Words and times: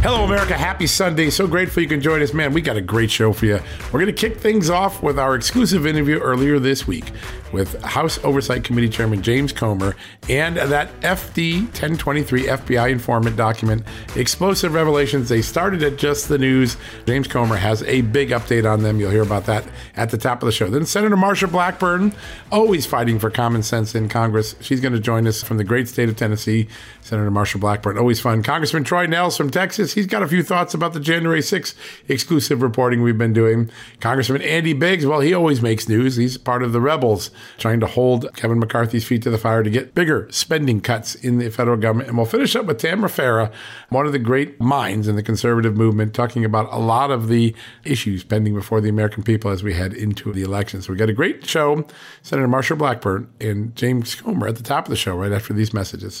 Hello, 0.00 0.22
America. 0.22 0.54
Happy 0.54 0.86
Sunday. 0.86 1.28
So 1.28 1.48
grateful 1.48 1.82
you 1.82 1.88
can 1.88 2.00
join 2.00 2.22
us. 2.22 2.32
Man, 2.32 2.52
we 2.52 2.60
got 2.60 2.76
a 2.76 2.80
great 2.80 3.10
show 3.10 3.32
for 3.32 3.46
you. 3.46 3.58
We're 3.92 3.98
going 3.98 4.06
to 4.06 4.12
kick 4.12 4.36
things 4.36 4.70
off 4.70 5.02
with 5.02 5.18
our 5.18 5.34
exclusive 5.34 5.88
interview 5.88 6.20
earlier 6.20 6.60
this 6.60 6.86
week 6.86 7.10
with 7.52 7.82
House 7.82 8.22
Oversight 8.24 8.62
Committee 8.62 8.88
Chairman 8.88 9.22
James 9.22 9.52
Comer 9.52 9.96
and 10.28 10.56
that 10.56 10.88
FD 11.00 11.62
1023 11.62 12.44
FBI 12.44 12.90
informant 12.90 13.36
document. 13.36 13.82
Explosive 14.14 14.72
revelations. 14.72 15.28
They 15.28 15.42
started 15.42 15.82
at 15.82 15.96
just 15.96 16.28
the 16.28 16.38
news. 16.38 16.76
James 17.06 17.26
Comer 17.26 17.56
has 17.56 17.82
a 17.82 18.02
big 18.02 18.30
update 18.30 18.70
on 18.70 18.84
them. 18.84 19.00
You'll 19.00 19.10
hear 19.10 19.22
about 19.22 19.46
that 19.46 19.64
at 19.96 20.10
the 20.10 20.18
top 20.18 20.42
of 20.42 20.46
the 20.46 20.52
show. 20.52 20.70
Then 20.70 20.86
Senator 20.86 21.16
Marsha 21.16 21.50
Blackburn, 21.50 22.12
always 22.52 22.86
fighting 22.86 23.18
for 23.18 23.30
common 23.30 23.64
sense 23.64 23.96
in 23.96 24.08
Congress. 24.08 24.54
She's 24.60 24.80
going 24.80 24.92
to 24.92 25.00
join 25.00 25.26
us 25.26 25.42
from 25.42 25.56
the 25.56 25.64
great 25.64 25.88
state 25.88 26.08
of 26.08 26.16
Tennessee. 26.16 26.68
Senator 27.08 27.30
Marsha 27.30 27.58
Blackburn, 27.58 27.96
always 27.96 28.20
fun. 28.20 28.42
Congressman 28.42 28.84
Troy 28.84 29.06
Nehls 29.06 29.34
from 29.34 29.48
Texas. 29.50 29.94
He's 29.94 30.06
got 30.06 30.22
a 30.22 30.28
few 30.28 30.42
thoughts 30.42 30.74
about 30.74 30.92
the 30.92 31.00
January 31.00 31.40
6th 31.40 31.74
exclusive 32.06 32.60
reporting 32.60 33.00
we've 33.00 33.16
been 33.16 33.32
doing. 33.32 33.70
Congressman 33.98 34.42
Andy 34.42 34.74
Biggs, 34.74 35.06
well, 35.06 35.20
he 35.20 35.32
always 35.32 35.62
makes 35.62 35.88
news. 35.88 36.16
He's 36.16 36.36
part 36.36 36.62
of 36.62 36.72
the 36.72 36.82
rebels 36.82 37.30
trying 37.56 37.80
to 37.80 37.86
hold 37.86 38.28
Kevin 38.36 38.58
McCarthy's 38.58 39.06
feet 39.06 39.22
to 39.22 39.30
the 39.30 39.38
fire 39.38 39.62
to 39.62 39.70
get 39.70 39.94
bigger 39.94 40.28
spending 40.30 40.82
cuts 40.82 41.14
in 41.14 41.38
the 41.38 41.48
federal 41.48 41.78
government. 41.78 42.10
And 42.10 42.18
we'll 42.18 42.26
finish 42.26 42.54
up 42.54 42.66
with 42.66 42.78
Tamra 42.78 43.08
Farah, 43.08 43.50
one 43.88 44.04
of 44.04 44.12
the 44.12 44.18
great 44.18 44.60
minds 44.60 45.08
in 45.08 45.16
the 45.16 45.22
conservative 45.22 45.78
movement, 45.78 46.12
talking 46.12 46.44
about 46.44 46.70
a 46.70 46.78
lot 46.78 47.10
of 47.10 47.28
the 47.28 47.54
issues 47.84 48.22
pending 48.22 48.52
before 48.52 48.82
the 48.82 48.90
American 48.90 49.22
people 49.22 49.50
as 49.50 49.62
we 49.62 49.72
head 49.72 49.94
into 49.94 50.30
the 50.30 50.42
elections. 50.42 50.84
So 50.84 50.92
we 50.92 50.98
got 50.98 51.08
a 51.08 51.14
great 51.14 51.46
show. 51.46 51.86
Senator 52.20 52.48
Marsha 52.48 52.76
Blackburn 52.76 53.30
and 53.40 53.74
James 53.74 54.14
Comer 54.14 54.48
at 54.48 54.56
the 54.56 54.62
top 54.62 54.84
of 54.84 54.90
the 54.90 54.96
show 54.96 55.16
right 55.16 55.32
after 55.32 55.54
these 55.54 55.72
messages. 55.72 56.20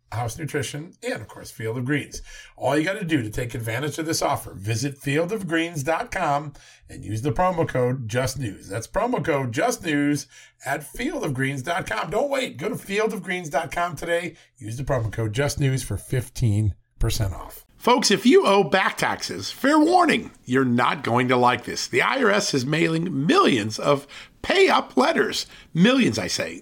House 0.11 0.37
Nutrition, 0.37 0.93
and 1.03 1.21
of 1.21 1.27
course, 1.27 1.51
Field 1.51 1.77
of 1.77 1.85
Greens. 1.85 2.21
All 2.57 2.77
you 2.77 2.83
got 2.83 2.99
to 2.99 3.05
do 3.05 3.21
to 3.21 3.29
take 3.29 3.55
advantage 3.55 3.97
of 3.97 4.05
this 4.05 4.21
offer, 4.21 4.53
visit 4.53 4.99
fieldofgreens.com 4.99 6.53
and 6.89 7.05
use 7.05 7.21
the 7.21 7.31
promo 7.31 7.67
code 7.67 8.07
JustNews. 8.07 8.67
That's 8.67 8.87
promo 8.87 9.23
code 9.23 9.53
JustNews 9.53 10.27
at 10.65 10.81
fieldofgreens.com. 10.81 12.09
Don't 12.09 12.29
wait. 12.29 12.57
Go 12.57 12.69
to 12.69 12.75
fieldofgreens.com 12.75 13.95
today. 13.95 14.35
Use 14.57 14.77
the 14.77 14.83
promo 14.83 15.11
code 15.11 15.33
JustNews 15.33 15.83
for 15.83 15.97
15% 15.97 16.73
off. 17.33 17.65
Folks, 17.77 18.11
if 18.11 18.27
you 18.27 18.45
owe 18.45 18.63
back 18.63 18.97
taxes, 18.97 19.49
fair 19.49 19.79
warning, 19.79 20.29
you're 20.45 20.63
not 20.63 21.03
going 21.03 21.29
to 21.29 21.35
like 21.35 21.63
this. 21.63 21.87
The 21.87 21.99
IRS 21.99 22.53
is 22.53 22.63
mailing 22.63 23.25
millions 23.25 23.79
of 23.79 24.05
pay 24.43 24.69
up 24.69 24.95
letters. 24.95 25.47
Millions, 25.73 26.19
I 26.19 26.27
say. 26.27 26.61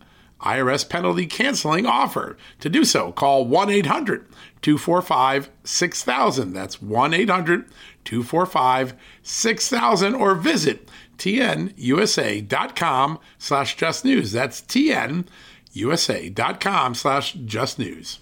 IRS 0.41 0.87
penalty 0.87 1.25
canceling 1.25 1.85
offer. 1.85 2.37
To 2.59 2.69
do 2.69 2.83
so, 2.83 3.11
call 3.11 3.45
1 3.45 3.69
800 3.69 4.27
245 4.61 5.49
6000. 5.63 6.53
That's 6.53 6.81
1 6.81 7.13
800 7.13 7.65
245 8.03 8.93
6000 9.23 10.15
or 10.15 10.35
visit 10.35 10.89
tnusa.com 11.17 13.19
slash 13.37 13.77
justnews. 13.77 14.31
That's 14.31 14.61
tnusa.com 14.61 15.25
usa.com 15.73 16.95
slash 16.95 17.33
just 17.33 17.79
news. 17.79 18.19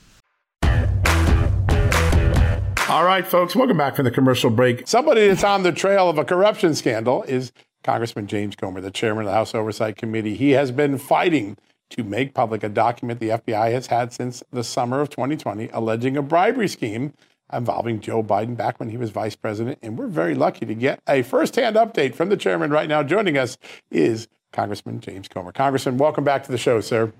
All 2.89 3.05
right, 3.05 3.25
folks, 3.25 3.55
welcome 3.55 3.77
back 3.77 3.95
from 3.95 4.05
the 4.05 4.11
commercial 4.11 4.49
break. 4.49 4.87
Somebody 4.87 5.27
that's 5.27 5.43
on 5.43 5.61
the 5.61 5.71
trail 5.71 6.09
of 6.09 6.17
a 6.17 6.25
corruption 6.25 6.73
scandal 6.73 7.21
is 7.23 7.51
Congressman 7.83 8.25
James 8.25 8.55
Comer, 8.55 8.81
the 8.81 8.89
chairman 8.89 9.25
of 9.25 9.27
the 9.27 9.33
House 9.33 9.53
Oversight 9.53 9.95
Committee. 9.95 10.35
He 10.35 10.51
has 10.51 10.71
been 10.71 10.97
fighting 10.97 11.55
to 11.89 12.03
make 12.03 12.33
public 12.33 12.63
a 12.63 12.69
document 12.69 13.19
the 13.19 13.29
FBI 13.29 13.71
has 13.71 13.87
had 13.87 14.13
since 14.13 14.43
the 14.51 14.63
summer 14.63 15.01
of 15.01 15.09
2020 15.09 15.69
alleging 15.73 16.17
a 16.17 16.21
bribery 16.21 16.67
scheme 16.67 17.13
involving 17.51 17.99
Joe 17.99 18.23
Biden 18.23 18.55
back 18.55 18.79
when 18.79 18.89
he 18.89 18.97
was 18.97 19.09
vice 19.09 19.35
president. 19.35 19.79
And 19.81 19.97
we're 19.97 20.07
very 20.07 20.35
lucky 20.35 20.65
to 20.65 20.75
get 20.75 21.01
a 21.07 21.23
firsthand 21.23 21.75
update 21.75 22.15
from 22.15 22.29
the 22.29 22.37
chairman 22.37 22.71
right 22.71 22.87
now. 22.87 23.03
Joining 23.03 23.37
us 23.37 23.57
is 23.91 24.27
Congressman 24.51 24.99
James 24.99 25.27
Comer. 25.27 25.51
Congressman, 25.51 25.97
welcome 25.97 26.23
back 26.23 26.43
to 26.43 26.51
the 26.51 26.57
show, 26.57 26.81
sir. 26.81 27.11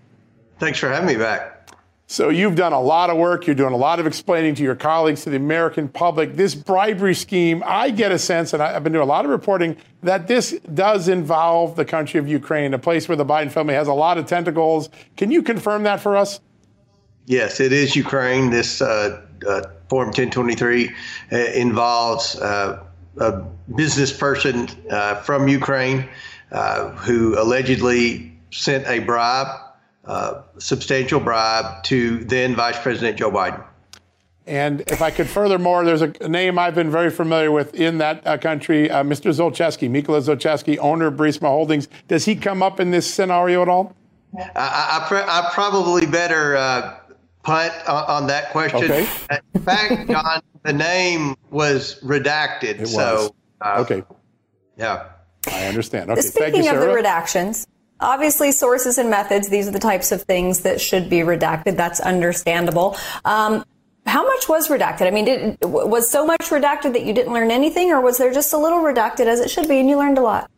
Thanks 0.60 0.80
for 0.80 0.89
having 0.89 1.07
me 1.07 1.16
back. 1.16 1.71
So 2.12 2.30
you've 2.30 2.56
done 2.56 2.74
a 2.74 2.82
lot 2.82 3.12
of 3.12 3.18
work. 3.18 3.46
You're 3.46 3.56
doing 3.56 3.72
a 3.72 3.78
lot 3.78 4.00
of 4.00 4.08
explaining 4.08 4.56
to 4.56 4.64
your 4.64 4.74
colleagues, 4.74 5.26
to 5.26 5.30
the 5.30 5.36
American 5.36 5.88
public. 5.88 6.36
This 6.36 6.56
bribery 6.56 7.14
scheme, 7.14 7.62
I 7.64 7.92
get 7.92 8.12
a 8.12 8.18
sense, 8.18 8.52
and 8.52 8.64
I've 8.64 8.84
been 8.84 8.94
doing 8.94 9.04
a 9.04 9.08
lot 9.08 9.26
of 9.26 9.32
reporting, 9.32 9.78
that 10.02 10.28
this 10.28 10.60
does 10.74 11.08
involve 11.08 11.76
the 11.76 11.86
country 11.86 12.20
of 12.20 12.28
Ukraine, 12.28 12.74
a 12.74 12.80
place 12.80 13.08
where 13.08 13.16
the 13.16 13.28
Biden 13.28 13.52
family 13.52 13.76
has 13.76 13.88
a 13.88 13.94
lot 13.94 14.18
of 14.18 14.26
tentacles. 14.26 14.90
Can 15.18 15.30
you 15.30 15.44
confirm 15.44 15.84
that 15.84 16.00
for 16.00 16.18
us? 16.18 16.40
Yes, 17.28 17.60
it 17.60 17.72
is 17.72 17.96
Ukraine. 17.96 18.50
This 18.50 18.82
uh, 18.82 19.22
uh, 19.48 19.62
Form 19.88 20.08
1023 20.08 20.90
uh, 21.32 21.38
involves 21.54 22.36
uh, 22.38 22.84
a 23.18 23.32
business 23.76 24.12
person 24.12 24.68
uh, 24.90 25.22
from 25.22 25.48
Ukraine 25.48 26.10
uh, 26.52 26.90
who 26.90 27.40
allegedly 27.40 28.36
sent 28.50 28.88
a 28.88 28.98
bribe 28.98 29.69
uh, 30.06 30.42
substantial 30.57 31.19
bribe 31.19 31.84
to 31.84 32.24
then 32.25 32.56
Vice 32.56 32.80
President 32.80 33.18
Joe 33.18 33.31
Biden. 33.31 33.63
And 34.50 34.81
if 34.88 35.01
I 35.04 35.12
could 35.12 35.28
furthermore, 35.28 35.86
there's 35.86 36.01
a 36.01 36.07
name 36.28 36.57
I've 36.57 36.74
been 36.74 36.90
very 36.90 37.12
familiar 37.12 37.51
with 37.51 37.75
in 37.75 38.00
that 38.00 38.25
uh, 38.25 38.36
country, 38.40 38.90
uh, 38.90 39.04
Mr. 39.04 39.31
Zlochevsky, 39.31 39.88
Mykola 39.88 40.22
Zlochevsky, 40.24 40.80
owner 40.80 41.07
of 41.07 41.13
Burisma 41.13 41.48
Holdings. 41.50 41.88
Does 42.07 42.25
he 42.25 42.36
come 42.36 42.63
up 42.63 42.80
in 42.80 42.90
this 42.90 43.12
scenario 43.12 43.62
at 43.62 43.69
all? 43.69 43.96
I, 44.36 44.50
I, 44.56 45.07
I 45.12 45.50
probably 45.54 46.07
better 46.07 46.57
uh, 46.57 46.98
punt 47.44 47.74
on, 47.88 48.04
on, 48.06 48.28
that 48.28 48.50
question. 48.50 48.86
Okay. 48.86 49.07
In 49.54 49.62
fact, 49.62 50.07
John, 50.10 50.42
the 50.63 50.74
name 50.74 51.36
was 51.52 52.00
redacted. 52.02 52.80
It 52.80 52.88
so, 52.88 53.31
was. 53.62 53.86
okay. 53.86 54.04
Yeah. 54.78 55.10
I 55.52 55.66
understand. 55.68 56.10
Okay. 56.10 56.22
Speaking 56.22 56.56
you, 56.56 56.63
Speaking 56.63 56.75
of 56.75 56.81
the 56.81 56.88
redactions, 56.88 57.68
Obviously, 58.01 58.51
sources 58.51 58.98
and 58.98 59.10
methods, 59.10 59.50
these 59.50 59.68
are 59.68 59.72
the 59.72 59.80
types 59.80 60.12
of 60.12 60.22
things 60.24 60.62
that 60.62 60.80
should 60.80 61.10
be 61.10 61.18
redacted. 61.19 61.75
That's 61.75 62.00
understandable. 62.00 62.98
Um, 63.25 63.66
how 64.06 64.25
much 64.25 64.48
was 64.48 64.69
redacted? 64.69 65.07
I 65.07 65.12
mean, 65.12 65.25
did, 65.25 65.57
was 65.62 66.10
so 66.10 66.25
much 66.25 66.50
redacted 66.50 66.94
that 66.94 67.04
you 67.04 67.13
didn't 67.13 67.34
learn 67.34 67.51
anything, 67.51 67.92
or 67.92 68.01
was 68.01 68.18
there 68.18 68.34
just 68.34 68.54
a 68.54 68.57
little 68.57 68.80
redacted 68.80 69.28
as 69.28 69.40
it 69.40 69.50
should 69.50 69.68
be 69.68 69.80
and 69.80 69.90
you 69.90 69.98
learned 69.98 70.18
a 70.18 70.22
lot? 70.22 70.50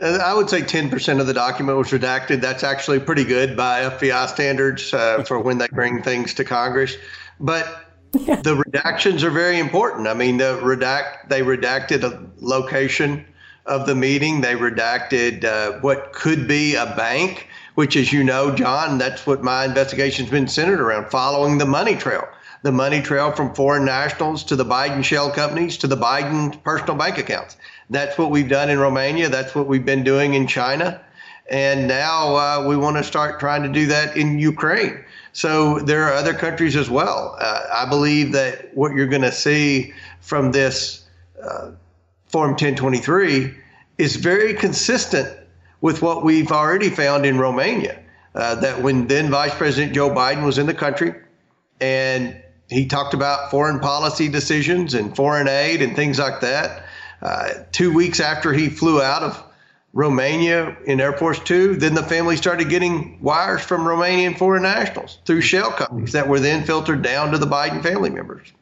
Uh, 0.00 0.18
I 0.22 0.34
would 0.34 0.50
say 0.50 0.60
10% 0.60 1.20
of 1.20 1.26
the 1.26 1.34
document 1.34 1.78
was 1.78 1.90
redacted. 1.90 2.40
That's 2.40 2.64
actually 2.64 3.00
pretty 3.00 3.24
good 3.24 3.56
by 3.56 3.82
FBI 3.82 4.28
standards 4.28 4.92
uh, 4.92 5.22
for 5.24 5.40
when 5.40 5.58
they 5.58 5.68
bring 5.68 6.02
things 6.02 6.34
to 6.34 6.44
Congress. 6.44 6.96
But 7.40 7.86
the 8.12 8.62
redactions 8.66 9.22
are 9.22 9.30
very 9.30 9.58
important. 9.58 10.08
I 10.08 10.14
mean, 10.14 10.36
the 10.36 10.58
redact 10.62 11.28
they 11.28 11.42
redacted 11.42 12.02
a 12.02 12.28
location 12.40 13.24
of 13.66 13.86
the 13.86 13.94
meeting. 13.94 14.40
They 14.40 14.54
redacted 14.54 15.44
uh, 15.44 15.80
what 15.80 16.12
could 16.12 16.46
be 16.46 16.74
a 16.74 16.86
bank, 16.96 17.48
which, 17.74 17.96
as 17.96 18.12
you 18.12 18.24
know, 18.24 18.54
John, 18.54 18.98
that's 18.98 19.26
what 19.26 19.42
my 19.42 19.64
investigation's 19.64 20.30
been 20.30 20.48
centered 20.48 20.80
around 20.80 21.10
following 21.10 21.58
the 21.58 21.66
money 21.66 21.96
trail. 21.96 22.26
The 22.62 22.72
money 22.72 23.02
trail 23.02 23.30
from 23.32 23.54
foreign 23.54 23.84
nationals 23.84 24.42
to 24.44 24.56
the 24.56 24.64
Biden 24.64 25.04
shell 25.04 25.30
companies 25.30 25.76
to 25.78 25.86
the 25.86 25.96
Biden 25.96 26.62
personal 26.62 26.96
bank 26.96 27.18
accounts. 27.18 27.56
That's 27.90 28.16
what 28.16 28.30
we've 28.30 28.48
done 28.48 28.70
in 28.70 28.78
Romania. 28.78 29.28
That's 29.28 29.54
what 29.54 29.66
we've 29.66 29.84
been 29.84 30.02
doing 30.02 30.32
in 30.34 30.46
China. 30.46 31.00
And 31.50 31.86
now 31.86 32.36
uh, 32.36 32.66
we 32.66 32.76
want 32.76 32.96
to 32.96 33.04
start 33.04 33.38
trying 33.38 33.62
to 33.64 33.68
do 33.68 33.86
that 33.86 34.16
in 34.16 34.38
Ukraine. 34.38 35.04
So 35.34 35.80
there 35.80 36.04
are 36.04 36.12
other 36.12 36.32
countries 36.32 36.74
as 36.74 36.88
well. 36.88 37.36
Uh, 37.38 37.60
I 37.70 37.86
believe 37.86 38.32
that 38.32 38.74
what 38.74 38.92
you're 38.92 39.08
going 39.08 39.22
to 39.22 39.32
see 39.32 39.92
from 40.20 40.52
this 40.52 41.04
uh, 41.42 41.72
Form 42.34 42.50
1023 42.50 43.54
is 43.96 44.16
very 44.16 44.54
consistent 44.54 45.32
with 45.80 46.02
what 46.02 46.24
we've 46.24 46.50
already 46.50 46.90
found 46.90 47.24
in 47.24 47.38
Romania. 47.38 48.00
Uh, 48.34 48.56
that 48.56 48.82
when 48.82 49.06
then 49.06 49.30
Vice 49.30 49.54
President 49.54 49.94
Joe 49.94 50.10
Biden 50.10 50.44
was 50.44 50.58
in 50.58 50.66
the 50.66 50.74
country 50.74 51.14
and 51.80 52.36
he 52.68 52.86
talked 52.86 53.14
about 53.14 53.52
foreign 53.52 53.78
policy 53.78 54.28
decisions 54.28 54.94
and 54.94 55.14
foreign 55.14 55.46
aid 55.46 55.80
and 55.80 55.94
things 55.94 56.18
like 56.18 56.40
that. 56.40 56.86
Uh, 57.22 57.50
two 57.70 57.94
weeks 57.94 58.18
after 58.18 58.52
he 58.52 58.68
flew 58.68 59.00
out 59.00 59.22
of 59.22 59.40
Romania 59.92 60.76
in 60.86 61.00
Air 61.00 61.12
Force 61.12 61.38
Two, 61.38 61.76
then 61.76 61.94
the 61.94 62.02
family 62.02 62.36
started 62.36 62.68
getting 62.68 63.22
wires 63.22 63.62
from 63.62 63.82
Romanian 63.82 64.36
foreign 64.36 64.64
nationals 64.64 65.18
through 65.24 65.42
shell 65.42 65.70
companies 65.70 66.10
that 66.10 66.26
were 66.26 66.40
then 66.40 66.64
filtered 66.64 67.02
down 67.02 67.30
to 67.30 67.38
the 67.38 67.46
Biden 67.46 67.80
family 67.80 68.10
members. 68.10 68.52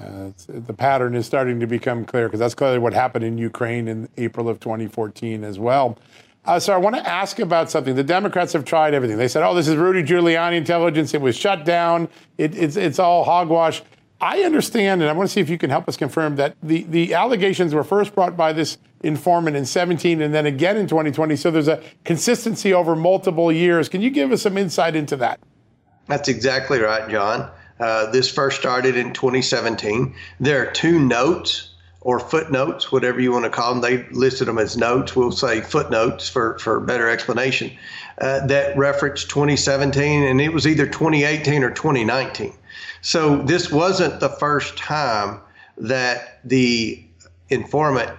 Uh, 0.00 0.30
the 0.46 0.72
pattern 0.72 1.14
is 1.14 1.26
starting 1.26 1.58
to 1.60 1.66
become 1.66 2.04
clear 2.04 2.28
because 2.28 2.40
that's 2.40 2.54
clearly 2.54 2.78
what 2.78 2.92
happened 2.92 3.24
in 3.24 3.36
Ukraine 3.36 3.88
in 3.88 4.08
April 4.16 4.48
of 4.48 4.60
2014 4.60 5.42
as 5.42 5.58
well. 5.58 5.98
Uh, 6.44 6.58
so 6.58 6.72
I 6.72 6.76
want 6.76 6.96
to 6.96 7.06
ask 7.06 7.40
about 7.40 7.70
something. 7.70 7.94
The 7.94 8.04
Democrats 8.04 8.52
have 8.52 8.64
tried 8.64 8.94
everything. 8.94 9.18
They 9.18 9.28
said, 9.28 9.42
"Oh, 9.42 9.54
this 9.54 9.68
is 9.68 9.76
Rudy 9.76 10.02
Giuliani 10.02 10.56
intelligence. 10.56 11.12
It 11.14 11.20
was 11.20 11.36
shut 11.36 11.64
down. 11.64 12.08
It, 12.38 12.56
it's 12.56 12.76
it's 12.76 12.98
all 12.98 13.24
hogwash." 13.24 13.82
I 14.20 14.42
understand, 14.42 15.00
and 15.00 15.08
I 15.08 15.12
want 15.12 15.28
to 15.28 15.32
see 15.32 15.40
if 15.40 15.48
you 15.48 15.58
can 15.58 15.70
help 15.70 15.88
us 15.88 15.96
confirm 15.96 16.36
that 16.36 16.56
the, 16.60 16.82
the 16.84 17.14
allegations 17.14 17.72
were 17.72 17.84
first 17.84 18.14
brought 18.14 18.36
by 18.36 18.52
this 18.52 18.78
informant 19.04 19.56
in 19.56 19.64
17 19.64 20.20
and 20.20 20.34
then 20.34 20.44
again 20.44 20.76
in 20.76 20.88
2020. 20.88 21.36
So 21.36 21.52
there's 21.52 21.68
a 21.68 21.80
consistency 22.04 22.74
over 22.74 22.96
multiple 22.96 23.52
years. 23.52 23.88
Can 23.88 24.00
you 24.00 24.10
give 24.10 24.32
us 24.32 24.42
some 24.42 24.58
insight 24.58 24.96
into 24.96 25.14
that? 25.16 25.38
That's 26.08 26.28
exactly 26.28 26.80
right, 26.80 27.08
John. 27.08 27.48
Uh, 27.80 28.10
this 28.10 28.30
first 28.30 28.58
started 28.58 28.96
in 28.96 29.12
2017. 29.12 30.14
There 30.40 30.62
are 30.62 30.70
two 30.70 30.98
notes 30.98 31.74
or 32.00 32.20
footnotes, 32.20 32.92
whatever 32.92 33.20
you 33.20 33.32
want 33.32 33.44
to 33.44 33.50
call 33.50 33.74
them. 33.74 33.82
They 33.82 34.08
listed 34.12 34.48
them 34.48 34.58
as 34.58 34.76
notes. 34.76 35.14
We'll 35.14 35.32
say 35.32 35.60
footnotes 35.60 36.28
for, 36.28 36.58
for 36.58 36.80
better 36.80 37.08
explanation 37.08 37.76
uh, 38.20 38.46
that 38.46 38.76
reference 38.76 39.24
2017, 39.24 40.24
and 40.24 40.40
it 40.40 40.52
was 40.52 40.66
either 40.66 40.86
2018 40.86 41.62
or 41.62 41.70
2019. 41.70 42.52
So 43.00 43.42
this 43.42 43.70
wasn't 43.70 44.20
the 44.20 44.28
first 44.28 44.76
time 44.76 45.40
that 45.76 46.40
the 46.44 47.04
informant 47.48 48.10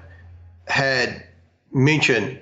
had 0.68 1.26
mentioned 1.72 2.40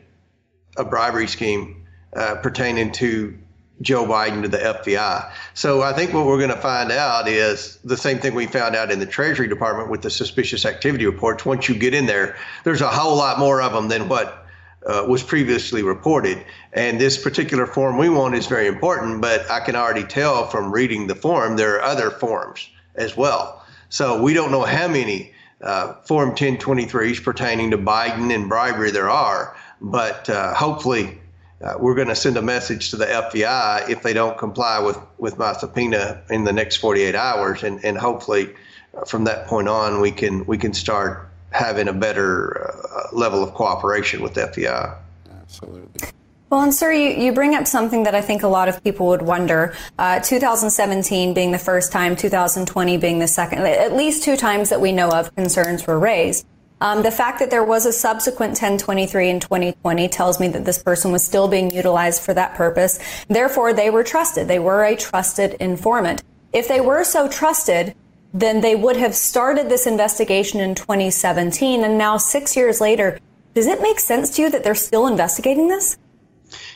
a 0.78 0.84
bribery 0.84 1.28
scheme 1.28 1.86
uh, 2.16 2.36
pertaining 2.36 2.92
to 2.94 3.38
Joe 3.82 4.06
Biden 4.06 4.42
to 4.42 4.48
the 4.48 4.58
FBI. 4.58 5.32
So 5.54 5.82
I 5.82 5.94
think 5.94 6.14
what 6.14 6.26
we're 6.26 6.38
going 6.38 6.50
to 6.50 6.62
find 6.62 6.92
out 6.92 7.28
is 7.28 7.78
the 7.84 7.98
same 7.98 8.20
thing 8.20 8.34
we 8.34 8.48
found 8.48 8.76
out 8.76 8.92
in 8.92 9.00
the 9.00 9.06
Treasury 9.06 9.48
Department 9.48 9.90
with 9.90 10.02
the 10.02 10.10
suspicious 10.10 10.66
activity 10.66 11.06
reports. 11.06 11.46
Once 11.46 11.70
you 11.70 11.76
get 11.76 11.94
in 11.94 12.06
there, 12.06 12.36
there's 12.64 12.82
a 12.82 12.90
whole 12.90 13.16
lot 13.16 13.40
more 13.40 13.62
of 13.62 13.74
them 13.74 13.88
than 13.88 14.10
what 14.10 14.48
uh, 14.86 15.06
was 15.08 15.22
previously 15.22 15.84
reported. 15.84 16.44
And 16.74 17.00
this 17.00 17.22
particular 17.22 17.68
form 17.68 17.98
we 17.98 18.10
want 18.10 18.36
is 18.36 18.48
very 18.48 18.68
important, 18.68 19.22
but 19.22 19.50
I 19.52 19.60
can 19.60 19.76
already 19.76 20.04
tell 20.04 20.48
from 20.48 20.72
reading 20.72 21.08
the 21.08 21.16
form 21.16 21.58
there 21.58 21.76
are 21.76 21.82
other 21.82 22.10
forms 22.10 22.70
as 22.96 23.16
well. 23.16 23.66
So 23.90 24.22
we 24.22 24.34
don't 24.34 24.52
know 24.52 24.64
how 24.64 24.88
many 24.88 25.34
uh, 25.62 25.94
Form 26.06 26.32
1023s 26.32 27.24
pertaining 27.24 27.72
to 27.72 27.78
Biden 27.78 28.34
and 28.34 28.48
bribery 28.48 28.92
there 28.92 29.10
are, 29.10 29.56
but 29.82 30.30
uh, 30.30 30.54
hopefully 30.54 31.20
uh, 31.62 31.74
we're 31.80 31.96
going 31.96 32.08
to 32.08 32.16
send 32.16 32.38
a 32.38 32.42
message 32.42 32.92
to 32.92 32.98
the 32.98 33.06
FBI 33.06 33.90
if 33.90 34.04
they 34.04 34.14
don't 34.14 34.38
comply 34.38 34.80
with, 34.80 35.00
with 35.18 35.38
my 35.38 35.54
subpoena 35.54 36.22
in 36.30 36.44
the 36.44 36.54
next 36.54 36.78
48 36.78 37.16
hours, 37.16 37.64
and, 37.64 37.84
and 37.84 37.98
hopefully 37.98 38.54
uh, 38.96 39.06
from 39.06 39.24
that 39.24 39.48
point 39.48 39.68
on 39.68 40.00
we 40.00 40.12
can 40.12 40.46
we 40.46 40.58
can 40.58 40.74
start 40.74 41.30
having 41.52 41.88
a 41.88 41.94
better 41.94 42.72
uh, 42.92 43.16
level 43.16 43.44
of 43.44 43.54
cooperation 43.54 44.22
with 44.22 44.34
the 44.36 44.42
FBI. 44.42 44.98
Absolutely. 45.42 46.10
Well, 46.50 46.62
and 46.62 46.74
sir, 46.74 46.94
you, 46.94 47.10
you 47.10 47.34
bring 47.34 47.56
up 47.56 47.68
something 47.68 48.04
that 48.04 48.16
I 48.16 48.22
think 48.22 48.44
a 48.44 48.48
lot 48.48 48.70
of 48.70 48.82
people 48.84 49.08
would 49.08 49.22
wonder. 49.22 49.76
Uh, 50.00 50.20
2017 50.20 51.34
being 51.34 51.52
the 51.52 51.60
first 51.60 51.92
time, 51.92 52.16
2020 52.16 52.98
being 52.98 53.20
the 53.20 53.28
second, 53.28 53.60
at 53.60 53.94
least 53.94 54.24
two 54.24 54.38
times 54.38 54.70
that 54.70 54.80
we 54.80 54.94
know 54.94 55.10
of 55.10 55.36
concerns 55.36 55.86
were 55.86 56.00
raised. 56.00 56.46
Um, 56.80 57.02
the 57.02 57.12
fact 57.12 57.40
that 57.40 57.50
there 57.50 57.64
was 57.64 57.86
a 57.86 57.94
subsequent 57.94 58.52
1023 58.52 59.30
in 59.30 59.40
2020 59.40 60.08
tells 60.10 60.40
me 60.40 60.48
that 60.50 60.66
this 60.66 60.82
person 60.82 61.12
was 61.12 61.24
still 61.24 61.48
being 61.48 61.72
utilized 61.72 62.22
for 62.22 62.34
that 62.36 62.54
purpose. 62.54 63.00
Therefore, 63.28 63.74
they 63.74 63.90
were 63.90 64.04
trusted. 64.04 64.48
They 64.48 64.60
were 64.60 64.84
a 64.84 64.96
trusted 64.96 65.56
informant. 65.56 66.24
If 66.54 66.68
they 66.68 66.82
were 66.82 67.04
so 67.04 67.28
trusted, 67.28 67.96
then 68.34 68.62
they 68.62 68.76
would 68.76 68.98
have 68.98 69.16
started 69.16 69.70
this 69.70 69.88
investigation 69.88 70.60
in 70.60 70.76
2017. 70.76 71.84
And 71.84 71.98
now, 71.98 72.18
six 72.18 72.56
years 72.56 72.80
later, 72.80 73.20
does 73.56 73.66
it 73.66 73.82
make 73.82 74.00
sense 74.00 74.36
to 74.36 74.44
you 74.44 74.50
that 74.52 74.64
they're 74.64 74.76
still 74.76 75.08
investigating 75.08 75.68
this? 75.68 75.98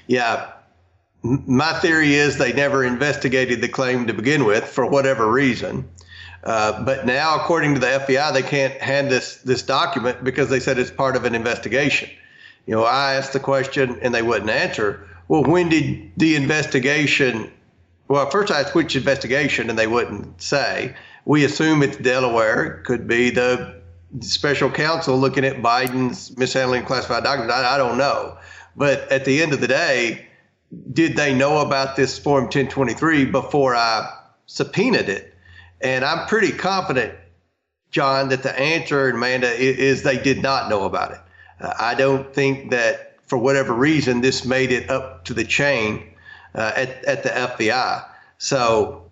Yeah. 0.08 0.52
my 1.24 1.74
theory 1.80 2.16
is 2.16 2.38
they 2.38 2.52
never 2.54 2.84
investigated 2.84 3.62
the 3.62 3.68
claim 3.68 4.08
to 4.08 4.14
begin 4.14 4.46
with 4.46 4.66
for 4.66 4.88
whatever 4.88 5.32
reason. 5.32 5.88
Uh, 6.44 6.84
but 6.84 7.06
now, 7.06 7.36
according 7.36 7.76
to 7.76 7.80
the 7.80 7.88
FBI, 7.88 8.34
they 8.34 8.42
can't 8.42 8.74
hand 8.82 9.12
this 9.12 9.38
this 9.38 9.62
document 9.62 10.24
because 10.24 10.50
they 10.50 10.60
said 10.60 10.80
it's 10.80 10.92
part 10.92 11.16
of 11.16 11.26
an 11.26 11.36
investigation. 11.36 12.10
You 12.66 12.76
know, 12.76 12.84
I 12.84 13.14
asked 13.14 13.34
the 13.34 13.40
question 13.40 14.00
and 14.02 14.14
they 14.14 14.22
wouldn't 14.22 14.50
answer. 14.50 15.08
Well, 15.28 15.44
when 15.44 15.70
did 15.70 16.12
the 16.18 16.36
investigation? 16.36 17.52
Well, 18.08 18.30
first 18.30 18.52
I 18.52 18.62
asked 18.62 18.76
which 18.76 18.96
investigation, 18.96 19.70
and 19.70 19.78
they 19.78 19.88
wouldn't 19.88 20.42
say. 20.42 20.96
We 21.26 21.46
assume 21.46 21.84
it's 21.84 21.98
Delaware. 21.98 22.66
It 22.66 22.84
could 22.86 23.08
be 23.08 23.30
the 23.30 23.82
special 24.20 24.70
counsel 24.70 25.18
looking 25.18 25.46
at 25.46 25.62
Biden's 25.62 26.36
mishandling 26.38 26.84
classified 26.86 27.24
documents. 27.24 27.54
I, 27.54 27.76
I 27.76 27.78
don't 27.78 27.98
know. 27.98 28.38
But 28.76 29.10
at 29.12 29.26
the 29.26 29.42
end 29.42 29.54
of 29.54 29.62
the 29.62 29.68
day, 29.68 30.26
did 30.92 31.16
they 31.16 31.34
know 31.34 31.60
about 31.60 31.96
this 31.96 32.18
Form 32.18 32.46
1023 32.46 33.26
before 33.26 33.76
I 33.76 34.12
subpoenaed 34.48 35.10
it? 35.10 35.31
And 35.84 36.06
I'm 36.06 36.28
pretty 36.28 36.52
confident, 36.52 37.14
John, 37.90 38.30
that 38.30 38.44
the 38.44 38.58
answer, 38.58 39.10
Amanda, 39.10 39.52
is 39.52 40.04
they 40.04 40.18
did 40.18 40.42
not 40.42 40.70
know 40.70 40.86
about 40.86 41.12
it. 41.12 41.20
Uh, 41.60 41.74
I 41.80 41.96
don't 41.96 42.34
think 42.34 42.72
that 42.72 43.18
for 43.26 43.38
whatever 43.38 43.74
reason 43.74 44.22
this 44.22 44.46
made 44.46 44.72
it 44.72 44.90
up 44.90 45.26
to 45.26 45.34
the 45.34 45.44
chain 45.44 46.04
uh, 46.56 46.72
at, 46.76 47.04
at 47.06 47.24
the 47.24 47.30
FBI. 47.30 48.06
So, 48.38 49.10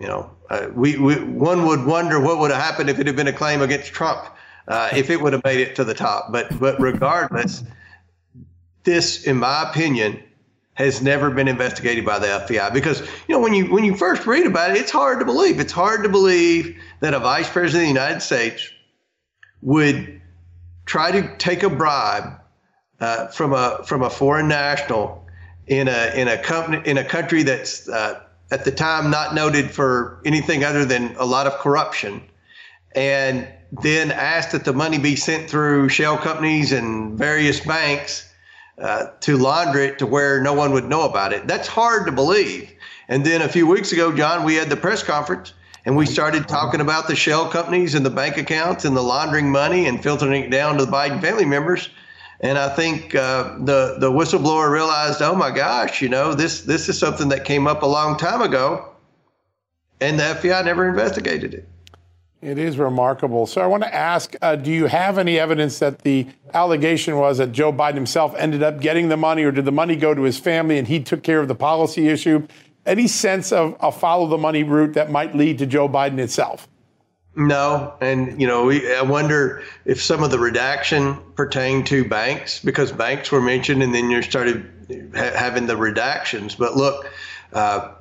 you 0.00 0.08
know, 0.08 0.30
uh, 0.50 0.68
we, 0.74 0.98
we, 0.98 1.22
one 1.22 1.66
would 1.66 1.84
wonder 1.84 2.20
what 2.20 2.38
would 2.38 2.50
have 2.50 2.60
happened 2.60 2.90
if 2.90 2.98
it 2.98 3.06
had 3.06 3.16
been 3.16 3.28
a 3.28 3.32
claim 3.32 3.62
against 3.62 3.92
Trump, 3.92 4.26
uh, 4.68 4.90
if 4.92 5.10
it 5.10 5.20
would 5.20 5.32
have 5.32 5.44
made 5.44 5.60
it 5.60 5.76
to 5.76 5.84
the 5.84 5.94
top. 5.94 6.32
But 6.32 6.58
but 6.58 6.80
regardless, 6.80 7.64
this, 8.84 9.24
in 9.24 9.36
my 9.36 9.70
opinion, 9.70 10.22
has 10.74 11.02
never 11.02 11.30
been 11.30 11.48
investigated 11.48 12.04
by 12.04 12.18
the 12.18 12.26
FBI 12.26 12.72
because 12.72 13.00
you 13.00 13.34
know 13.34 13.40
when 13.40 13.52
you 13.52 13.70
when 13.70 13.84
you 13.84 13.94
first 13.94 14.26
read 14.26 14.46
about 14.46 14.70
it, 14.70 14.78
it's 14.78 14.90
hard 14.90 15.18
to 15.18 15.24
believe. 15.24 15.60
It's 15.60 15.72
hard 15.72 16.02
to 16.02 16.08
believe 16.08 16.80
that 17.00 17.14
a 17.14 17.18
vice 17.18 17.48
president 17.48 17.90
of 17.90 17.94
the 17.94 18.00
United 18.00 18.20
States 18.20 18.70
would 19.60 20.20
try 20.86 21.10
to 21.10 21.36
take 21.36 21.62
a 21.62 21.70
bribe 21.70 22.40
uh, 23.00 23.28
from 23.28 23.52
a 23.52 23.82
from 23.84 24.02
a 24.02 24.10
foreign 24.10 24.48
national 24.48 25.26
in 25.66 25.88
a 25.88 26.12
in 26.14 26.28
a 26.28 26.38
company 26.38 26.80
in 26.88 26.96
a 26.96 27.04
country 27.04 27.42
that's 27.42 27.88
uh, 27.88 28.20
at 28.50 28.64
the 28.64 28.72
time 28.72 29.10
not 29.10 29.34
noted 29.34 29.70
for 29.70 30.20
anything 30.24 30.64
other 30.64 30.84
than 30.86 31.14
a 31.16 31.26
lot 31.26 31.46
of 31.46 31.52
corruption, 31.54 32.22
and 32.94 33.46
then 33.82 34.10
ask 34.10 34.50
that 34.52 34.64
the 34.64 34.72
money 34.72 34.98
be 34.98 35.16
sent 35.16 35.50
through 35.50 35.90
shell 35.90 36.16
companies 36.16 36.72
and 36.72 37.18
various 37.18 37.60
banks 37.60 38.31
uh, 38.78 39.06
to 39.20 39.36
launder 39.36 39.80
it 39.80 39.98
to 39.98 40.06
where 40.06 40.40
no 40.42 40.52
one 40.52 40.72
would 40.72 40.84
know 40.84 41.02
about 41.02 41.32
it. 41.32 41.46
That's 41.46 41.68
hard 41.68 42.06
to 42.06 42.12
believe. 42.12 42.72
And 43.08 43.24
then 43.24 43.42
a 43.42 43.48
few 43.48 43.66
weeks 43.66 43.92
ago, 43.92 44.14
John, 44.16 44.44
we 44.44 44.54
had 44.54 44.70
the 44.70 44.76
press 44.76 45.02
conference 45.02 45.52
and 45.84 45.96
we 45.96 46.06
started 46.06 46.48
talking 46.48 46.80
about 46.80 47.08
the 47.08 47.16
shell 47.16 47.48
companies 47.48 47.94
and 47.94 48.06
the 48.06 48.10
bank 48.10 48.36
accounts 48.36 48.84
and 48.84 48.96
the 48.96 49.02
laundering 49.02 49.50
money 49.50 49.86
and 49.86 50.02
filtering 50.02 50.44
it 50.44 50.50
down 50.50 50.78
to 50.78 50.84
the 50.84 50.92
Biden 50.92 51.20
family 51.20 51.44
members. 51.44 51.90
And 52.40 52.58
I 52.58 52.68
think 52.68 53.14
uh, 53.14 53.56
the 53.60 53.96
the 53.98 54.10
whistleblower 54.10 54.70
realized, 54.70 55.22
oh 55.22 55.34
my 55.34 55.50
gosh, 55.50 56.02
you 56.02 56.08
know, 56.08 56.34
this 56.34 56.62
this 56.62 56.88
is 56.88 56.98
something 56.98 57.28
that 57.28 57.44
came 57.44 57.68
up 57.68 57.82
a 57.82 57.86
long 57.86 58.18
time 58.18 58.42
ago, 58.42 58.88
and 60.00 60.18
the 60.18 60.24
FBI 60.24 60.64
never 60.64 60.88
investigated 60.88 61.54
it. 61.54 61.68
It 62.42 62.58
is 62.58 62.76
remarkable. 62.76 63.46
So 63.46 63.60
I 63.60 63.66
want 63.66 63.84
to 63.84 63.94
ask 63.94 64.34
uh, 64.42 64.56
do 64.56 64.72
you 64.72 64.86
have 64.86 65.16
any 65.16 65.38
evidence 65.38 65.78
that 65.78 66.00
the 66.00 66.26
allegation 66.52 67.16
was 67.16 67.38
that 67.38 67.52
Joe 67.52 67.72
Biden 67.72 67.94
himself 67.94 68.34
ended 68.36 68.64
up 68.64 68.80
getting 68.80 69.08
the 69.08 69.16
money, 69.16 69.44
or 69.44 69.52
did 69.52 69.64
the 69.64 69.72
money 69.72 69.94
go 69.94 70.12
to 70.12 70.22
his 70.22 70.40
family 70.40 70.76
and 70.76 70.88
he 70.88 70.98
took 70.98 71.22
care 71.22 71.38
of 71.38 71.46
the 71.46 71.54
policy 71.54 72.08
issue? 72.08 72.44
Any 72.84 73.06
sense 73.06 73.52
of 73.52 73.76
a 73.78 73.92
follow 73.92 74.26
the 74.26 74.38
money 74.38 74.64
route 74.64 74.94
that 74.94 75.08
might 75.08 75.36
lead 75.36 75.58
to 75.58 75.66
Joe 75.66 75.88
Biden 75.88 76.18
itself? 76.18 76.66
No, 77.36 77.94
and 78.00 78.40
you 78.40 78.48
know, 78.48 78.64
we, 78.64 78.92
I 78.92 79.02
wonder 79.02 79.62
if 79.84 80.02
some 80.02 80.24
of 80.24 80.32
the 80.32 80.38
redaction 80.40 81.16
pertained 81.36 81.86
to 81.86 82.04
banks 82.04 82.58
because 82.58 82.90
banks 82.90 83.30
were 83.30 83.40
mentioned, 83.40 83.84
and 83.84 83.94
then 83.94 84.10
you 84.10 84.20
started 84.20 84.68
ha- 85.14 85.30
having 85.36 85.66
the 85.66 85.74
redactions. 85.74 86.58
But 86.58 86.76
look, 86.76 87.08
uh, 87.52 87.92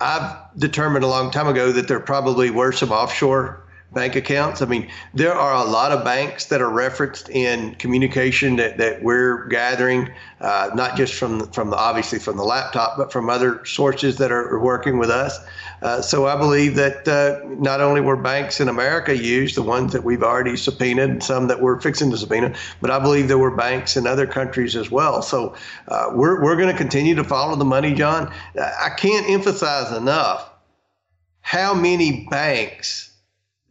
I've 0.00 0.36
determined 0.56 1.04
a 1.04 1.08
long 1.08 1.32
time 1.32 1.48
ago 1.48 1.72
that 1.72 1.88
there 1.88 1.98
probably 1.98 2.50
were 2.50 2.70
some 2.70 2.92
offshore 2.92 3.66
bank 3.92 4.14
accounts. 4.14 4.62
I 4.62 4.66
mean, 4.66 4.88
there 5.14 5.34
are 5.34 5.54
a 5.54 5.68
lot 5.68 5.90
of 5.92 6.04
banks 6.04 6.46
that 6.46 6.60
are 6.60 6.70
referenced 6.70 7.28
in 7.28 7.74
communication 7.74 8.56
that, 8.56 8.78
that 8.78 9.02
we're 9.02 9.46
gathering, 9.48 10.10
uh, 10.40 10.70
not 10.74 10.96
just 10.96 11.14
from 11.14 11.50
from 11.50 11.70
the 11.70 11.76
obviously 11.76 12.18
from 12.18 12.36
the 12.36 12.44
laptop, 12.44 12.96
but 12.96 13.12
from 13.12 13.28
other 13.28 13.64
sources 13.64 14.18
that 14.18 14.30
are 14.30 14.58
working 14.60 14.98
with 14.98 15.10
us. 15.10 15.38
Uh, 15.82 16.00
so 16.00 16.26
I 16.26 16.36
believe 16.36 16.76
that 16.76 17.08
uh, 17.08 17.40
not 17.58 17.80
only 17.80 18.00
were 18.00 18.16
banks 18.16 18.60
in 18.60 18.68
America 18.68 19.16
used, 19.16 19.56
the 19.56 19.62
ones 19.62 19.92
that 19.92 20.04
we've 20.04 20.22
already 20.22 20.56
subpoenaed, 20.56 21.22
some 21.22 21.48
that 21.48 21.60
we're 21.60 21.80
fixing 21.80 22.10
to 22.10 22.18
subpoena, 22.18 22.54
but 22.80 22.90
I 22.90 22.98
believe 22.98 23.28
there 23.28 23.38
were 23.38 23.56
banks 23.56 23.96
in 23.96 24.06
other 24.06 24.26
countries 24.26 24.76
as 24.76 24.90
well. 24.90 25.22
So 25.22 25.56
uh, 25.88 26.10
we're 26.14 26.42
we're 26.42 26.56
going 26.56 26.70
to 26.70 26.78
continue 26.78 27.14
to 27.16 27.24
follow 27.24 27.56
the 27.56 27.64
money, 27.64 27.94
John. 27.94 28.32
I 28.56 28.90
can't 28.90 29.28
emphasize 29.28 29.90
enough 29.96 30.48
how 31.40 31.74
many 31.74 32.28
banks 32.30 33.09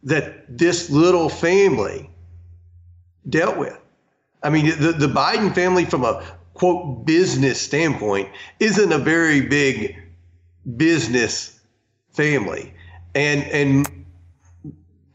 that 0.02 0.58
this 0.58 0.90
little 0.90 1.28
family 1.28 2.10
dealt 3.28 3.56
with. 3.56 3.78
I 4.42 4.50
mean, 4.50 4.66
the, 4.80 4.92
the 4.92 5.06
Biden 5.06 5.54
family, 5.54 5.84
from 5.84 6.04
a 6.04 6.24
quote 6.54 7.04
business 7.04 7.60
standpoint, 7.60 8.30
isn't 8.58 8.92
a 8.92 8.98
very 8.98 9.42
big 9.42 9.96
business 10.76 11.60
family. 12.10 12.72
And, 13.14 13.44
and 13.44 14.06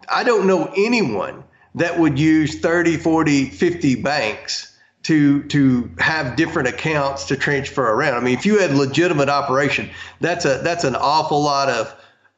I 0.09 0.23
don't 0.23 0.45
know 0.47 0.71
anyone 0.77 1.43
that 1.75 1.99
would 1.99 2.19
use 2.19 2.59
30, 2.59 2.97
40, 2.97 3.49
50 3.49 3.95
banks 3.95 4.75
to 5.03 5.43
to 5.43 5.91
have 5.99 6.35
different 6.35 6.67
accounts 6.67 7.25
to 7.25 7.37
transfer 7.37 7.83
around. 7.83 8.15
I 8.15 8.21
mean, 8.21 8.35
if 8.35 8.43
you 8.43 8.57
had 8.57 8.71
legitimate 8.71 9.29
operation, 9.29 9.91
that's 10.19 10.45
a 10.45 10.61
that's 10.63 10.83
an 10.83 10.95
awful 10.95 11.43
lot 11.43 11.69
of 11.69 11.95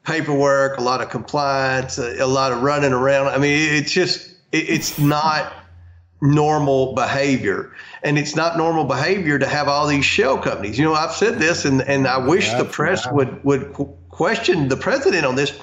paperwork, 0.07 0.77
a 0.77 0.81
lot 0.81 1.01
of 1.01 1.09
compliance, 1.09 1.97
a, 1.97 2.17
a 2.23 2.25
lot 2.25 2.53
of 2.53 2.63
running 2.63 2.93
around. 2.93 3.27
I 3.27 3.37
mean, 3.37 3.73
it's 3.73 3.91
just, 3.91 4.29
it, 4.53 4.69
it's 4.69 4.97
not 4.97 5.53
normal 6.21 6.95
behavior. 6.95 7.73
And 8.03 8.17
it's 8.17 8.35
not 8.35 8.57
normal 8.57 8.85
behavior 8.85 9.37
to 9.37 9.45
have 9.45 9.67
all 9.67 9.85
these 9.85 10.05
shell 10.05 10.37
companies. 10.37 10.79
You 10.79 10.85
know, 10.85 10.93
I've 10.93 11.11
said 11.11 11.39
this, 11.39 11.65
and, 11.65 11.81
and 11.81 12.07
I 12.07 12.17
wish 12.17 12.51
the 12.53 12.63
press 12.63 13.05
would, 13.11 13.43
would 13.43 13.73
question 14.09 14.69
the 14.69 14.77
president 14.77 15.25
on 15.25 15.35
this. 15.35 15.59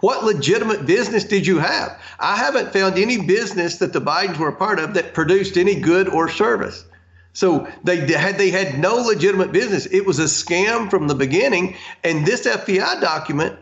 What 0.00 0.22
legitimate 0.22 0.86
business 0.86 1.24
did 1.24 1.46
you 1.46 1.58
have? 1.58 2.00
I 2.20 2.36
haven't 2.36 2.72
found 2.72 2.98
any 2.98 3.26
business 3.26 3.78
that 3.78 3.92
the 3.92 4.00
Bidens 4.00 4.36
were 4.36 4.48
a 4.48 4.54
part 4.54 4.78
of 4.78 4.94
that 4.94 5.14
produced 5.14 5.56
any 5.56 5.74
good 5.74 6.08
or 6.10 6.28
service. 6.28 6.84
So 7.32 7.66
they 7.84 8.12
had 8.12 8.38
they 8.38 8.50
had 8.50 8.78
no 8.78 8.96
legitimate 8.96 9.52
business. 9.52 9.86
It 9.86 10.06
was 10.06 10.18
a 10.18 10.24
scam 10.24 10.90
from 10.90 11.08
the 11.08 11.14
beginning. 11.14 11.76
And 12.04 12.26
this 12.26 12.46
FBI 12.46 13.00
document 13.00 13.58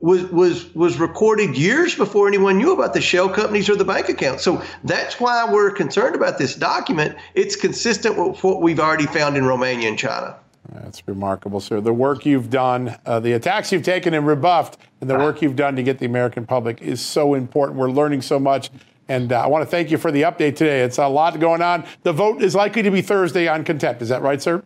was 0.00 0.24
was 0.26 0.72
was 0.74 0.98
recorded 0.98 1.56
years 1.56 1.94
before 1.94 2.28
anyone 2.28 2.58
knew 2.58 2.72
about 2.72 2.94
the 2.94 3.00
shell 3.00 3.28
companies 3.28 3.68
or 3.68 3.76
the 3.76 3.84
bank 3.84 4.08
accounts. 4.08 4.44
So 4.44 4.62
that's 4.84 5.18
why 5.18 5.50
we're 5.50 5.72
concerned 5.72 6.14
about 6.14 6.38
this 6.38 6.54
document. 6.54 7.16
It's 7.34 7.56
consistent 7.56 8.16
with 8.16 8.42
what 8.44 8.62
we've 8.62 8.78
already 8.78 9.06
found 9.06 9.36
in 9.36 9.44
Romania 9.44 9.88
and 9.88 9.98
China. 9.98 10.36
That's 10.70 11.06
remarkable, 11.08 11.60
sir. 11.60 11.80
The 11.80 11.94
work 11.94 12.26
you've 12.26 12.50
done, 12.50 12.96
uh, 13.06 13.20
the 13.20 13.32
attacks 13.32 13.72
you've 13.72 13.82
taken 13.82 14.14
and 14.14 14.26
rebuffed, 14.26 14.76
and 15.00 15.08
the 15.08 15.16
work 15.16 15.40
you've 15.40 15.56
done 15.56 15.76
to 15.76 15.82
get 15.82 15.98
the 15.98 16.06
American 16.06 16.46
public 16.46 16.82
is 16.82 17.00
so 17.00 17.34
important. 17.34 17.78
We're 17.78 17.90
learning 17.90 18.22
so 18.22 18.38
much. 18.38 18.70
And 19.08 19.32
uh, 19.32 19.40
I 19.40 19.46
want 19.46 19.62
to 19.62 19.66
thank 19.70 19.90
you 19.90 19.96
for 19.96 20.12
the 20.12 20.22
update 20.22 20.56
today. 20.56 20.82
It's 20.82 20.98
a 20.98 21.08
lot 21.08 21.40
going 21.40 21.62
on. 21.62 21.86
The 22.02 22.12
vote 22.12 22.42
is 22.42 22.54
likely 22.54 22.82
to 22.82 22.90
be 22.90 23.00
Thursday 23.00 23.48
on 23.48 23.64
contempt. 23.64 24.02
Is 24.02 24.10
that 24.10 24.20
right, 24.20 24.40
sir? 24.40 24.62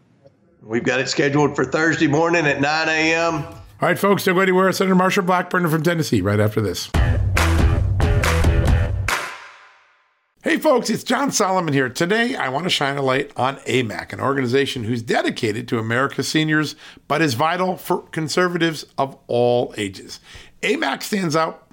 We've 0.62 0.82
got 0.82 0.98
it 0.98 1.08
scheduled 1.08 1.54
for 1.54 1.64
Thursday 1.64 2.08
morning 2.08 2.46
at 2.46 2.60
9 2.60 2.88
a.m. 2.88 3.44
All 3.82 3.88
right, 3.88 3.98
folks, 3.98 4.22
don't 4.22 4.36
go 4.36 4.40
anywhere. 4.40 4.70
Senator 4.70 4.94
Marsha 4.94 5.26
Blackburn 5.26 5.68
from 5.68 5.82
Tennessee 5.82 6.20
right 6.20 6.38
after 6.38 6.60
this. 6.60 6.88
Hey, 10.44 10.56
folks, 10.58 10.88
it's 10.88 11.02
John 11.02 11.32
Solomon 11.32 11.74
here. 11.74 11.88
Today, 11.88 12.36
I 12.36 12.48
want 12.48 12.62
to 12.62 12.70
shine 12.70 12.96
a 12.96 13.02
light 13.02 13.32
on 13.36 13.56
AMAC, 13.56 14.12
an 14.12 14.20
organization 14.20 14.84
who's 14.84 15.02
dedicated 15.02 15.66
to 15.66 15.80
America's 15.80 16.28
seniors, 16.28 16.76
but 17.08 17.22
is 17.22 17.34
vital 17.34 17.76
for 17.76 18.02
conservatives 18.02 18.86
of 18.98 19.18
all 19.26 19.74
ages. 19.76 20.20
AMAC 20.62 21.02
stands 21.02 21.34
out 21.34 21.61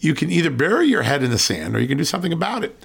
you 0.00 0.14
can 0.14 0.30
either 0.30 0.50
bury 0.50 0.88
your 0.88 1.02
head 1.02 1.22
in 1.22 1.30
the 1.30 1.38
sand 1.38 1.76
or 1.76 1.80
you 1.80 1.86
can 1.86 1.98
do 1.98 2.04
something 2.04 2.32
about 2.32 2.64
it. 2.64 2.84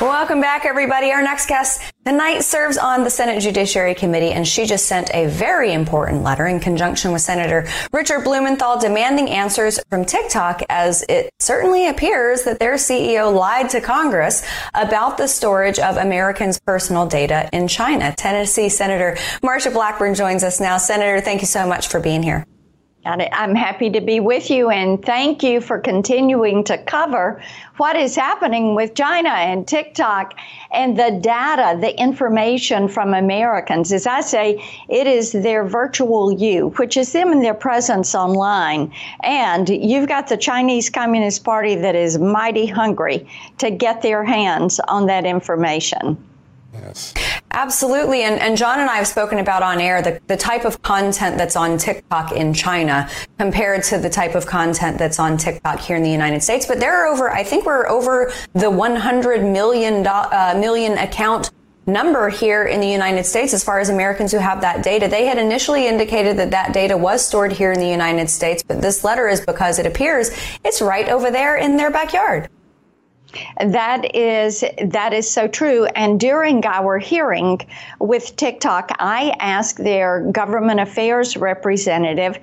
Welcome 0.00 0.40
back, 0.40 0.64
everybody. 0.64 1.12
Our 1.12 1.22
next 1.22 1.46
guest 1.46 1.80
tonight 2.04 2.40
serves 2.40 2.76
on 2.76 3.04
the 3.04 3.10
Senate 3.10 3.40
Judiciary 3.40 3.94
Committee, 3.94 4.32
and 4.32 4.46
she 4.46 4.66
just 4.66 4.86
sent 4.86 5.08
a 5.14 5.28
very 5.28 5.72
important 5.72 6.24
letter 6.24 6.48
in 6.48 6.58
conjunction 6.58 7.12
with 7.12 7.22
Senator 7.22 7.68
Richard 7.92 8.24
Blumenthal 8.24 8.80
demanding 8.80 9.30
answers 9.30 9.78
from 9.90 10.04
TikTok, 10.04 10.62
as 10.68 11.04
it 11.08 11.30
certainly 11.38 11.86
appears 11.86 12.42
that 12.42 12.58
their 12.58 12.74
CEO 12.74 13.32
lied 13.32 13.70
to 13.70 13.80
Congress 13.80 14.44
about 14.74 15.16
the 15.16 15.28
storage 15.28 15.78
of 15.78 15.96
Americans' 15.96 16.58
personal 16.58 17.06
data 17.06 17.48
in 17.52 17.68
China. 17.68 18.12
Tennessee 18.16 18.68
Senator 18.68 19.14
Marsha 19.44 19.72
Blackburn 19.72 20.16
joins 20.16 20.42
us 20.42 20.58
now. 20.58 20.76
Senator, 20.76 21.20
thank 21.20 21.40
you 21.40 21.46
so 21.46 21.68
much 21.68 21.86
for 21.86 22.00
being 22.00 22.24
here. 22.24 22.44
I'm 23.06 23.54
happy 23.54 23.90
to 23.90 24.00
be 24.00 24.20
with 24.20 24.50
you 24.50 24.70
and 24.70 25.04
thank 25.04 25.42
you 25.42 25.60
for 25.60 25.78
continuing 25.78 26.64
to 26.64 26.78
cover 26.78 27.42
what 27.76 27.96
is 27.96 28.16
happening 28.16 28.74
with 28.74 28.94
China 28.94 29.28
and 29.28 29.68
TikTok 29.68 30.34
and 30.72 30.98
the 30.98 31.18
data, 31.20 31.78
the 31.78 31.98
information 32.00 32.88
from 32.88 33.12
Americans. 33.12 33.92
As 33.92 34.06
I 34.06 34.22
say, 34.22 34.64
it 34.88 35.06
is 35.06 35.32
their 35.32 35.64
virtual 35.64 36.32
you, 36.32 36.68
which 36.76 36.96
is 36.96 37.12
them 37.12 37.30
and 37.30 37.44
their 37.44 37.54
presence 37.54 38.14
online. 38.14 38.92
And 39.22 39.68
you've 39.68 40.08
got 40.08 40.28
the 40.28 40.36
Chinese 40.38 40.88
Communist 40.88 41.44
Party 41.44 41.74
that 41.74 41.94
is 41.94 42.18
mighty 42.18 42.66
hungry 42.66 43.28
to 43.58 43.70
get 43.70 44.00
their 44.00 44.24
hands 44.24 44.80
on 44.80 45.06
that 45.06 45.26
information. 45.26 46.16
Absolutely. 47.50 48.22
And, 48.22 48.40
and 48.40 48.56
John 48.56 48.80
and 48.80 48.90
I 48.90 48.96
have 48.96 49.06
spoken 49.06 49.38
about 49.38 49.62
on 49.62 49.80
air 49.80 50.02
the, 50.02 50.20
the 50.26 50.36
type 50.36 50.64
of 50.64 50.82
content 50.82 51.38
that's 51.38 51.54
on 51.54 51.78
TikTok 51.78 52.32
in 52.32 52.52
China 52.52 53.08
compared 53.38 53.84
to 53.84 53.98
the 53.98 54.10
type 54.10 54.34
of 54.34 54.44
content 54.44 54.98
that's 54.98 55.20
on 55.20 55.36
TikTok 55.36 55.78
here 55.78 55.96
in 55.96 56.02
the 56.02 56.10
United 56.10 56.42
States. 56.42 56.66
But 56.66 56.80
there 56.80 56.94
are 56.94 57.06
over, 57.06 57.30
I 57.30 57.44
think 57.44 57.64
we're 57.64 57.88
over 57.88 58.32
the 58.54 58.70
100 58.70 59.44
million, 59.44 60.04
uh, 60.06 60.56
million 60.58 60.98
account 60.98 61.52
number 61.86 62.28
here 62.28 62.64
in 62.64 62.80
the 62.80 62.88
United 62.88 63.24
States 63.24 63.52
as 63.52 63.62
far 63.62 63.78
as 63.78 63.88
Americans 63.88 64.32
who 64.32 64.38
have 64.38 64.60
that 64.62 64.82
data. 64.82 65.06
They 65.08 65.26
had 65.26 65.38
initially 65.38 65.86
indicated 65.86 66.36
that 66.38 66.50
that 66.50 66.72
data 66.72 66.96
was 66.96 67.24
stored 67.26 67.52
here 67.52 67.72
in 67.72 67.78
the 67.78 67.88
United 67.88 68.30
States, 68.30 68.62
but 68.62 68.80
this 68.80 69.04
letter 69.04 69.28
is 69.28 69.44
because 69.44 69.78
it 69.78 69.86
appears 69.86 70.30
it's 70.64 70.80
right 70.80 71.08
over 71.08 71.30
there 71.30 71.56
in 71.56 71.76
their 71.76 71.90
backyard. 71.90 72.48
That 73.58 74.14
is 74.14 74.64
that 74.84 75.12
is 75.12 75.30
so 75.30 75.48
true. 75.48 75.86
And 75.86 76.18
during 76.20 76.64
our 76.66 76.98
hearing 76.98 77.60
with 77.98 78.36
TikTok, 78.36 78.90
I 78.98 79.34
asked 79.40 79.78
their 79.78 80.30
government 80.30 80.80
affairs 80.80 81.36
representative 81.36 82.38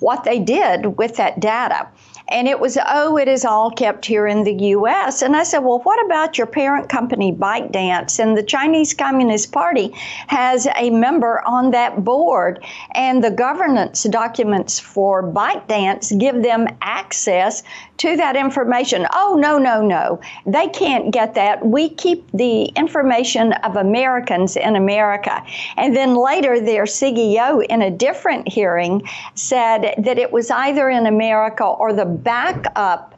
what 0.00 0.24
they 0.24 0.38
did 0.38 0.98
with 0.98 1.16
that 1.16 1.40
data. 1.40 1.88
And 2.30 2.46
it 2.46 2.60
was, 2.60 2.76
oh, 2.86 3.16
it 3.16 3.26
is 3.26 3.44
all 3.46 3.70
kept 3.70 4.04
here 4.04 4.26
in 4.26 4.44
the 4.44 4.52
U.S. 4.52 5.22
And 5.22 5.34
I 5.34 5.44
said, 5.44 5.60
well, 5.60 5.80
what 5.80 6.04
about 6.04 6.36
your 6.36 6.46
parent 6.46 6.90
company, 6.90 7.32
ByteDance? 7.32 8.18
And 8.18 8.36
the 8.36 8.42
Chinese 8.42 8.92
Communist 8.92 9.50
Party 9.50 9.92
has 10.26 10.68
a 10.76 10.90
member 10.90 11.42
on 11.46 11.70
that 11.70 12.04
board. 12.04 12.62
And 12.92 13.24
the 13.24 13.30
governance 13.30 14.02
documents 14.04 14.78
for 14.78 15.22
ByteDance 15.22 16.18
give 16.18 16.42
them 16.42 16.68
access 16.82 17.62
to 17.98 18.16
that 18.16 18.36
information. 18.36 19.06
Oh, 19.12 19.36
no, 19.38 19.58
no, 19.58 19.82
no. 19.82 20.20
They 20.46 20.68
can't 20.68 21.12
get 21.12 21.34
that. 21.34 21.64
We 21.64 21.90
keep 21.90 22.30
the 22.32 22.64
information 22.76 23.52
of 23.52 23.76
Americans 23.76 24.56
in 24.56 24.76
America. 24.76 25.44
And 25.76 25.94
then 25.94 26.14
later, 26.14 26.60
their 26.60 26.84
CEO, 26.84 27.64
in 27.66 27.82
a 27.82 27.90
different 27.90 28.48
hearing, 28.48 29.06
said 29.34 29.94
that 29.98 30.18
it 30.18 30.32
was 30.32 30.50
either 30.50 30.88
in 30.88 31.06
America 31.06 31.64
or 31.64 31.92
the 31.92 32.06
backup 32.06 33.14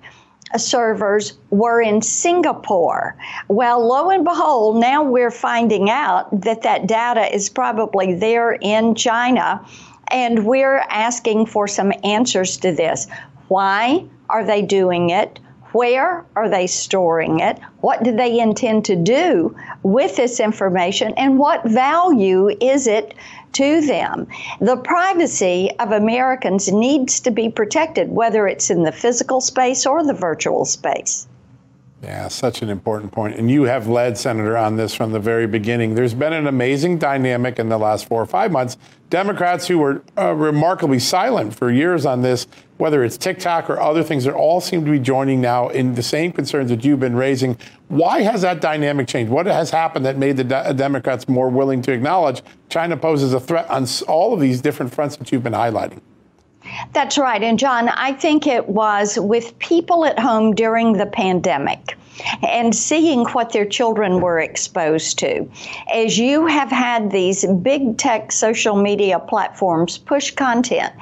servers 0.56 1.34
were 1.50 1.80
in 1.80 2.02
Singapore. 2.02 3.16
Well, 3.48 3.86
lo 3.86 4.10
and 4.10 4.24
behold, 4.24 4.80
now 4.80 5.02
we're 5.02 5.30
finding 5.30 5.90
out 5.90 6.40
that 6.40 6.62
that 6.62 6.86
data 6.86 7.32
is 7.32 7.48
probably 7.48 8.14
there 8.14 8.52
in 8.60 8.94
China. 8.94 9.64
And 10.08 10.44
we're 10.44 10.78
asking 10.88 11.46
for 11.46 11.68
some 11.68 11.92
answers 12.02 12.56
to 12.58 12.72
this. 12.72 13.06
Why 13.50 14.04
are 14.28 14.44
they 14.44 14.62
doing 14.62 15.10
it? 15.10 15.40
Where 15.72 16.24
are 16.36 16.48
they 16.48 16.68
storing 16.68 17.40
it? 17.40 17.58
What 17.80 18.04
do 18.04 18.14
they 18.14 18.38
intend 18.38 18.84
to 18.84 18.94
do 18.94 19.56
with 19.82 20.14
this 20.14 20.38
information? 20.38 21.14
And 21.16 21.36
what 21.36 21.64
value 21.64 22.48
is 22.60 22.86
it 22.86 23.12
to 23.54 23.80
them. 23.80 24.28
The 24.60 24.76
privacy 24.76 25.70
of 25.80 25.90
Americans 25.90 26.70
needs 26.70 27.18
to 27.20 27.32
be 27.32 27.50
protected, 27.50 28.08
whether 28.08 28.46
it's 28.46 28.70
in 28.70 28.84
the 28.84 28.92
physical 28.92 29.40
space 29.40 29.86
or 29.86 30.04
the 30.04 30.14
virtual 30.14 30.64
space. 30.64 31.26
Yeah, 32.02 32.28
such 32.28 32.62
an 32.62 32.70
important 32.70 33.10
point. 33.10 33.36
And 33.36 33.50
you 33.50 33.64
have 33.64 33.88
led, 33.88 34.16
Senator, 34.16 34.56
on 34.56 34.76
this 34.76 34.94
from 34.94 35.10
the 35.10 35.18
very 35.18 35.46
beginning. 35.48 35.94
There's 35.94 36.14
been 36.14 36.32
an 36.32 36.46
amazing 36.46 36.98
dynamic 36.98 37.58
in 37.58 37.68
the 37.68 37.76
last 37.76 38.06
four 38.06 38.22
or 38.22 38.26
five 38.26 38.52
months. 38.52 38.78
Democrats 39.10 39.66
who 39.66 39.78
were 39.78 40.02
uh, 40.16 40.32
remarkably 40.32 40.98
silent 40.98 41.54
for 41.54 41.70
years 41.70 42.06
on 42.06 42.22
this, 42.22 42.46
whether 42.80 43.04
it's 43.04 43.16
TikTok 43.16 43.68
or 43.68 43.78
other 43.78 44.02
things, 44.02 44.24
they 44.24 44.30
all 44.30 44.60
seem 44.60 44.84
to 44.84 44.90
be 44.90 44.98
joining 44.98 45.40
now 45.40 45.68
in 45.68 45.94
the 45.94 46.02
same 46.02 46.32
concerns 46.32 46.70
that 46.70 46.84
you've 46.84 47.00
been 47.00 47.14
raising. 47.14 47.58
Why 47.88 48.22
has 48.22 48.42
that 48.42 48.60
dynamic 48.60 49.06
changed? 49.06 49.30
What 49.30 49.46
has 49.46 49.70
happened 49.70 50.06
that 50.06 50.16
made 50.16 50.38
the 50.38 50.44
de- 50.44 50.74
Democrats 50.74 51.28
more 51.28 51.50
willing 51.50 51.82
to 51.82 51.92
acknowledge 51.92 52.42
China 52.70 52.96
poses 52.96 53.34
a 53.34 53.40
threat 53.40 53.68
on 53.68 53.86
all 54.08 54.32
of 54.32 54.40
these 54.40 54.60
different 54.60 54.94
fronts 54.94 55.16
that 55.16 55.30
you've 55.30 55.42
been 55.42 55.52
highlighting? 55.52 56.00
That's 56.92 57.18
right. 57.18 57.42
And 57.42 57.58
John, 57.58 57.88
I 57.88 58.12
think 58.12 58.46
it 58.46 58.68
was 58.68 59.18
with 59.18 59.58
people 59.58 60.04
at 60.04 60.18
home 60.18 60.54
during 60.54 60.94
the 60.94 61.06
pandemic. 61.06 61.96
And 62.46 62.74
seeing 62.74 63.24
what 63.26 63.52
their 63.52 63.64
children 63.64 64.20
were 64.20 64.38
exposed 64.38 65.18
to. 65.18 65.48
As 65.92 66.18
you 66.18 66.46
have 66.46 66.70
had 66.70 67.11
these 67.11 67.46
big 67.62 67.98
tech 67.98 68.33
social 68.33 68.76
media 68.76 69.18
platforms 69.18 69.98
push 69.98 70.30
content 70.30 70.92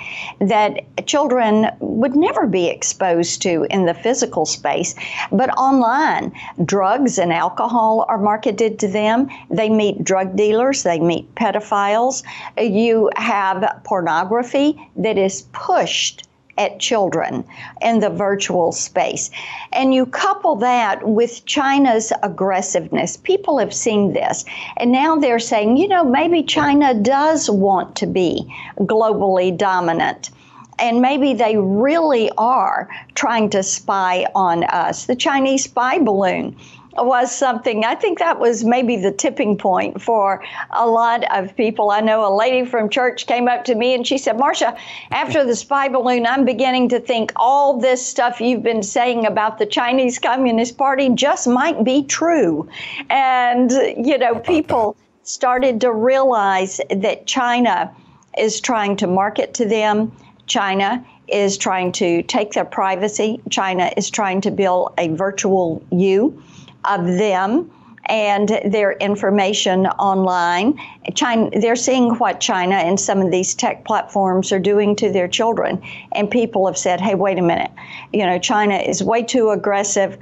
that 0.41 0.85
children 1.07 1.71
would 1.81 2.15
never 2.15 2.47
be 2.47 2.69
exposed 2.69 3.43
to 3.43 3.67
in 3.71 3.87
the 3.87 3.95
physical 3.95 4.47
space, 4.47 4.95
but 5.33 5.51
online, 5.57 6.33
drugs 6.65 7.19
and 7.19 7.33
alcohol 7.33 8.05
are 8.09 8.19
marketed 8.19 8.79
to 8.79 8.89
them. 8.89 9.29
They 9.51 9.69
meet 9.71 10.05
drug 10.05 10.37
dealers, 10.37 10.83
they 10.83 11.01
meet 11.01 11.35
pedophiles. 11.35 12.23
You 12.59 13.11
have 13.17 13.81
pornography 13.85 14.79
that 14.97 15.19
is 15.19 15.43
pushed 15.53 16.28
at 16.59 16.81
children 16.81 17.45
in 17.81 18.01
the 18.01 18.11
virtual 18.11 18.73
space. 18.73 19.31
And 19.73 19.95
you 19.95 20.05
couple 20.05 20.57
that 20.57 21.07
with 21.07 21.45
China's 21.47 22.13
aggressiveness. 22.23 23.17
People 23.17 23.59
have 23.59 23.73
seen 23.73 24.13
this. 24.13 24.45
And 24.77 24.93
now 24.93 25.17
they're 25.17 25.39
saying, 25.39 25.77
you 25.77 25.89
know, 25.89 26.05
maybe 26.05 26.43
China 26.43 26.93
does 26.95 27.49
want 27.49 27.97
to 27.97 28.07
be 28.07 28.53
globally 28.81 29.57
dominant 29.57 30.31
and 30.79 31.03
maybe 31.03 31.35
they 31.35 31.57
really 31.57 32.31
are 32.39 32.89
trying 33.15 33.51
to 33.51 33.63
spy 33.63 34.27
on 34.35 34.65
us. 34.65 35.07
The 35.07 35.17
Chinese 35.17 35.65
spy 35.65 35.99
balloon 35.99 36.57
was 37.05 37.35
something 37.35 37.85
I 37.85 37.95
think 37.95 38.19
that 38.19 38.39
was 38.39 38.65
maybe 38.65 38.97
the 38.97 39.13
tipping 39.13 39.57
point 39.57 40.01
for 40.01 40.43
a 40.71 40.87
lot 40.87 41.25
of 41.37 41.57
people. 41.57 41.91
I 41.91 42.01
know 42.01 42.27
a 42.27 42.35
lady 42.35 42.67
from 42.67 42.89
church 42.89 43.27
came 43.27 43.49
up 43.49 43.65
to 43.65 43.75
me 43.75 43.95
and 43.95 44.07
she 44.07 44.19
said, 44.19 44.37
Marsha, 44.37 44.79
after 45.11 45.45
the 45.45 45.57
spy 45.57 45.89
balloon, 45.89 46.27
I'm 46.27 46.45
beginning 46.45 46.89
to 46.91 47.01
think 47.01 47.33
all 47.37 47.79
this 47.79 48.05
stuff 48.05 48.41
you've 48.41 48.63
been 48.63 48.83
saying 48.83 49.27
about 49.27 49.59
the 49.59 49.67
Chinese 49.67 50.19
Communist 50.19 50.77
Party 50.77 51.11
just 51.11 51.47
might 51.47 51.85
be 51.85 52.05
true. 52.05 52.69
And, 53.11 53.71
you 53.71 54.19
know, 54.19 54.39
people 54.39 54.97
started 55.23 55.81
to 55.83 55.93
realize 55.93 56.81
that 56.91 57.27
China 57.27 57.95
is 58.37 58.61
trying 58.61 58.97
to 58.97 59.07
market 59.07 59.55
to 59.55 59.67
them. 59.67 60.13
China 60.47 61.05
is 61.29 61.59
trying 61.59 61.93
to 61.93 62.23
take 62.23 62.53
their 62.53 62.65
privacy. 62.65 63.41
China 63.51 63.91
is 63.97 64.09
trying 64.11 64.41
to 64.41 64.51
build 64.51 64.95
a 64.97 65.09
virtual 65.09 65.83
you 65.91 66.43
of 66.89 67.07
them 67.07 67.71
and 68.07 68.49
their 68.65 68.93
information 68.93 69.87
online. 69.87 70.79
China, 71.15 71.51
they're 71.61 71.77
seeing 71.77 72.15
what 72.15 72.41
China 72.41 72.77
and 72.77 72.99
some 72.99 73.21
of 73.21 73.31
these 73.31 73.55
tech 73.55 73.85
platforms 73.85 74.51
are 74.51 74.59
doing 74.59 74.97
to 74.97 75.13
their 75.13 75.29
children. 75.29 75.83
And 76.13 76.31
people 76.31 76.67
have 76.67 76.79
said, 76.79 77.01
hey, 77.01 77.15
wait 77.15 77.39
a 77.39 77.43
minute. 77.43 77.71
You 78.13 78.25
know, 78.25 78.39
China 78.39 78.77
is 78.77 79.03
way 79.03 79.23
too 79.23 79.51
aggressive. 79.51 80.17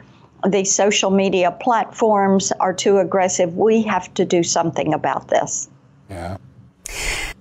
These 0.49 0.75
social 0.75 1.11
media 1.11 1.57
platforms 1.61 2.53
are 2.61 2.75
too 2.75 2.99
aggressive. 2.99 3.57
We 3.57 3.83
have 3.83 4.13
to 4.15 4.25
do 4.25 4.43
something 4.43 4.93
about 4.93 5.29
this. 5.29 5.69
Yeah. 6.11 6.39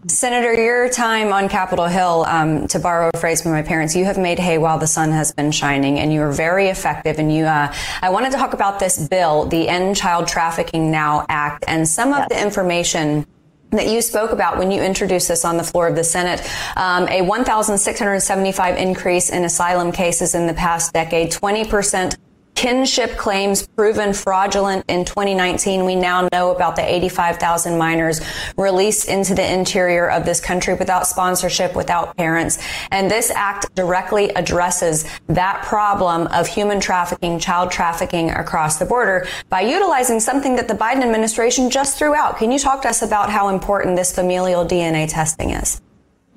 Senator, 0.08 0.54
your 0.54 0.88
time 0.88 1.34
on 1.34 1.50
Capitol 1.50 1.86
Hill, 1.86 2.26
um, 2.28 2.68
to 2.68 2.78
borrow 2.80 3.10
a 3.12 3.18
phrase 3.18 3.42
from 3.42 3.54
my 3.54 3.64
parents, 3.64 3.96
you 3.96 4.06
have 4.06 4.20
made 4.20 4.38
hay 4.38 4.60
while 4.60 4.78
the 4.78 4.86
sun 4.86 5.12
has 5.12 5.32
been 5.32 5.52
shining, 5.52 6.00
and 6.00 6.14
you 6.14 6.22
are 6.22 6.32
very 6.32 6.68
effective. 6.68 7.18
And 7.18 7.34
you, 7.34 7.46
uh, 7.46 7.74
I 8.04 8.10
wanted 8.10 8.32
to 8.32 8.38
talk 8.38 8.54
about 8.54 8.80
this 8.80 9.08
bill, 9.08 9.46
the 9.46 9.68
End 9.68 9.96
Child 9.96 10.28
Trafficking 10.28 10.92
Now 10.92 11.26
Act, 11.28 11.66
and 11.68 11.88
some 11.88 12.14
of 12.14 12.20
yes. 12.20 12.28
the 12.30 12.42
information 12.42 13.26
that 13.72 13.88
you 13.88 14.00
spoke 14.02 14.32
about 14.32 14.60
when 14.60 14.70
you 14.70 14.82
introduced 14.84 15.28
this 15.28 15.44
on 15.44 15.58
the 15.58 15.64
floor 15.64 15.88
of 15.88 15.96
the 15.96 16.04
Senate, 16.04 16.48
um, 16.78 17.08
a 17.08 17.24
1,675 17.24 18.78
increase 18.78 19.32
in 19.32 19.44
asylum 19.44 19.92
cases 19.92 20.36
in 20.36 20.46
the 20.46 20.54
past 20.54 20.94
decade, 20.94 21.32
20 21.32 21.66
percent 21.66 22.18
kinship 22.56 23.18
claims 23.18 23.68
proven 23.68 24.14
fraudulent 24.14 24.86
in 24.88 25.06
2019. 25.06 25.86
We 25.86 25.96
now 25.96 26.28
know 26.32 26.56
about 26.56 26.76
the 26.76 26.82
85,000 26.82 27.78
minors 27.78 28.22
released 28.58 29.08
into 29.08 29.36
the 29.36 29.54
interior 29.54 30.10
of 30.10 30.26
this 30.26 30.40
country 30.40 30.74
without 30.74 31.06
sponsorship, 31.06 31.76
without 31.76 32.16
parents. 32.18 32.58
And 32.92 33.12
this 33.12 33.30
act 33.30 33.74
directly 33.76 34.30
addresses 34.30 35.06
that 35.28 35.64
problem 35.64 36.28
of 36.28 36.48
human 36.48 36.80
trafficking, 36.80 37.40
child 37.40 37.72
trafficking 37.72 38.32
across 38.32 38.78
the 38.78 38.86
border 38.86 39.28
by 39.50 39.62
utilizing 39.62 40.20
something 40.20 40.56
that 40.56 40.68
the 40.68 40.74
Biden 40.74 41.04
administration 41.04 41.70
just 41.70 41.98
threw 41.98 42.16
out. 42.16 42.38
Can 42.38 42.52
you 42.52 42.60
talk 42.60 42.82
to 42.84 42.90
us 42.90 43.02
about 43.02 43.30
how 43.30 43.50
important 43.50 43.96
this 43.96 44.14
familial 44.14 44.66
DNA 44.66 45.08
testing 45.08 45.52
is? 45.52 45.82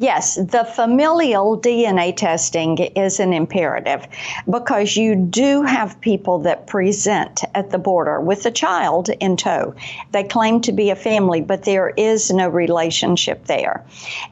Yes, 0.00 0.36
the 0.36 0.64
familial 0.64 1.58
DNA 1.58 2.16
testing 2.16 2.78
is 2.78 3.18
an 3.18 3.32
imperative 3.32 4.06
because 4.48 4.96
you 4.96 5.16
do 5.16 5.62
have 5.62 6.00
people 6.00 6.38
that 6.40 6.68
present 6.68 7.42
at 7.52 7.70
the 7.70 7.78
border 7.78 8.20
with 8.20 8.46
a 8.46 8.52
child 8.52 9.08
in 9.08 9.36
tow. 9.36 9.74
They 10.12 10.22
claim 10.22 10.60
to 10.62 10.72
be 10.72 10.90
a 10.90 10.96
family, 10.96 11.40
but 11.40 11.64
there 11.64 11.88
is 11.88 12.30
no 12.30 12.48
relationship 12.48 13.46
there. 13.46 13.84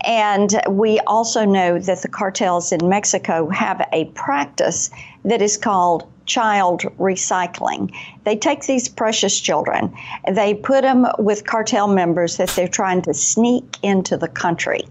And 0.03 0.55
we 0.69 1.01
also 1.01 1.45
know 1.45 1.81
that 1.81 2.01
the 2.01 2.09
cartels 2.09 2.71
in 2.71 2.89
Mexico 2.89 3.49
have 3.49 3.89
a 3.93 4.05
practice 4.05 4.91
that 5.25 5.43
is 5.43 5.57
called 5.57 6.07
child 6.27 6.83
recycling. 6.99 7.95
They 8.25 8.37
take 8.37 8.67
these 8.67 8.89
precious 8.89 9.41
children, 9.41 9.95
they 10.31 10.55
put 10.55 10.83
them 10.83 11.07
with 11.19 11.47
cartel 11.47 11.89
members 11.89 12.37
that 12.37 12.51
they're 12.51 12.69
trying 12.69 13.03
to 13.03 13.15
sneak 13.15 13.79
into 13.83 14.17
the 14.17 14.29
country. 14.29 14.83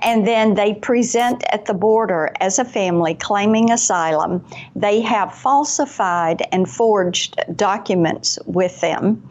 And 0.00 0.26
then 0.26 0.54
they 0.54 0.74
present 0.74 1.44
at 1.52 1.66
the 1.66 1.74
border 1.74 2.32
as 2.40 2.58
a 2.58 2.64
family 2.64 3.14
claiming 3.14 3.70
asylum. 3.70 4.44
They 4.74 5.00
have 5.00 5.34
falsified 5.34 6.42
and 6.52 6.68
forged 6.68 7.40
documents 7.56 8.38
with 8.46 8.80
them. 8.80 9.28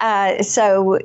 Uh, 0.00 0.42
so 0.42 0.98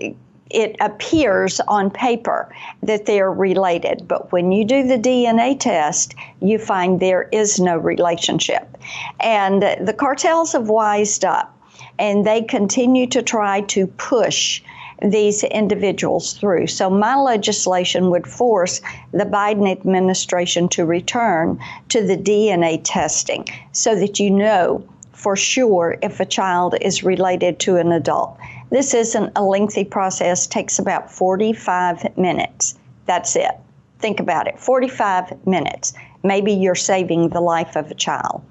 it 0.53 0.75
appears 0.79 1.59
on 1.67 1.89
paper 1.89 2.53
that 2.83 3.05
they 3.05 3.19
are 3.19 3.33
related. 3.33 4.07
But 4.07 4.31
when 4.31 4.51
you 4.51 4.65
do 4.65 4.87
the 4.87 4.97
DNA 4.97 5.59
test, 5.59 6.15
you 6.41 6.57
find 6.57 6.99
there 6.99 7.29
is 7.31 7.59
no 7.59 7.77
relationship. 7.77 8.77
And 9.19 9.61
the 9.61 9.95
cartels 9.97 10.53
have 10.53 10.69
wised 10.69 11.25
up 11.25 11.57
and 11.99 12.25
they 12.25 12.41
continue 12.41 13.07
to 13.07 13.21
try 13.21 13.61
to 13.61 13.87
push 13.87 14.61
these 15.01 15.43
individuals 15.43 16.33
through. 16.33 16.67
So, 16.67 16.89
my 16.89 17.15
legislation 17.15 18.11
would 18.11 18.27
force 18.27 18.81
the 19.11 19.25
Biden 19.25 19.71
administration 19.71 20.69
to 20.69 20.85
return 20.85 21.59
to 21.89 22.05
the 22.05 22.17
DNA 22.17 22.81
testing 22.83 23.47
so 23.71 23.95
that 23.95 24.19
you 24.19 24.29
know 24.29 24.83
for 25.13 25.35
sure 25.35 25.97
if 26.01 26.19
a 26.19 26.25
child 26.25 26.75
is 26.81 27.03
related 27.03 27.59
to 27.59 27.77
an 27.77 27.91
adult. 27.91 28.37
This 28.71 28.93
isn't 28.93 29.33
a 29.35 29.43
lengthy 29.43 29.83
process, 29.83 30.47
takes 30.47 30.79
about 30.79 31.11
45 31.11 32.17
minutes. 32.17 32.79
That's 33.05 33.35
it. 33.35 33.51
Think 33.99 34.21
about 34.21 34.47
it 34.47 34.57
45 34.59 35.45
minutes. 35.45 35.93
Maybe 36.23 36.53
you're 36.53 36.73
saving 36.73 37.29
the 37.29 37.41
life 37.41 37.75
of 37.75 37.91
a 37.91 37.95
child. 37.95 38.41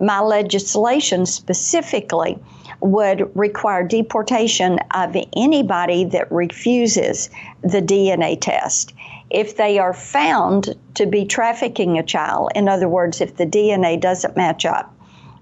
My 0.00 0.20
legislation 0.20 1.26
specifically 1.26 2.38
would 2.80 3.30
require 3.36 3.86
deportation 3.86 4.78
of 4.94 5.14
anybody 5.36 6.04
that 6.04 6.32
refuses 6.32 7.28
the 7.62 7.82
DNA 7.82 8.40
test. 8.40 8.94
If 9.28 9.56
they 9.56 9.78
are 9.78 9.92
found 9.92 10.74
to 10.94 11.06
be 11.06 11.26
trafficking 11.26 11.98
a 11.98 12.02
child, 12.02 12.50
in 12.54 12.68
other 12.68 12.88
words, 12.88 13.20
if 13.20 13.36
the 13.36 13.46
DNA 13.46 14.00
doesn't 14.00 14.36
match 14.36 14.64
up, 14.64 14.95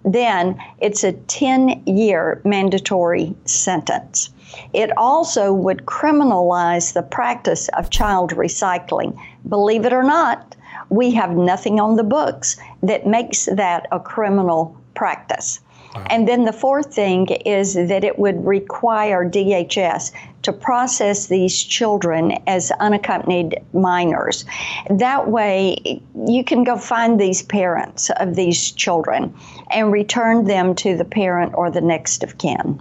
then 0.04 0.56
it's 0.78 1.02
a 1.02 1.12
10 1.12 1.82
year 1.86 2.40
mandatory 2.44 3.34
sentence. 3.44 4.30
It 4.72 4.96
also 4.96 5.52
would 5.52 5.86
criminalize 5.86 6.92
the 6.92 7.02
practice 7.02 7.68
of 7.70 7.90
child 7.90 8.30
recycling. 8.32 9.18
Believe 9.48 9.84
it 9.84 9.92
or 9.92 10.02
not, 10.02 10.54
we 10.90 11.10
have 11.12 11.30
nothing 11.36 11.80
on 11.80 11.96
the 11.96 12.04
books 12.04 12.56
that 12.82 13.06
makes 13.06 13.46
that 13.46 13.86
a 13.90 13.98
criminal 13.98 14.76
practice. 14.94 15.60
And 16.06 16.26
then 16.26 16.44
the 16.44 16.52
fourth 16.52 16.94
thing 16.94 17.28
is 17.28 17.74
that 17.74 18.04
it 18.04 18.18
would 18.18 18.44
require 18.44 19.28
DHS 19.28 20.12
to 20.42 20.52
process 20.52 21.26
these 21.26 21.62
children 21.62 22.32
as 22.46 22.70
unaccompanied 22.72 23.60
minors. 23.72 24.44
That 24.90 25.28
way, 25.28 26.02
you 26.26 26.44
can 26.44 26.64
go 26.64 26.76
find 26.76 27.20
these 27.20 27.42
parents 27.42 28.10
of 28.18 28.34
these 28.34 28.72
children 28.72 29.34
and 29.70 29.92
return 29.92 30.44
them 30.44 30.74
to 30.76 30.96
the 30.96 31.04
parent 31.04 31.54
or 31.54 31.70
the 31.70 31.80
next 31.80 32.22
of 32.22 32.38
kin. 32.38 32.80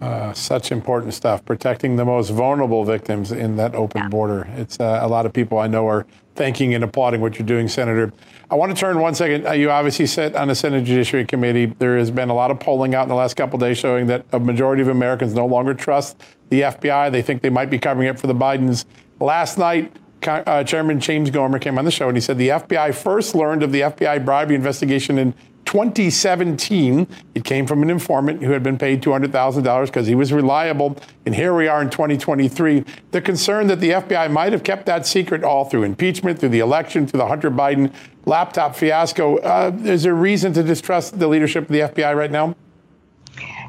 Uh, 0.00 0.32
such 0.32 0.72
important 0.72 1.12
stuff, 1.12 1.44
protecting 1.44 1.96
the 1.96 2.04
most 2.04 2.30
vulnerable 2.30 2.84
victims 2.84 3.32
in 3.32 3.56
that 3.56 3.74
open 3.74 4.02
yeah. 4.02 4.08
border. 4.08 4.48
It's 4.56 4.80
uh, 4.80 5.00
a 5.02 5.08
lot 5.08 5.26
of 5.26 5.32
people 5.32 5.58
I 5.58 5.66
know 5.66 5.86
are 5.86 6.06
thanking 6.34 6.74
and 6.74 6.84
applauding 6.84 7.20
what 7.20 7.38
you're 7.38 7.46
doing, 7.46 7.68
Senator. 7.68 8.12
I 8.50 8.54
want 8.54 8.74
to 8.74 8.78
turn 8.78 8.98
one 8.98 9.14
second. 9.14 9.46
Uh, 9.46 9.52
you 9.52 9.70
obviously 9.70 10.06
sit 10.06 10.34
on 10.34 10.48
the 10.48 10.54
Senate 10.54 10.84
Judiciary 10.84 11.24
Committee. 11.24 11.66
There 11.66 11.96
has 11.98 12.10
been 12.10 12.30
a 12.30 12.34
lot 12.34 12.50
of 12.50 12.58
polling 12.58 12.94
out 12.94 13.04
in 13.04 13.08
the 13.08 13.14
last 13.14 13.36
couple 13.36 13.58
days 13.58 13.78
showing 13.78 14.06
that 14.06 14.24
a 14.32 14.40
majority 14.40 14.82
of 14.82 14.88
Americans 14.88 15.34
no 15.34 15.46
longer 15.46 15.74
trust 15.74 16.20
the 16.48 16.62
FBI. 16.62 17.12
They 17.12 17.22
think 17.22 17.42
they 17.42 17.50
might 17.50 17.70
be 17.70 17.78
covering 17.78 18.08
up 18.08 18.18
for 18.18 18.26
the 18.26 18.34
Bidens. 18.34 18.84
Last 19.20 19.58
night, 19.58 19.92
uh, 20.26 20.64
Chairman 20.64 21.00
James 21.00 21.30
Comer 21.30 21.58
came 21.58 21.78
on 21.78 21.84
the 21.84 21.90
show 21.90 22.08
and 22.08 22.16
he 22.16 22.20
said 22.20 22.38
the 22.38 22.48
FBI 22.48 22.94
first 22.94 23.34
learned 23.34 23.62
of 23.62 23.72
the 23.72 23.80
FBI 23.82 24.24
bribery 24.24 24.56
investigation 24.56 25.18
in 25.18 25.34
2017. 25.70 27.06
It 27.36 27.44
came 27.44 27.64
from 27.64 27.80
an 27.84 27.90
informant 27.90 28.42
who 28.42 28.50
had 28.50 28.60
been 28.60 28.76
paid 28.76 29.00
$200,000 29.04 29.86
because 29.86 30.08
he 30.08 30.16
was 30.16 30.32
reliable. 30.32 30.96
And 31.24 31.32
here 31.32 31.54
we 31.54 31.68
are 31.68 31.80
in 31.80 31.88
2023. 31.90 32.84
The 33.12 33.20
concern 33.20 33.68
that 33.68 33.78
the 33.78 33.90
FBI 33.90 34.32
might 34.32 34.52
have 34.52 34.64
kept 34.64 34.86
that 34.86 35.06
secret 35.06 35.44
all 35.44 35.64
through 35.64 35.84
impeachment, 35.84 36.40
through 36.40 36.48
the 36.48 36.58
election, 36.58 37.06
through 37.06 37.18
the 37.18 37.28
Hunter 37.28 37.52
Biden 37.52 37.94
laptop 38.26 38.74
fiasco. 38.74 39.36
Uh, 39.38 39.70
is 39.84 40.02
there 40.02 40.14
reason 40.14 40.52
to 40.54 40.64
distrust 40.64 41.20
the 41.20 41.28
leadership 41.28 41.62
of 41.62 41.68
the 41.68 41.80
FBI 41.80 42.16
right 42.16 42.32
now? 42.32 42.56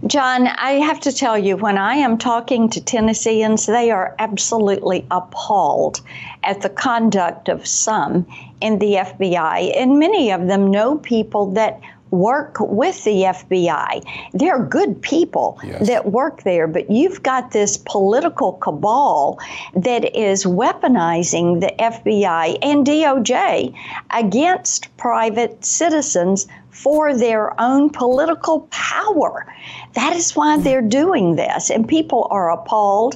John, 0.08 0.47
I 0.47 0.71
have 0.74 1.00
to 1.02 1.12
tell 1.12 1.38
you, 1.38 1.56
when 1.56 1.78
I 1.78 1.95
am 1.95 2.17
talking 2.17 2.69
to 2.69 2.82
Tennesseans, 2.82 3.67
they 3.67 3.91
are 3.91 4.15
absolutely 4.17 5.06
appalled 5.12 6.02
at 6.43 6.62
the 6.62 6.69
conduct 6.69 7.50
of 7.50 7.67
some 7.67 8.26
in 8.62 8.80
the 8.80 8.95
FBI. 8.95 9.80
And 9.80 10.00
many 10.00 10.32
of 10.32 10.47
them 10.47 10.71
know 10.71 10.95
people 10.95 11.52
that 11.52 11.80
work 12.12 12.58
with 12.60 13.04
the 13.06 13.24
FBI. 13.24 14.04
They're 14.34 14.63
good 14.63 15.02
people 15.02 15.60
yes. 15.63 15.88
that 15.88 16.12
work 16.12 16.43
there, 16.43 16.67
but 16.67 16.91
you've 16.91 17.24
got 17.24 17.52
this 17.52 17.78
political 17.78 18.54
cabal 18.54 19.39
that 19.76 20.15
is 20.15 20.43
weaponizing 20.43 21.62
the 21.62 21.74
FBI 21.80 22.58
and 22.62 22.86
DOJ 22.86 23.76
against 24.12 24.95
private 24.97 25.63
citizens 25.63 26.47
for 26.69 27.15
their 27.15 27.60
own 27.60 27.89
political 27.89 28.62
power. 28.71 29.54
That 29.93 30.15
is 30.15 30.36
why 30.36 30.58
they're 30.58 30.82
doing 30.82 31.36
this. 31.36 31.69
And 31.69 31.88
people 31.88 32.28
are 32.30 32.52
appalled. 32.52 33.15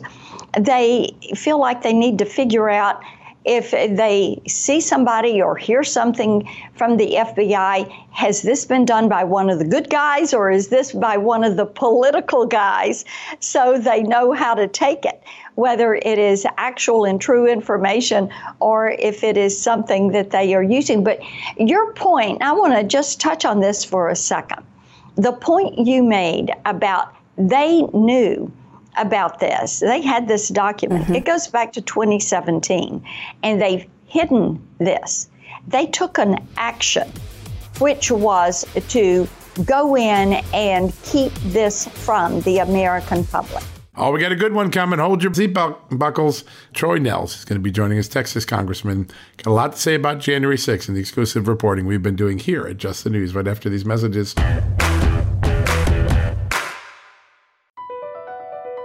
They 0.60 1.16
feel 1.36 1.60
like 1.60 1.82
they 1.82 1.94
need 1.94 2.20
to 2.20 2.26
figure 2.26 2.70
out 2.70 3.02
if 3.46 3.72
they 3.72 4.42
see 4.48 4.82
somebody 4.82 5.42
or 5.42 5.56
hear 5.56 5.84
something 5.84 6.50
from 6.74 6.98
the 6.98 7.14
FBI, 7.14 7.90
has 8.12 8.42
this 8.42 8.66
been 8.66 8.86
done 8.86 9.08
by 9.08 9.24
one 9.24 9.50
of 9.50 9.60
the 9.60 9.66
good 9.66 9.90
guys 9.90 10.34
or 10.34 10.50
is 10.50 10.70
this 10.70 10.92
by 10.92 11.18
one 11.18 11.44
of 11.44 11.56
the 11.56 11.66
political 11.66 12.46
guys? 12.46 13.06
So 13.40 13.78
they 13.78 14.02
know 14.02 14.34
how 14.34 14.56
to 14.56 14.68
take 14.68 15.06
it, 15.06 15.24
whether 15.54 15.94
it 15.94 16.18
is 16.18 16.46
actual 16.58 17.06
and 17.06 17.22
true 17.22 17.48
information 17.48 18.32
or 18.60 18.90
if 18.90 19.24
it 19.24 19.38
is 19.38 19.62
something 19.62 20.12
that 20.12 20.32
they 20.32 20.56
are 20.56 20.64
using. 20.64 21.04
But 21.04 21.20
your 21.58 21.94
point, 21.94 22.42
I 22.42 22.52
want 22.52 22.74
to 22.74 22.84
just 22.84 23.22
touch 23.22 23.46
on 23.46 23.60
this 23.60 23.86
for 23.86 24.10
a 24.10 24.16
second. 24.16 24.64
The 25.16 25.34
point 25.34 25.78
you 25.78 26.04
made 26.04 26.52
about 26.66 27.16
they 27.38 27.82
knew 27.94 28.52
about 28.98 29.40
this. 29.40 29.80
They 29.80 30.02
had 30.02 30.28
this 30.28 30.50
document. 30.50 31.06
Mm-hmm. 31.06 31.16
It 31.16 31.26
goes 31.26 31.48
back 31.48 31.74
to 31.74 31.82
2017, 31.82 33.04
and 33.44 33.62
they've 33.62 33.86
hidden 34.08 34.66
this. 34.78 35.30
They 35.68 35.88
took 35.88 36.18
an 36.18 36.38
action, 36.58 37.12
which 37.80 38.12
was 38.12 38.66
to 38.90 39.28
go 39.66 39.96
in 39.96 40.34
and 40.54 40.94
keep 41.04 41.34
this 41.46 41.88
from 41.88 42.42
the 42.42 42.60
American 42.60 43.24
public. 43.26 43.64
Oh, 43.98 44.12
we 44.12 44.20
got 44.20 44.34
a 44.34 44.36
good 44.36 44.52
one 44.52 44.72
coming. 44.72 45.00
Hold 45.00 45.24
your 45.24 45.34
seat 45.34 45.54
buckles. 45.54 46.44
Troy 46.74 47.00
Nehls 47.00 47.38
is 47.38 47.46
going 47.46 47.58
to 47.58 47.64
be 47.64 47.72
joining 47.72 47.98
us, 47.98 48.10
Texas 48.10 48.44
Congressman. 48.44 49.08
Got 49.38 49.52
a 49.52 49.54
lot 49.54 49.72
to 49.72 49.80
say 49.80 49.96
about 49.96 50.20
January 50.20 50.58
6th 50.58 50.90
and 50.90 50.98
the 50.98 51.02
exclusive 51.02 51.48
reporting 51.48 51.86
we've 51.86 52.04
been 52.04 52.18
doing 52.18 52.38
here 52.38 52.68
at 52.68 52.76
Just 52.76 53.06
the 53.06 53.10
News 53.10 53.34
right 53.34 53.48
after 53.48 53.70
these 53.70 53.86
messages. 53.86 54.36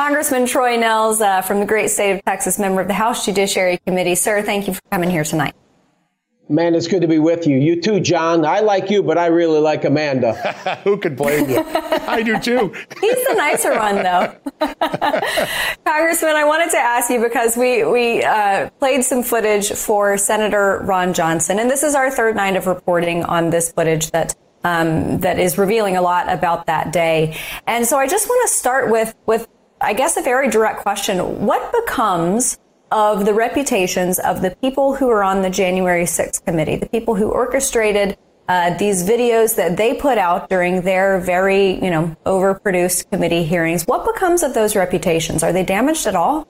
Congressman 0.00 0.46
Troy 0.46 0.78
Nehls 0.78 1.20
uh, 1.20 1.42
from 1.42 1.60
the 1.60 1.66
great 1.66 1.90
state 1.90 2.12
of 2.12 2.24
Texas, 2.24 2.58
member 2.58 2.80
of 2.80 2.88
the 2.88 2.94
House 2.94 3.26
Judiciary 3.26 3.78
Committee. 3.84 4.14
Sir, 4.14 4.40
thank 4.40 4.66
you 4.66 4.72
for 4.72 4.80
coming 4.90 5.10
here 5.10 5.24
tonight. 5.24 5.54
Man, 6.48 6.74
it's 6.74 6.86
good 6.86 7.02
to 7.02 7.06
be 7.06 7.18
with 7.18 7.46
you. 7.46 7.58
You 7.58 7.82
too, 7.82 8.00
John. 8.00 8.46
I 8.46 8.60
like 8.60 8.88
you, 8.88 9.02
but 9.02 9.18
I 9.18 9.26
really 9.26 9.60
like 9.60 9.84
Amanda. 9.84 10.32
Who 10.84 10.96
could 10.96 11.16
blame 11.16 11.50
you? 11.50 11.62
I 11.66 12.22
do 12.22 12.38
too. 12.38 12.72
He's 13.02 13.26
the 13.26 13.34
nicer 13.36 13.76
one, 13.76 13.96
though. 13.96 14.34
Congressman, 15.84 16.34
I 16.34 16.44
wanted 16.46 16.70
to 16.70 16.78
ask 16.78 17.10
you 17.10 17.20
because 17.20 17.58
we 17.58 17.84
we 17.84 18.24
uh, 18.24 18.70
played 18.78 19.04
some 19.04 19.22
footage 19.22 19.70
for 19.70 20.16
Senator 20.16 20.80
Ron 20.82 21.12
Johnson, 21.12 21.58
and 21.58 21.70
this 21.70 21.82
is 21.82 21.94
our 21.94 22.10
third 22.10 22.36
night 22.36 22.56
of 22.56 22.66
reporting 22.66 23.22
on 23.24 23.50
this 23.50 23.70
footage 23.70 24.10
that 24.12 24.34
um, 24.64 25.18
that 25.18 25.38
is 25.38 25.58
revealing 25.58 25.98
a 25.98 26.02
lot 26.02 26.32
about 26.32 26.64
that 26.66 26.90
day. 26.90 27.36
And 27.66 27.84
so 27.84 27.98
I 27.98 28.06
just 28.06 28.30
want 28.30 28.48
to 28.48 28.56
start 28.56 28.90
with 28.90 29.14
with 29.26 29.46
I 29.80 29.94
guess 29.94 30.16
a 30.16 30.22
very 30.22 30.50
direct 30.50 30.80
question. 30.80 31.18
What 31.46 31.72
becomes 31.72 32.58
of 32.92 33.24
the 33.24 33.32
reputations 33.32 34.18
of 34.18 34.42
the 34.42 34.50
people 34.56 34.94
who 34.94 35.08
are 35.08 35.22
on 35.22 35.42
the 35.42 35.48
January 35.48 36.04
6th 36.04 36.44
committee, 36.44 36.76
the 36.76 36.88
people 36.88 37.14
who 37.14 37.30
orchestrated 37.30 38.18
uh, 38.48 38.76
these 38.76 39.08
videos 39.08 39.56
that 39.56 39.76
they 39.76 39.94
put 39.94 40.18
out 40.18 40.50
during 40.50 40.82
their 40.82 41.20
very, 41.20 41.82
you 41.82 41.90
know, 41.90 42.14
overproduced 42.26 43.08
committee 43.10 43.44
hearings. 43.44 43.84
What 43.84 44.04
becomes 44.04 44.42
of 44.42 44.54
those 44.54 44.74
reputations? 44.76 45.42
Are 45.42 45.52
they 45.52 45.64
damaged 45.64 46.06
at 46.06 46.16
all? 46.16 46.46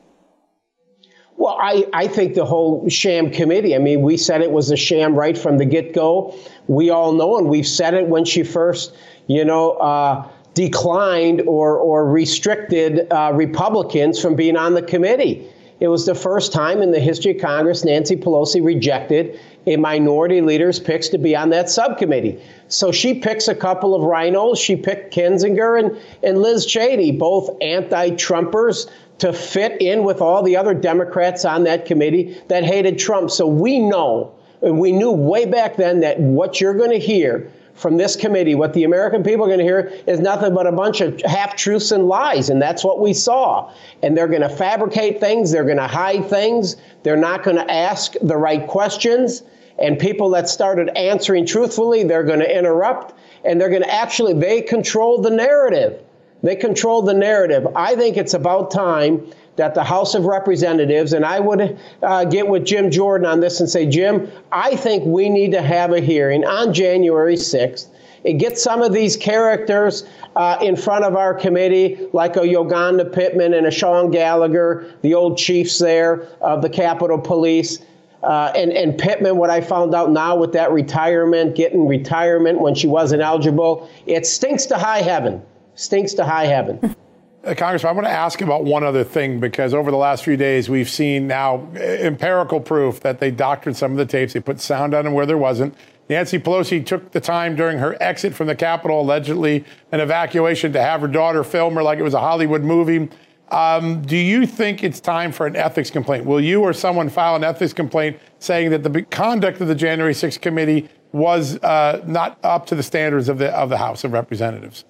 Well, 1.37 1.57
I, 1.61 1.87
I 1.93 2.09
think 2.09 2.35
the 2.35 2.45
whole 2.45 2.89
sham 2.89 3.31
committee, 3.31 3.75
I 3.75 3.79
mean, 3.79 4.03
we 4.03 4.17
said 4.17 4.41
it 4.43 4.51
was 4.51 4.71
a 4.71 4.77
sham 4.77 5.15
right 5.15 5.37
from 5.37 5.59
the 5.59 5.65
get 5.65 5.95
go. 5.95 6.37
We 6.67 6.91
all 6.91 7.13
know, 7.13 7.39
and 7.39 7.49
we've 7.49 7.69
said 7.69 7.95
it 7.95 8.07
when 8.09 8.25
she 8.25 8.43
first, 8.43 8.95
you 9.27 9.45
know, 9.45 9.73
uh, 9.73 10.29
declined 10.55 11.43
or, 11.43 11.77
or 11.77 12.11
restricted 12.11 13.07
uh, 13.13 13.33
Republicans 13.35 14.21
from 14.21 14.35
being 14.35 14.57
on 14.57 14.75
the 14.75 14.83
committee. 14.83 15.47
It 15.81 15.89
was 15.89 16.05
the 16.05 16.15
first 16.15 16.53
time 16.53 16.83
in 16.83 16.91
the 16.91 17.01
history 17.01 17.33
of 17.33 17.41
Congress 17.41 17.85
Nancy 17.85 18.15
Pelosi 18.15 18.63
rejected 18.63 19.41
a 19.67 19.77
minority 19.77 20.43
leader's 20.43 20.79
picks 20.79 21.09
to 21.11 21.19
be 21.19 21.35
on 21.35 21.51
that 21.51 21.71
subcommittee. 21.71 22.39
So 22.69 22.93
she 22.93 23.15
picks 23.15 23.49
a 23.49 23.55
couple 23.55 23.95
of 23.95 24.03
rhinos. 24.03 24.59
She 24.59 24.77
picked 24.77 25.15
Kinzinger 25.15 25.79
and, 25.79 25.99
and 26.23 26.39
Liz 26.39 26.67
Cheney, 26.67 27.13
both 27.13 27.51
anti 27.63 28.11
Trumpers, 28.11 28.91
to 29.19 29.33
fit 29.33 29.81
in 29.81 30.05
with 30.05 30.21
all 30.21 30.43
the 30.43 30.57
other 30.57 30.75
Democrats 30.75 31.45
on 31.45 31.65
that 31.65 31.87
committee 31.87 32.39
that 32.49 32.65
hated 32.65 32.99
Trump. 32.99 33.31
So 33.31 33.47
we 33.47 33.79
know, 33.79 34.35
and 34.63 34.79
we 34.79 34.93
knew 34.93 35.11
way 35.11 35.47
back 35.47 35.77
then 35.77 36.01
that 36.01 36.19
what 36.21 36.61
you're 36.61 36.75
going 36.75 36.91
to 36.91 36.99
hear 36.99 37.51
from 37.81 37.97
this 37.97 38.15
committee, 38.15 38.55
what 38.55 38.75
the 38.75 38.85
American 38.85 39.23
people 39.23 39.45
are 39.45 39.49
going 39.49 39.59
to 39.59 39.65
hear 39.65 39.91
is 40.07 40.21
nothing 40.21 40.55
but 40.55 40.67
a 40.67 40.73
bunch 40.73 41.01
of 41.01 41.19
half 41.23 41.57
truths 41.57 41.93
and 41.93 42.07
lies. 42.07 42.51
And 42.51 42.61
that's 42.61 42.85
what 42.85 43.01
we 43.01 43.15
saw. 43.15 43.73
And 44.03 44.15
they're 44.15 44.29
going 44.29 44.43
to 44.43 44.51
fabricate 44.51 45.19
things, 45.19 45.51
they're 45.51 45.65
going 45.65 45.79
to 45.79 45.87
hide 45.87 46.27
things, 46.27 46.77
they're 47.03 47.17
not 47.17 47.43
going 47.43 47.57
to 47.57 47.71
ask 47.71 48.15
the 48.21 48.37
right 48.37 48.67
questions. 48.67 49.43
And 49.79 49.99
people 49.99 50.29
that 50.31 50.47
started 50.47 50.91
answering 50.95 51.47
truthfully, 51.47 52.05
they're 52.05 52.23
going 52.23 52.41
to 52.41 52.59
interrupt 52.59 53.15
and 53.47 53.59
they're 53.59 53.71
going 53.71 53.83
to 53.83 53.93
actually, 53.93 54.35
they 54.35 54.61
control 54.61 55.23
the 55.23 55.31
narrative. 55.31 56.03
They 56.43 56.57
control 56.57 57.01
the 57.01 57.15
narrative. 57.15 57.67
I 57.75 57.97
think 57.97 58.19
it's 58.19 58.35
about 58.35 58.71
time 58.71 59.31
that 59.61 59.75
the 59.75 59.85
House 59.85 60.15
of 60.15 60.25
Representatives, 60.25 61.13
and 61.13 61.23
I 61.23 61.39
would 61.39 61.79
uh, 62.03 62.25
get 62.25 62.49
with 62.49 62.65
Jim 62.65 62.91
Jordan 62.91 63.27
on 63.27 63.41
this 63.41 63.61
and 63.61 63.69
say, 63.69 63.85
Jim, 63.85 64.33
I 64.51 64.75
think 64.75 65.05
we 65.05 65.29
need 65.29 65.53
to 65.53 65.61
have 65.61 65.93
a 65.93 66.01
hearing 66.01 66.47
on 66.47 66.73
January 66.73 67.37
6th 67.37 67.89
and 68.25 68.41
get 68.41 68.59
some 68.59 68.81
of 68.81 68.95
these 68.95 69.19
characters 69.19 70.07
uh, 70.35 70.57
in 70.63 70.77
front 70.77 71.05
of 71.05 71.15
our 71.15 71.35
committee, 71.35 72.09
like 72.15 72.37
a 72.37 72.49
Yolanda 72.49 73.05
Pittman 73.05 73.53
and 73.53 73.67
a 73.67 73.71
Sean 73.71 74.11
Gallagher, 74.11 74.95
the 75.03 75.13
old 75.13 75.37
chiefs 75.37 75.79
there 75.79 76.23
of 76.41 76.63
the 76.63 76.71
Capitol 76.71 77.19
Police. 77.19 77.81
uh, 78.23 78.53
and, 78.57 78.73
and 78.73 78.97
Pittman, 78.97 79.37
what 79.37 79.51
I 79.51 79.61
found 79.61 79.95
out 79.95 80.11
now 80.11 80.37
with 80.37 80.53
that 80.53 80.73
retirement, 80.73 81.55
getting 81.55 81.87
retirement 81.87 82.61
when 82.61 82.75
she 82.75 82.87
wasn't 82.87 83.21
eligible, 83.21 83.91
it 84.07 84.25
stinks 84.25 84.65
to 84.67 84.79
high 84.79 85.03
heaven. 85.03 85.43
Stinks 85.75 86.15
to 86.15 86.25
high 86.25 86.47
heaven. 86.47 86.97
Uh, 87.43 87.55
Congressman, 87.55 87.89
I 87.89 87.93
want 87.95 88.07
to 88.07 88.13
ask 88.13 88.43
about 88.43 88.65
one 88.65 88.85
other 88.85 89.03
thing 89.03 89.41
because 89.41 89.73
over 89.73 89.91
the 89.91 89.97
last 89.97 90.25
few 90.25 90.37
days, 90.37 90.69
we've 90.69 90.91
seen 90.91 91.27
now 91.27 91.67
empirical 91.75 92.61
proof 92.61 93.01
that 93.01 93.19
they 93.19 93.31
doctored 93.31 93.77
some 93.77 93.93
of 93.93 93.97
the 93.97 94.05
tapes. 94.05 94.35
They 94.35 94.41
put 94.41 94.61
sound 94.61 94.93
on 94.93 95.07
them 95.07 95.15
where 95.15 95.25
there 95.25 95.39
wasn't. 95.39 95.75
Nancy 96.11 96.39
Pelosi 96.39 96.85
took 96.85 97.13
the 97.13 97.21
time 97.21 97.57
during 97.57 97.79
her 97.79 97.97
exit 97.99 98.35
from 98.35 98.47
the 98.47 98.55
Capitol, 98.55 99.01
allegedly 99.01 99.65
an 99.91 100.01
evacuation, 100.01 100.71
to 100.75 100.83
have 100.83 101.01
her 101.01 101.09
daughter 101.09 101.43
film 101.43 101.75
her 101.77 101.83
like 101.83 101.99
it 101.99 102.03
was 102.03 102.13
a 102.13 102.21
Hollywood 102.21 102.63
movie. 102.63 103.09
Um, 103.51 104.03
do 104.03 104.19
you 104.19 104.47
think 104.47 104.85
it's 104.85 105.01
time 105.01 105.33
for 105.33 105.47
an 105.47 105.57
ethics 105.57 105.91
complaint? 105.91 106.27
Will 106.27 106.43
you 106.43 106.61
or 106.61 106.75
someone 106.75 107.09
file 107.09 107.37
an 107.37 107.45
ethics 107.45 107.73
complaint 107.73 108.19
saying 108.39 108.71
that 108.71 108.83
the 108.83 109.03
conduct 109.05 109.63
of 109.63 109.69
the 109.69 109.75
January 109.75 110.13
6th 110.13 110.43
committee 110.43 110.91
was 111.13 111.57
uh, 111.63 112.03
not 112.07 112.39
up 112.43 112.67
to 112.67 112.75
the 112.75 112.83
standards 112.83 113.31
of 113.31 113.39
the 113.39 113.51
of 113.57 113.71
the 113.71 113.79
House 113.79 114.05
of 114.05 114.13
Representatives? 114.13 114.85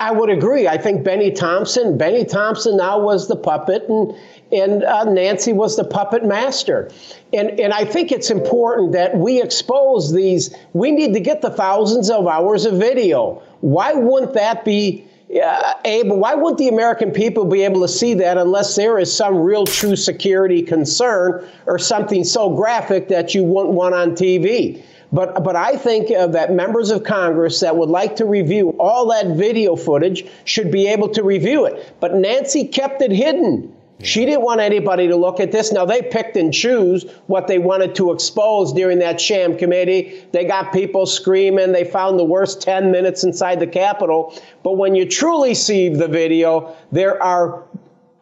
I 0.00 0.10
would 0.12 0.30
agree. 0.30 0.66
I 0.66 0.78
think 0.78 1.04
Bennie 1.04 1.30
Thompson, 1.30 1.98
Bennie 1.98 2.24
Thompson 2.24 2.78
now 2.78 2.98
was 2.98 3.28
the 3.28 3.36
puppet, 3.36 3.86
and 3.88 4.14
and 4.50 4.82
uh, 4.82 5.04
Nancy 5.04 5.52
was 5.52 5.76
the 5.76 5.84
puppet 5.84 6.24
master. 6.24 6.90
And 7.34 7.60
and 7.60 7.74
I 7.74 7.84
think 7.84 8.10
it's 8.10 8.30
important 8.30 8.92
that 8.92 9.16
we 9.16 9.42
expose 9.42 10.12
these. 10.12 10.54
We 10.72 10.90
need 10.90 11.12
to 11.12 11.20
get 11.20 11.42
the 11.42 11.50
thousands 11.50 12.10
of 12.10 12.26
hours 12.26 12.64
of 12.64 12.74
video. 12.74 13.42
Why 13.60 13.92
wouldn't 13.92 14.32
that 14.34 14.64
be? 14.64 15.06
uh, 15.30 15.74
able, 15.84 16.18
why 16.18 16.34
wouldn't 16.34 16.58
the 16.58 16.68
American 16.68 17.12
people 17.12 17.44
be 17.44 17.62
able 17.62 17.80
to 17.82 17.88
see 17.88 18.14
that 18.14 18.36
unless 18.36 18.74
there 18.74 18.98
is 18.98 19.14
some 19.14 19.36
real 19.36 19.64
true 19.64 19.94
security 19.94 20.60
concern 20.60 21.46
or 21.66 21.78
something 21.78 22.24
so 22.24 22.50
graphic 22.56 23.06
that 23.08 23.32
you 23.34 23.44
wouldn't 23.44 23.74
want 23.74 23.94
on 23.94 24.12
TV? 24.12 24.82
But, 25.12 25.42
but 25.42 25.56
I 25.56 25.76
think 25.76 26.10
uh, 26.10 26.28
that 26.28 26.52
members 26.52 26.90
of 26.90 27.02
Congress 27.02 27.60
that 27.60 27.76
would 27.76 27.88
like 27.88 28.16
to 28.16 28.24
review 28.24 28.70
all 28.78 29.08
that 29.08 29.36
video 29.36 29.74
footage 29.74 30.24
should 30.44 30.70
be 30.70 30.86
able 30.86 31.08
to 31.10 31.22
review 31.22 31.66
it. 31.66 31.94
But 31.98 32.14
Nancy 32.14 32.66
kept 32.66 33.02
it 33.02 33.10
hidden. 33.10 33.74
She 34.02 34.24
didn't 34.24 34.42
want 34.42 34.60
anybody 34.60 35.08
to 35.08 35.16
look 35.16 35.40
at 35.40 35.52
this. 35.52 35.72
Now, 35.72 35.84
they 35.84 36.00
picked 36.00 36.36
and 36.36 36.54
choose 36.54 37.04
what 37.26 37.48
they 37.48 37.58
wanted 37.58 37.94
to 37.96 38.12
expose 38.12 38.72
during 38.72 38.98
that 39.00 39.20
sham 39.20 39.58
committee. 39.58 40.24
They 40.32 40.46
got 40.46 40.72
people 40.72 41.04
screaming. 41.04 41.72
They 41.72 41.84
found 41.84 42.18
the 42.18 42.24
worst 42.24 42.62
10 42.62 42.90
minutes 42.90 43.24
inside 43.24 43.60
the 43.60 43.66
Capitol. 43.66 44.34
But 44.62 44.78
when 44.78 44.94
you 44.94 45.06
truly 45.06 45.54
see 45.54 45.90
the 45.90 46.08
video, 46.08 46.74
there 46.92 47.22
are 47.22 47.62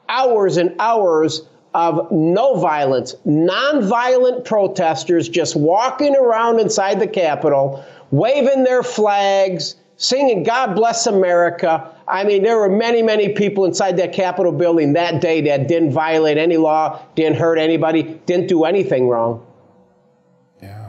hours 0.09 0.57
and 0.57 0.75
hours 0.81 1.43
of 1.75 2.11
no 2.11 2.57
violence, 2.57 3.15
nonviolent 3.27 4.45
protesters 4.45 5.29
just 5.29 5.55
walking 5.57 6.17
around 6.17 6.61
inside 6.61 7.01
the 7.01 7.07
Capitol, 7.07 7.85
waving 8.11 8.65
their 8.65 8.83
flags, 8.83 9.77
singing 9.97 10.45
God 10.45 10.75
Bless 10.75 11.07
America. 11.07 11.95
I 12.07 12.25
mean, 12.25 12.43
there 12.43 12.57
were 12.57 12.71
many, 12.71 13.03
many 13.03 13.31
people 13.31 13.65
inside 13.65 13.97
that 13.99 14.13
Capitol 14.13 14.53
building 14.53 14.95
that 14.95 15.21
day 15.21 15.43
that 15.43 15.69
didn't 15.69 15.93
violate 15.93 16.39
any 16.39 16.57
law, 16.57 17.03
didn't 17.15 17.37
hurt 17.37 17.59
anybody, 17.59 18.03
didn't 18.25 18.47
do 18.49 18.65
anything 18.65 19.09
wrong. 19.09 19.45
Yeah. 20.63 20.89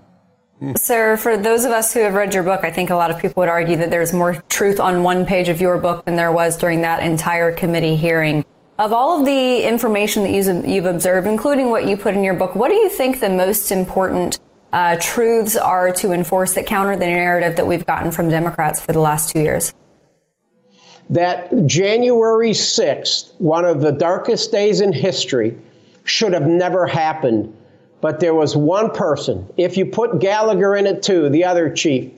Hmm. 0.60 0.76
Sir, 0.76 1.18
for 1.18 1.38
those 1.38 1.66
of 1.66 1.72
us 1.72 1.94
who 1.94 2.00
have 2.02 2.14
read 2.14 2.34
your 2.34 2.44
book, 2.44 2.64
I 2.64 2.72
think 2.72 2.90
a 2.90 2.96
lot 2.96 3.12
of 3.12 3.20
people 3.20 3.42
would 3.42 3.50
argue 3.50 3.76
that 3.78 3.90
there's 3.90 4.14
more 4.14 4.36
truth 4.48 4.80
on 4.80 5.04
one 5.04 5.26
page 5.26 5.50
of 5.50 5.60
your 5.60 5.78
book 5.78 6.06
than 6.06 6.16
there 6.16 6.32
was 6.32 6.58
during 6.58 6.82
that 6.82 7.04
entire 7.04 7.52
committee 7.52 7.96
hearing. 7.96 8.46
Of 8.80 8.94
all 8.94 9.20
of 9.20 9.26
the 9.26 9.68
information 9.68 10.24
that 10.24 10.66
you've 10.66 10.86
observed, 10.86 11.28
including 11.28 11.70
what 11.70 11.86
you 11.86 11.98
put 11.98 12.14
in 12.14 12.24
your 12.24 12.34
book, 12.34 12.56
what 12.56 12.70
do 12.70 12.76
you 12.76 12.88
think 12.88 13.20
the 13.20 13.30
most 13.30 13.74
important 13.74 14.40
uh, 14.72 14.96
truths 15.02 15.58
are 15.58 15.92
to 15.96 16.14
enforce 16.14 16.54
that 16.54 16.66
counter 16.66 16.96
the 16.96 17.06
narrative 17.06 17.58
that 17.58 17.68
we've 17.68 17.86
gotten 17.86 18.10
from 18.10 18.30
Democrats 18.30 18.80
for 18.80 18.94
the 18.94 19.02
last 19.02 19.32
two 19.32 19.42
years? 19.42 19.74
That 21.10 21.66
January 21.66 22.52
6th, 22.52 23.34
one 23.40 23.66
of 23.66 23.82
the 23.82 23.92
darkest 23.92 24.54
days 24.54 24.80
in 24.80 24.94
history, 24.94 25.58
should 26.06 26.32
have 26.32 26.48
never 26.48 26.88
happened. 26.88 27.54
But 28.00 28.22
there 28.22 28.34
was 28.34 28.56
one 28.56 28.92
person. 28.92 29.46
If 29.58 29.76
you 29.76 29.88
put 29.88 30.22
Gallagher 30.22 30.74
in 30.78 30.88
it 30.88 31.04
too, 31.04 31.28
the 31.28 31.44
other 31.44 31.70
chief, 31.70 32.14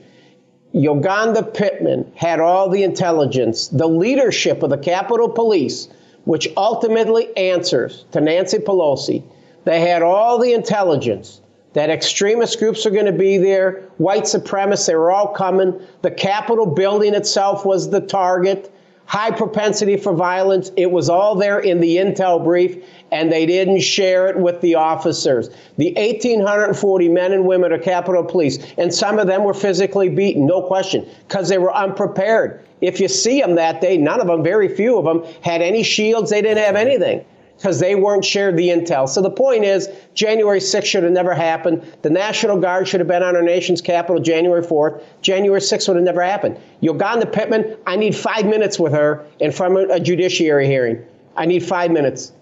Yogananda 0.72 1.52
Pittman 1.54 2.12
had 2.14 2.38
all 2.38 2.70
the 2.70 2.84
intelligence, 2.84 3.66
the 3.66 3.88
leadership 3.88 4.62
of 4.62 4.70
the 4.70 4.78
Capitol 4.78 5.28
Police, 5.28 5.88
which 6.24 6.48
ultimately 6.56 7.36
answers 7.36 8.04
to 8.12 8.20
Nancy 8.20 8.58
Pelosi. 8.58 9.22
They 9.64 9.80
had 9.80 10.02
all 10.02 10.38
the 10.38 10.52
intelligence 10.52 11.40
that 11.72 11.90
extremist 11.90 12.58
groups 12.58 12.84
are 12.84 12.90
going 12.90 13.06
to 13.06 13.12
be 13.12 13.38
there, 13.38 13.88
white 13.98 14.24
supremacists, 14.24 14.86
they 14.86 14.94
were 14.94 15.10
all 15.10 15.28
coming. 15.28 15.80
The 16.02 16.10
Capitol 16.10 16.66
building 16.66 17.14
itself 17.14 17.64
was 17.64 17.90
the 17.90 18.00
target, 18.00 18.71
high 19.06 19.30
propensity 19.30 19.96
for 19.96 20.12
violence. 20.14 20.70
It 20.76 20.90
was 20.90 21.08
all 21.08 21.34
there 21.34 21.58
in 21.58 21.80
the 21.80 21.96
intel 21.96 22.42
brief, 22.42 22.84
and 23.10 23.30
they 23.30 23.46
didn't 23.46 23.80
share 23.80 24.28
it 24.28 24.38
with 24.38 24.60
the 24.60 24.74
officers. 24.74 25.50
The 25.76 25.92
1,840 25.96 27.08
men 27.08 27.32
and 27.32 27.46
women 27.46 27.72
of 27.72 27.82
Capitol 27.82 28.24
Police, 28.24 28.58
and 28.78 28.92
some 28.92 29.18
of 29.18 29.26
them 29.26 29.44
were 29.44 29.54
physically 29.54 30.08
beaten, 30.08 30.46
no 30.46 30.62
question, 30.62 31.06
because 31.28 31.48
they 31.48 31.58
were 31.58 31.74
unprepared. 31.74 32.64
If 32.80 33.00
you 33.00 33.08
see 33.08 33.40
them 33.40 33.54
that 33.56 33.80
day, 33.80 33.96
none 33.96 34.20
of 34.20 34.26
them, 34.26 34.42
very 34.42 34.74
few 34.74 34.98
of 34.98 35.04
them, 35.04 35.24
had 35.42 35.62
any 35.62 35.82
shields, 35.82 36.30
they 36.30 36.42
didn't 36.42 36.64
have 36.64 36.76
anything 36.76 37.24
because 37.62 37.78
they 37.78 37.94
weren't 37.94 38.24
shared 38.24 38.56
the 38.56 38.70
intel. 38.70 39.08
So 39.08 39.22
the 39.22 39.30
point 39.30 39.64
is, 39.64 39.88
January 40.14 40.60
6th 40.60 40.84
should 40.84 41.02
have 41.02 41.12
never 41.12 41.34
happened. 41.34 41.82
The 42.02 42.10
National 42.10 42.58
Guard 42.58 42.88
should 42.88 43.00
have 43.00 43.08
been 43.08 43.22
on 43.22 43.36
our 43.36 43.42
nation's 43.42 43.80
capital 43.80 44.20
January 44.20 44.62
4th. 44.62 45.02
January 45.22 45.60
6th 45.60 45.88
would 45.88 45.96
have 45.96 46.04
never 46.04 46.22
happened. 46.22 46.58
Yogananda 46.82 47.32
Pittman, 47.32 47.76
I 47.86 47.96
need 47.96 48.14
five 48.14 48.46
minutes 48.46 48.78
with 48.78 48.92
her 48.92 49.24
in 49.40 49.52
front 49.52 49.76
of 49.76 49.90
a 49.90 50.00
judiciary 50.00 50.66
hearing. 50.66 51.04
I 51.36 51.46
need 51.46 51.64
five 51.64 51.90
minutes. 51.90 52.32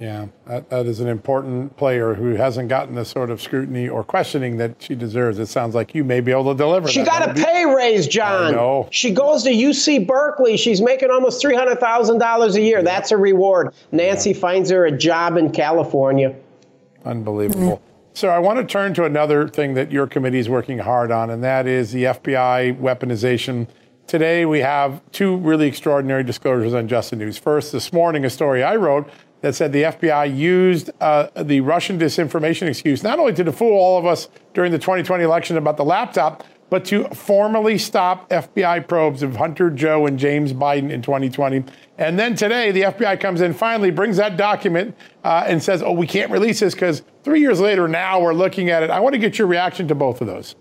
Yeah, 0.00 0.26
that, 0.46 0.68
that 0.70 0.86
is 0.86 0.98
an 0.98 1.06
important 1.06 1.76
player 1.76 2.14
who 2.14 2.34
hasn't 2.34 2.68
gotten 2.68 2.96
the 2.96 3.04
sort 3.04 3.30
of 3.30 3.40
scrutiny 3.40 3.88
or 3.88 4.02
questioning 4.02 4.56
that 4.56 4.74
she 4.80 4.96
deserves. 4.96 5.38
It 5.38 5.46
sounds 5.46 5.74
like 5.74 5.94
you 5.94 6.02
may 6.02 6.20
be 6.20 6.32
able 6.32 6.52
to 6.52 6.58
deliver. 6.58 6.88
She 6.88 7.02
that. 7.02 7.06
got 7.06 7.30
a 7.30 7.34
pay 7.42 7.64
raise, 7.64 8.08
John. 8.08 8.48
I 8.48 8.50
know. 8.50 8.88
She 8.90 9.12
goes 9.12 9.44
to 9.44 9.50
UC 9.50 10.06
Berkeley. 10.06 10.56
She's 10.56 10.80
making 10.80 11.10
almost 11.10 11.40
three 11.40 11.54
hundred 11.54 11.78
thousand 11.78 12.18
dollars 12.18 12.56
a 12.56 12.60
year. 12.60 12.78
Yeah. 12.78 12.84
That's 12.84 13.12
a 13.12 13.16
reward. 13.16 13.72
Nancy 13.92 14.30
yeah. 14.30 14.38
finds 14.38 14.68
her 14.70 14.84
a 14.84 14.90
job 14.90 15.36
in 15.36 15.52
California. 15.52 16.34
Unbelievable. 17.04 17.82
So 18.14 18.28
I 18.28 18.38
want 18.38 18.60
to 18.60 18.64
turn 18.64 18.94
to 18.94 19.04
another 19.04 19.48
thing 19.48 19.74
that 19.74 19.90
your 19.90 20.06
committee 20.06 20.38
is 20.38 20.48
working 20.48 20.78
hard 20.78 21.10
on, 21.10 21.30
and 21.30 21.42
that 21.42 21.66
is 21.66 21.90
the 21.90 22.04
FBI 22.04 22.78
weaponization. 22.78 23.66
Today 24.06 24.44
we 24.44 24.60
have 24.60 25.02
two 25.10 25.36
really 25.38 25.66
extraordinary 25.66 26.22
disclosures 26.22 26.74
on 26.74 26.86
Just 26.86 27.10
the 27.10 27.16
News. 27.16 27.38
First, 27.38 27.72
this 27.72 27.92
morning, 27.92 28.24
a 28.24 28.30
story 28.30 28.62
I 28.62 28.76
wrote 28.76 29.10
that 29.40 29.54
said 29.54 29.72
the 29.72 29.82
FBI 29.82 30.34
used 30.34 30.90
uh, 31.00 31.28
the 31.36 31.60
Russian 31.60 31.98
disinformation 31.98 32.68
excuse 32.68 33.02
not 33.02 33.18
only 33.18 33.34
to 33.34 33.52
fool 33.52 33.76
all 33.76 33.98
of 33.98 34.06
us 34.06 34.28
during 34.54 34.72
the 34.72 34.78
2020 34.78 35.24
election 35.24 35.56
about 35.56 35.76
the 35.76 35.84
laptop, 35.84 36.44
but 36.74 36.84
to 36.84 37.04
formally 37.10 37.78
stop 37.78 38.28
FBI 38.30 38.88
probes 38.88 39.22
of 39.22 39.36
Hunter 39.36 39.70
Joe 39.70 40.06
and 40.06 40.18
James 40.18 40.52
Biden 40.52 40.90
in 40.90 41.02
2020. 41.02 41.62
And 41.98 42.18
then 42.18 42.34
today, 42.34 42.72
the 42.72 42.80
FBI 42.80 43.20
comes 43.20 43.42
in, 43.42 43.54
finally 43.54 43.92
brings 43.92 44.16
that 44.16 44.36
document 44.36 44.96
uh, 45.22 45.44
and 45.46 45.62
says, 45.62 45.84
oh, 45.84 45.92
we 45.92 46.08
can't 46.08 46.32
release 46.32 46.58
this 46.58 46.74
because 46.74 47.04
three 47.22 47.38
years 47.38 47.60
later, 47.60 47.86
now 47.86 48.20
we're 48.20 48.34
looking 48.34 48.70
at 48.70 48.82
it. 48.82 48.90
I 48.90 48.98
want 48.98 49.12
to 49.12 49.20
get 49.20 49.38
your 49.38 49.46
reaction 49.46 49.86
to 49.86 49.94
both 49.94 50.20
of 50.20 50.26
those. 50.26 50.56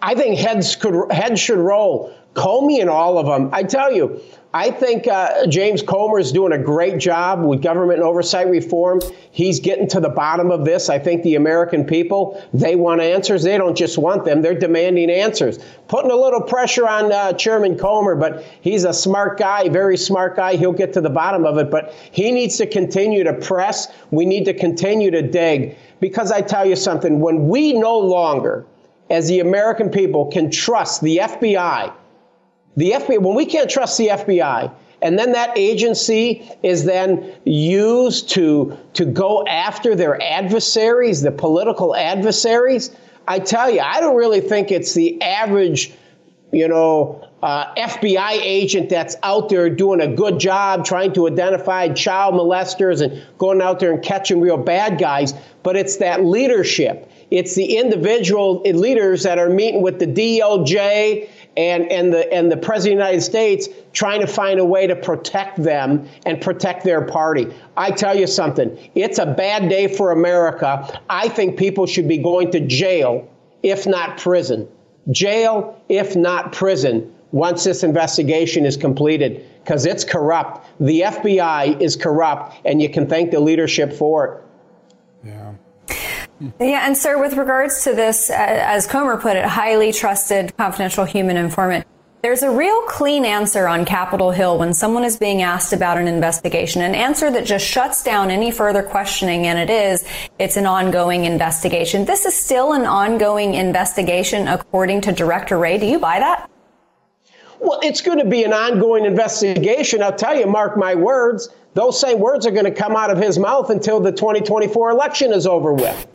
I 0.00 0.14
think 0.14 0.38
heads 0.38 0.76
could 0.76 1.10
heads 1.10 1.40
should 1.40 1.58
roll. 1.58 2.14
Comey 2.34 2.80
and 2.80 2.88
all 2.88 3.18
of 3.18 3.26
them. 3.26 3.50
I 3.52 3.64
tell 3.64 3.90
you, 3.90 4.20
I 4.54 4.70
think 4.70 5.08
uh, 5.08 5.48
James 5.48 5.82
Comer 5.82 6.20
is 6.20 6.30
doing 6.30 6.52
a 6.52 6.58
great 6.58 6.98
job 6.98 7.42
with 7.42 7.60
government 7.60 7.98
oversight 7.98 8.48
reform. 8.48 9.00
He's 9.32 9.58
getting 9.58 9.88
to 9.88 9.98
the 9.98 10.08
bottom 10.08 10.52
of 10.52 10.64
this. 10.64 10.88
I 10.88 11.00
think 11.00 11.24
the 11.24 11.34
American 11.34 11.84
people, 11.84 12.40
they 12.54 12.76
want 12.76 13.00
answers. 13.00 13.42
They 13.42 13.58
don't 13.58 13.76
just 13.76 13.98
want 13.98 14.24
them, 14.24 14.42
they're 14.42 14.56
demanding 14.56 15.10
answers. 15.10 15.58
Putting 15.88 16.12
a 16.12 16.14
little 16.14 16.40
pressure 16.40 16.86
on 16.86 17.10
uh, 17.10 17.32
Chairman 17.32 17.76
Comer, 17.76 18.14
but 18.14 18.44
he's 18.60 18.84
a 18.84 18.92
smart 18.92 19.40
guy, 19.40 19.68
very 19.68 19.96
smart 19.96 20.36
guy. 20.36 20.54
He'll 20.54 20.72
get 20.72 20.92
to 20.92 21.00
the 21.00 21.10
bottom 21.10 21.44
of 21.44 21.58
it, 21.58 21.68
but 21.68 21.92
he 22.12 22.30
needs 22.30 22.56
to 22.58 22.66
continue 22.68 23.24
to 23.24 23.32
press. 23.32 23.88
We 24.12 24.24
need 24.24 24.44
to 24.44 24.54
continue 24.54 25.10
to 25.10 25.22
dig. 25.22 25.76
Because 25.98 26.30
I 26.30 26.42
tell 26.42 26.64
you 26.64 26.76
something, 26.76 27.18
when 27.18 27.48
we 27.48 27.72
no 27.72 27.98
longer, 27.98 28.66
as 29.10 29.26
the 29.26 29.40
American 29.40 29.90
people, 29.90 30.30
can 30.30 30.48
trust 30.48 31.00
the 31.00 31.16
FBI, 31.16 31.92
the 32.76 32.92
FBI, 32.92 33.20
when 33.20 33.34
we 33.34 33.46
can't 33.46 33.70
trust 33.70 33.98
the 33.98 34.08
FBI, 34.08 34.72
and 35.02 35.18
then 35.18 35.32
that 35.32 35.56
agency 35.56 36.48
is 36.62 36.84
then 36.84 37.34
used 37.44 38.30
to, 38.30 38.76
to 38.94 39.04
go 39.04 39.46
after 39.46 39.94
their 39.94 40.20
adversaries, 40.22 41.20
the 41.20 41.30
political 41.30 41.94
adversaries. 41.94 42.90
I 43.28 43.38
tell 43.38 43.70
you, 43.70 43.80
I 43.80 44.00
don't 44.00 44.16
really 44.16 44.40
think 44.40 44.70
it's 44.70 44.94
the 44.94 45.20
average 45.20 45.92
you 46.54 46.68
know, 46.68 47.28
uh, 47.42 47.74
FBI 47.74 48.30
agent 48.40 48.88
that's 48.88 49.16
out 49.24 49.48
there 49.48 49.68
doing 49.68 50.00
a 50.00 50.06
good 50.06 50.38
job 50.38 50.84
trying 50.84 51.12
to 51.14 51.26
identify 51.26 51.88
child 51.88 52.34
molesters 52.34 53.02
and 53.02 53.26
going 53.38 53.60
out 53.60 53.80
there 53.80 53.92
and 53.92 54.02
catching 54.02 54.40
real 54.40 54.56
bad 54.56 54.98
guys, 54.98 55.34
but 55.64 55.76
it's 55.76 55.96
that 55.96 56.24
leadership. 56.24 57.10
It's 57.32 57.56
the 57.56 57.76
individual 57.76 58.62
leaders 58.62 59.24
that 59.24 59.38
are 59.38 59.50
meeting 59.50 59.82
with 59.82 59.98
the 59.98 60.06
DOJ 60.06 61.28
and, 61.56 61.90
and, 61.90 62.12
the, 62.12 62.32
and 62.32 62.50
the 62.50 62.56
President 62.56 63.00
of 63.00 63.06
the 63.06 63.06
United 63.06 63.22
States 63.22 63.68
trying 63.92 64.20
to 64.20 64.26
find 64.26 64.58
a 64.58 64.64
way 64.64 64.86
to 64.86 64.96
protect 64.96 65.62
them 65.62 66.08
and 66.26 66.40
protect 66.40 66.84
their 66.84 67.02
party. 67.02 67.52
I 67.76 67.90
tell 67.90 68.16
you 68.16 68.26
something, 68.26 68.76
it's 68.94 69.18
a 69.18 69.26
bad 69.26 69.68
day 69.68 69.88
for 69.88 70.10
America. 70.10 71.00
I 71.08 71.28
think 71.28 71.56
people 71.56 71.86
should 71.86 72.08
be 72.08 72.18
going 72.18 72.50
to 72.52 72.60
jail, 72.60 73.28
if 73.62 73.86
not 73.86 74.18
prison. 74.18 74.68
Jail, 75.10 75.80
if 75.88 76.16
not 76.16 76.52
prison, 76.52 77.12
once 77.32 77.64
this 77.64 77.82
investigation 77.82 78.64
is 78.64 78.76
completed, 78.76 79.44
because 79.62 79.86
it's 79.86 80.04
corrupt. 80.04 80.66
The 80.80 81.00
FBI 81.00 81.80
is 81.80 81.96
corrupt, 81.96 82.54
and 82.64 82.80
you 82.80 82.88
can 82.88 83.08
thank 83.08 83.30
the 83.32 83.40
leadership 83.40 83.92
for 83.92 84.26
it. 84.26 85.28
Yeah, 85.28 85.52
and 86.60 86.96
sir, 86.96 87.20
with 87.20 87.34
regards 87.34 87.84
to 87.84 87.94
this, 87.94 88.30
uh, 88.30 88.34
as 88.34 88.86
Comer 88.86 89.16
put 89.16 89.36
it, 89.36 89.44
highly 89.44 89.92
trusted 89.92 90.56
confidential 90.56 91.04
human 91.04 91.36
informant, 91.36 91.86
there's 92.22 92.42
a 92.42 92.50
real 92.50 92.80
clean 92.82 93.26
answer 93.26 93.68
on 93.68 93.84
Capitol 93.84 94.30
Hill 94.30 94.58
when 94.58 94.72
someone 94.72 95.04
is 95.04 95.18
being 95.18 95.42
asked 95.42 95.74
about 95.74 95.98
an 95.98 96.08
investigation, 96.08 96.80
an 96.80 96.94
answer 96.94 97.30
that 97.30 97.44
just 97.44 97.66
shuts 97.66 98.02
down 98.02 98.30
any 98.30 98.50
further 98.50 98.82
questioning, 98.82 99.46
and 99.46 99.58
it 99.58 99.68
is, 99.68 100.06
it's 100.38 100.56
an 100.56 100.64
ongoing 100.64 101.26
investigation. 101.26 102.06
This 102.06 102.24
is 102.24 102.34
still 102.34 102.72
an 102.72 102.86
ongoing 102.86 103.52
investigation, 103.52 104.48
according 104.48 105.02
to 105.02 105.12
Director 105.12 105.58
Wray. 105.58 105.76
Do 105.76 105.84
you 105.84 105.98
buy 105.98 106.18
that? 106.18 106.50
Well, 107.60 107.80
it's 107.82 108.00
going 108.00 108.18
to 108.18 108.24
be 108.24 108.42
an 108.44 108.54
ongoing 108.54 109.04
investigation. 109.04 110.02
I'll 110.02 110.16
tell 110.16 110.34
you, 110.34 110.46
mark 110.46 110.78
my 110.78 110.94
words, 110.94 111.50
those 111.74 112.00
same 112.00 112.20
words 112.20 112.46
are 112.46 112.52
going 112.52 112.64
to 112.64 112.70
come 112.70 112.96
out 112.96 113.10
of 113.10 113.18
his 113.18 113.38
mouth 113.38 113.68
until 113.70 114.00
the 114.00 114.12
2024 114.12 114.90
election 114.90 115.32
is 115.32 115.46
over 115.46 115.72
with. 115.72 116.06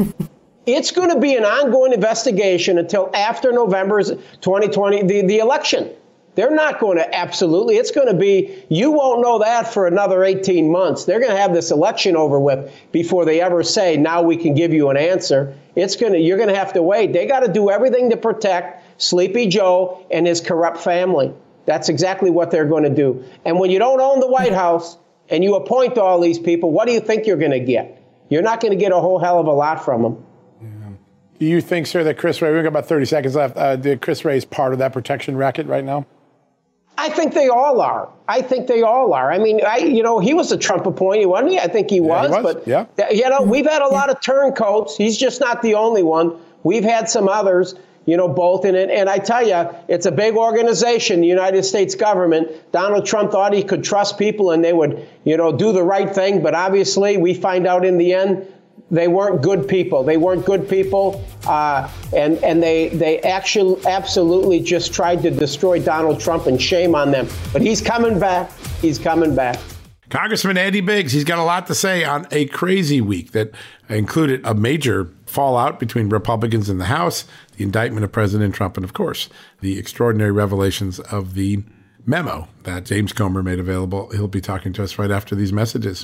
it's 0.65 0.91
going 0.91 1.09
to 1.09 1.19
be 1.19 1.35
an 1.35 1.43
ongoing 1.43 1.93
investigation 1.93 2.77
until 2.77 3.09
after 3.13 3.51
November's 3.51 4.09
2020, 4.41 5.03
the, 5.03 5.27
the 5.27 5.39
election. 5.39 5.89
They're 6.35 6.51
not 6.55 6.79
going 6.79 6.97
to 6.97 7.15
absolutely. 7.15 7.75
It's 7.75 7.91
going 7.91 8.07
to 8.07 8.13
be, 8.13 8.63
you 8.69 8.91
won't 8.91 9.21
know 9.21 9.39
that 9.39 9.73
for 9.73 9.87
another 9.87 10.23
18 10.23 10.71
months. 10.71 11.03
They're 11.03 11.19
going 11.19 11.31
to 11.31 11.37
have 11.37 11.53
this 11.53 11.71
election 11.71 12.15
over 12.15 12.39
with 12.39 12.71
before 12.93 13.25
they 13.25 13.41
ever 13.41 13.61
say, 13.61 13.97
now 13.97 14.21
we 14.21 14.37
can 14.37 14.53
give 14.53 14.71
you 14.71 14.89
an 14.89 14.95
answer. 14.95 15.57
It's 15.75 15.97
going 15.97 16.13
to, 16.13 16.19
you're 16.19 16.37
going 16.37 16.49
to 16.49 16.55
have 16.55 16.71
to 16.73 16.81
wait. 16.81 17.11
They 17.11 17.25
got 17.25 17.41
to 17.41 17.51
do 17.51 17.69
everything 17.69 18.11
to 18.11 18.17
protect 18.17 19.01
Sleepy 19.01 19.47
Joe 19.47 20.05
and 20.11 20.25
his 20.25 20.39
corrupt 20.39 20.77
family. 20.77 21.33
That's 21.65 21.89
exactly 21.89 22.29
what 22.29 22.51
they're 22.51 22.65
going 22.65 22.83
to 22.83 22.89
do. 22.89 23.25
And 23.43 23.59
when 23.59 23.69
you 23.69 23.79
don't 23.79 23.99
own 23.99 24.21
the 24.21 24.27
White 24.27 24.53
House 24.53 24.97
and 25.29 25.43
you 25.43 25.55
appoint 25.55 25.97
all 25.97 26.19
these 26.19 26.39
people, 26.39 26.71
what 26.71 26.87
do 26.87 26.93
you 26.93 26.99
think 26.99 27.25
you're 27.27 27.37
going 27.37 27.51
to 27.51 27.59
get? 27.59 28.01
You're 28.29 28.41
not 28.41 28.61
going 28.61 28.71
to 28.71 28.77
get 28.77 28.91
a 28.91 28.99
whole 28.99 29.19
hell 29.19 29.39
of 29.39 29.47
a 29.47 29.51
lot 29.51 29.83
from 29.83 30.03
them. 30.03 30.25
Do 31.39 31.45
you 31.45 31.61
think, 31.61 31.87
sir, 31.87 32.03
that 32.03 32.17
Chris 32.17 32.41
Wray, 32.41 32.51
we've 32.53 32.63
got 32.63 32.67
about 32.67 32.85
30 32.85 33.05
seconds 33.05 33.33
left, 33.35 33.55
uh, 33.55 33.77
that 33.77 34.01
Chris 34.01 34.25
Wray 34.25 34.35
is 34.35 34.43
part 34.43 34.73
of 34.73 34.79
that 34.79 34.91
protection 34.91 35.37
racket 35.37 35.67
right 35.67 35.85
now? 35.85 36.05
I 36.97 37.07
think 37.07 37.33
they 37.33 37.47
all 37.47 37.79
are. 37.79 38.09
I 38.27 38.41
think 38.41 38.67
they 38.67 38.81
all 38.81 39.13
are. 39.13 39.31
I 39.31 39.37
mean, 39.37 39.61
I 39.65 39.77
you 39.77 40.03
know 40.03 40.19
he 40.19 40.33
was 40.33 40.51
a 40.51 40.57
Trump 40.57 40.85
appointee, 40.85 41.25
wasn't 41.25 41.51
he? 41.51 41.57
I 41.59 41.67
think 41.67 41.89
he 41.89 41.95
Yeah, 41.95 42.01
was. 42.01 42.35
he 42.35 42.41
was, 42.43 42.55
But 42.55 42.67
yeah. 42.67 42.85
you 43.09 43.29
know, 43.29 43.41
we've 43.43 43.65
had 43.65 43.81
a 43.81 43.87
lot 43.87 44.09
of 44.09 44.19
turncoats. 44.19 44.97
He's 44.97 45.17
just 45.17 45.39
not 45.39 45.61
the 45.61 45.75
only 45.75 46.03
one. 46.03 46.37
We've 46.63 46.83
had 46.83 47.07
some 47.09 47.29
others. 47.29 47.73
You 48.09 48.17
know, 48.17 48.27
both 48.27 48.65
it. 48.65 48.75
And 48.75 49.09
I 49.09 49.17
tell 49.19 49.47
you, 49.47 49.69
it's 49.87 50.05
a 50.05 50.11
big 50.11 50.35
organization, 50.35 51.21
the 51.21 51.27
United 51.27 51.63
States 51.63 51.95
government. 51.95 52.49
Donald 52.71 53.05
Trump 53.05 53.31
thought 53.31 53.53
he 53.53 53.63
could 53.63 53.83
trust 53.83 54.17
people 54.17 54.51
and 54.51 54.63
they 54.63 54.73
would, 54.73 55.07
you 55.23 55.37
know, 55.37 55.55
do 55.55 55.71
the 55.71 55.83
right 55.83 56.13
thing. 56.13 56.41
But 56.41 56.55
obviously, 56.55 57.17
we 57.17 57.33
find 57.33 57.67
out 57.67 57.85
in 57.85 57.97
the 57.97 58.13
end 58.13 58.47
they 58.91 59.07
weren't 59.07 59.41
good 59.41 59.67
people. 59.67 60.03
They 60.03 60.17
weren't 60.17 60.45
good 60.45 60.67
people, 60.67 61.23
uh, 61.47 61.89
and 62.15 62.43
and 62.43 62.61
they 62.61 62.89
they 62.89 63.19
actually 63.19 63.85
absolutely 63.85 64.59
just 64.61 64.93
tried 64.93 65.21
to 65.23 65.31
destroy 65.31 65.79
Donald 65.79 66.19
Trump, 66.19 66.47
and 66.47 66.59
shame 66.59 66.95
on 66.95 67.11
them. 67.11 67.27
But 67.53 67.61
he's 67.61 67.81
coming 67.81 68.19
back. 68.19 68.51
He's 68.81 68.97
coming 68.97 69.35
back. 69.35 69.59
Congressman 70.09 70.57
Andy 70.57 70.81
Biggs, 70.81 71.11
he's 71.11 71.23
got 71.23 71.37
a 71.37 71.43
lot 71.43 71.67
to 71.67 71.75
say 71.75 72.03
on 72.03 72.25
a 72.31 72.45
crazy 72.47 72.99
week 72.99 73.31
that 73.31 73.51
included 73.89 74.41
a 74.43 74.55
major 74.55 75.11
fallout 75.27 75.79
between 75.79 76.09
Republicans 76.09 76.67
in 76.67 76.79
the 76.79 76.85
House, 76.85 77.25
the 77.57 77.63
indictment 77.63 78.03
of 78.03 78.11
President 78.11 78.55
Trump, 78.55 78.75
and 78.75 78.83
of 78.83 78.93
course, 78.93 79.29
the 79.61 79.77
extraordinary 79.77 80.31
revelations 80.31 80.99
of 80.99 81.35
the 81.35 81.63
memo 82.07 82.47
that 82.63 82.85
James 82.85 83.13
Comer 83.13 83.43
made 83.43 83.59
available. 83.59 84.09
He'll 84.09 84.27
be 84.27 84.41
talking 84.41 84.73
to 84.73 84.83
us 84.83 84.97
right 84.97 85.11
after 85.11 85.35
these 85.35 85.53
messages. 85.53 86.03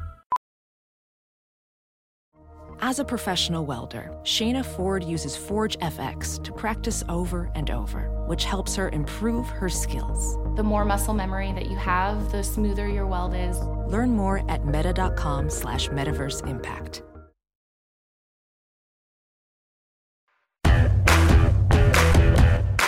As 2.83 2.97
a 2.97 3.05
professional 3.05 3.63
welder, 3.63 4.11
Shayna 4.23 4.65
Ford 4.65 5.03
uses 5.03 5.37
Forge 5.37 5.77
FX 5.81 6.43
to 6.43 6.51
practice 6.51 7.03
over 7.09 7.51
and 7.53 7.69
over, 7.69 8.09
which 8.25 8.43
helps 8.43 8.75
her 8.75 8.89
improve 8.89 9.47
her 9.49 9.69
skills. 9.69 10.35
The 10.55 10.63
more 10.63 10.83
muscle 10.83 11.13
memory 11.13 11.51
that 11.53 11.67
you 11.67 11.77
have, 11.77 12.31
the 12.31 12.43
smoother 12.43 12.87
your 12.87 13.05
weld 13.05 13.35
is. 13.35 13.59
Learn 13.87 14.15
more 14.15 14.43
at 14.49 14.65
meta.com 14.65 15.51
slash 15.51 15.89
metaverse 15.89 16.47
impact. 16.47 17.03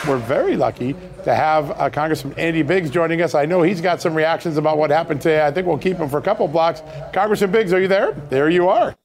We're 0.07 0.17
very 0.17 0.57
lucky 0.57 0.95
to 1.23 1.35
have 1.35 1.69
uh, 1.79 1.91
Congressman 1.91 2.33
Andy 2.39 2.63
Biggs 2.63 2.89
joining 2.89 3.21
us. 3.21 3.35
I 3.35 3.45
know 3.45 3.61
he's 3.61 3.79
got 3.79 4.01
some 4.01 4.15
reactions 4.15 4.57
about 4.57 4.79
what 4.79 4.89
happened 4.89 5.21
today. 5.21 5.45
I 5.45 5.51
think 5.51 5.67
we'll 5.67 5.77
keep 5.77 5.97
him 5.97 6.09
for 6.09 6.17
a 6.17 6.23
couple 6.23 6.47
blocks. 6.47 6.81
Congressman 7.13 7.51
Biggs, 7.51 7.71
are 7.71 7.79
you 7.79 7.87
there? 7.87 8.13
There 8.31 8.49
you 8.49 8.67
are. 8.69 8.95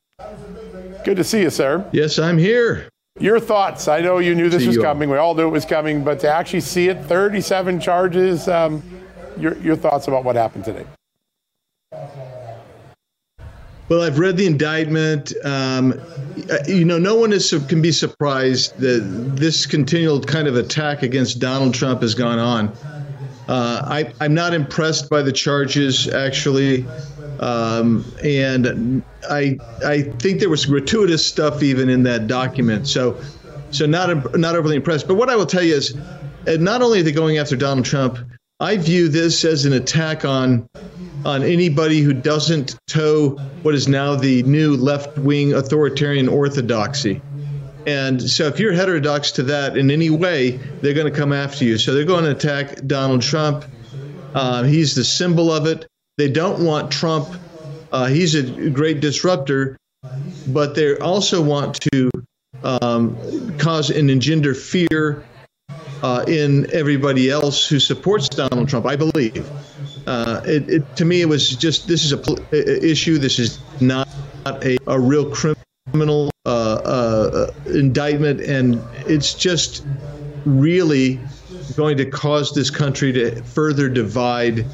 Good 1.05 1.16
to 1.16 1.24
see 1.24 1.42
you, 1.42 1.51
sir. 1.51 1.88
Yes, 1.92 2.18
I'm 2.18 2.38
here. 2.38 2.88
Your 3.18 3.40
thoughts? 3.40 3.88
I 3.88 4.01
know 4.01 4.18
you 4.18 4.34
knew 4.34 4.49
this 4.49 4.62
See 4.62 4.68
was 4.68 4.78
all. 4.78 4.84
coming. 4.84 5.11
We 5.11 5.16
all 5.16 5.34
knew 5.34 5.46
it 5.46 5.51
was 5.51 5.64
coming, 5.64 6.05
but 6.05 6.20
to 6.20 6.32
actually 6.32 6.61
see 6.61 6.88
it, 6.88 7.03
37 7.05 7.80
charges. 7.80 8.49
Um, 8.49 8.82
your, 9.36 9.57
your 9.59 9.76
thoughts 9.76 10.09
about 10.09 10.24
what 10.24 10.36
happened 10.36 10.64
today? 10.64 10.86
Well, 13.88 14.03
I've 14.03 14.18
read 14.18 14.36
the 14.36 14.46
indictment. 14.46 15.32
Um, 15.44 15.94
uh, 16.51 16.59
you 16.66 16.84
know, 16.84 16.99
no 16.99 17.14
one 17.14 17.32
is 17.32 17.55
can 17.68 17.80
be 17.80 17.90
surprised 17.90 18.78
that 18.78 19.01
this 19.34 19.64
continual 19.64 20.20
kind 20.20 20.46
of 20.46 20.57
attack 20.57 21.03
against 21.03 21.40
Donald 21.40 21.72
Trump 21.74 22.03
has 22.03 22.14
gone 22.14 22.38
on. 22.38 22.68
Uh, 23.49 23.80
I, 23.86 24.12
I'm 24.20 24.34
not 24.34 24.53
impressed 24.53 25.09
by 25.09 25.22
the 25.22 25.32
charges, 25.32 26.07
actually, 26.07 26.84
um, 27.41 28.05
and 28.22 29.03
I 29.30 29.59
I 29.84 30.03
think 30.03 30.41
there 30.41 30.51
was 30.51 30.66
gratuitous 30.66 31.24
stuff 31.24 31.62
even 31.62 31.89
in 31.89 32.03
that 32.05 32.26
document. 32.26 32.89
So, 32.89 33.20
so 33.70 33.86
not 33.86 34.39
not 34.39 34.57
overly 34.57 34.76
impressed. 34.76 35.07
But 35.07 35.14
what 35.14 35.30
I 35.30 35.36
will 35.36 35.47
tell 35.47 35.62
you 35.62 35.74
is, 35.74 35.97
not 36.47 36.82
only 36.82 37.01
are 37.01 37.03
they 37.03 37.12
going 37.12 37.39
after 37.39 37.57
Donald 37.57 37.86
Trump, 37.86 38.18
I 38.61 38.76
view 38.76 39.09
this 39.09 39.45
as 39.45 39.64
an 39.64 39.72
attack 39.72 40.24
on 40.24 40.68
on 41.24 41.43
anybody 41.43 42.01
who 42.01 42.12
doesn't 42.12 42.76
toe 42.86 43.30
what 43.62 43.74
is 43.74 43.89
now 43.89 44.14
the 44.14 44.43
new 44.45 44.76
left 44.76 45.16
wing 45.18 45.53
authoritarian 45.53 46.28
orthodoxy. 46.28 47.20
And 47.86 48.20
so, 48.20 48.47
if 48.47 48.59
you're 48.59 48.72
heterodox 48.72 49.30
to 49.32 49.43
that 49.45 49.78
in 49.78 49.91
any 49.91 50.11
way, 50.11 50.59
they're 50.82 50.95
going 50.95 51.11
to 51.11 51.18
come 51.18 51.32
after 51.32 51.64
you. 51.64 51.78
So, 51.78 51.95
they're 51.95 52.05
going 52.05 52.24
to 52.24 52.32
attack 52.32 52.84
Donald 52.86 53.22
Trump. 53.22 53.64
Uh, 54.34 54.64
he's 54.64 54.95
the 54.95 55.05
symbol 55.05 55.51
of 55.51 55.66
it. 55.66 55.86
They 56.18 56.28
don't 56.28 56.64
want 56.64 56.90
Trump. 56.90 57.28
Uh, 57.92 58.06
he's 58.06 58.34
a 58.34 58.70
great 58.70 58.98
disruptor, 59.00 59.76
but 60.48 60.74
they 60.74 60.96
also 60.98 61.40
want 61.40 61.80
to 61.92 62.10
um, 62.64 63.16
cause 63.56 63.88
and 63.90 64.10
engender 64.10 64.52
fear 64.52 65.24
uh, 66.02 66.24
in 66.26 66.66
everybody 66.72 67.30
else 67.30 67.68
who 67.68 67.78
supports 67.78 68.28
Donald 68.28 68.68
Trump. 68.68 68.84
I 68.84 68.96
believe. 68.96 69.48
Uh, 70.08 70.40
it, 70.44 70.68
it, 70.68 70.96
to 70.96 71.04
me, 71.04 71.20
it 71.20 71.28
was 71.28 71.54
just 71.54 71.86
this 71.86 72.04
is 72.04 72.12
a 72.12 72.20
i- 72.52 72.56
issue. 72.84 73.18
This 73.18 73.38
is 73.38 73.60
not 73.80 74.08
a, 74.44 74.76
a 74.88 74.98
real 74.98 75.30
criminal 75.30 76.30
uh, 76.46 76.48
uh, 76.48 77.52
indictment, 77.66 78.40
and 78.40 78.82
it's 79.06 79.34
just 79.34 79.86
really 80.44 81.20
going 81.76 81.96
to 81.98 82.06
cause 82.06 82.54
this 82.54 82.70
country 82.70 83.12
to 83.12 83.42
further 83.42 83.88
divide, 83.88 84.64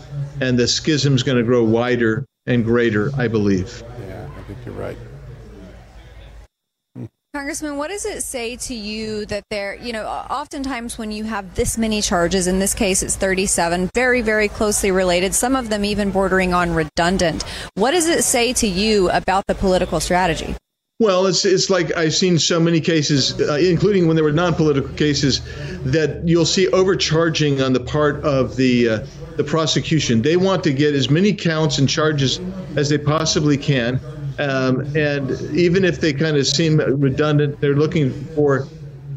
and 0.41 0.59
the 0.59 0.67
schism 0.67 1.15
is 1.15 1.23
going 1.23 1.39
to 1.39 1.45
grow 1.45 1.63
wider 1.63 2.27
and 2.47 2.65
greater, 2.65 3.11
I 3.17 3.29
believe. 3.29 3.83
Yeah, 4.07 4.29
I 4.37 4.43
think 4.43 4.59
you're 4.65 4.75
right. 4.75 4.99
Congressman, 7.35 7.77
what 7.77 7.89
does 7.89 8.05
it 8.05 8.23
say 8.23 8.55
to 8.55 8.75
you 8.75 9.27
that 9.27 9.43
there, 9.51 9.75
you 9.75 9.93
know, 9.93 10.07
oftentimes 10.07 10.99
when 10.99 11.11
you 11.11 11.25
have 11.25 11.57
this 11.57 11.77
many 11.77 12.01
charges, 12.01 12.47
in 12.47 12.61
this 12.61 12.75
case 12.75 13.03
it's 13.03 13.17
37, 13.17 13.91
very, 13.93 14.21
very 14.21 14.47
closely 14.47 14.93
related, 14.93 15.35
some 15.35 15.57
of 15.57 15.69
them 15.69 15.85
even 15.85 16.13
bordering 16.13 16.55
on 16.55 16.73
redundant. 16.73 17.43
What 17.75 17.91
does 17.91 18.07
it 18.07 18.23
say 18.23 18.53
to 18.53 18.69
you 18.69 19.11
about 19.11 19.49
the 19.49 19.57
political 19.57 19.99
strategy? 19.99 20.55
Well, 21.05 21.27
it's 21.27 21.45
it's 21.45 21.69
like 21.69 21.95
I've 21.99 22.15
seen 22.15 22.39
so 22.39 22.59
many 22.59 22.81
cases, 22.81 23.39
uh, 23.49 23.57
including 23.57 24.07
when 24.07 24.17
there 24.17 24.25
were 24.25 24.33
non-political 24.33 24.95
cases, 24.95 25.43
that 25.85 26.21
you'll 26.25 26.47
see 26.47 26.69
overcharging 26.69 27.61
on 27.61 27.75
the 27.75 27.81
part 27.85 28.25
of 28.25 28.57
the 28.57 28.89
uh, 28.89 28.99
the 29.37 29.45
prosecution. 29.45 30.23
They 30.23 30.39
want 30.39 30.65
to 30.65 30.73
get 30.73 30.95
as 30.95 31.11
many 31.11 31.35
counts 31.35 31.79
and 31.79 31.89
charges 31.89 32.41
as 32.77 32.89
they 32.89 32.97
possibly 32.97 33.59
can, 33.59 34.01
um, 34.39 34.83
and 34.95 35.37
even 35.53 35.85
if 35.85 36.01
they 36.01 36.15
kind 36.15 36.39
of 36.39 36.47
seem 36.47 36.79
redundant, 36.79 37.57
they're 37.61 37.77
looking 37.77 38.15
for 38.35 38.69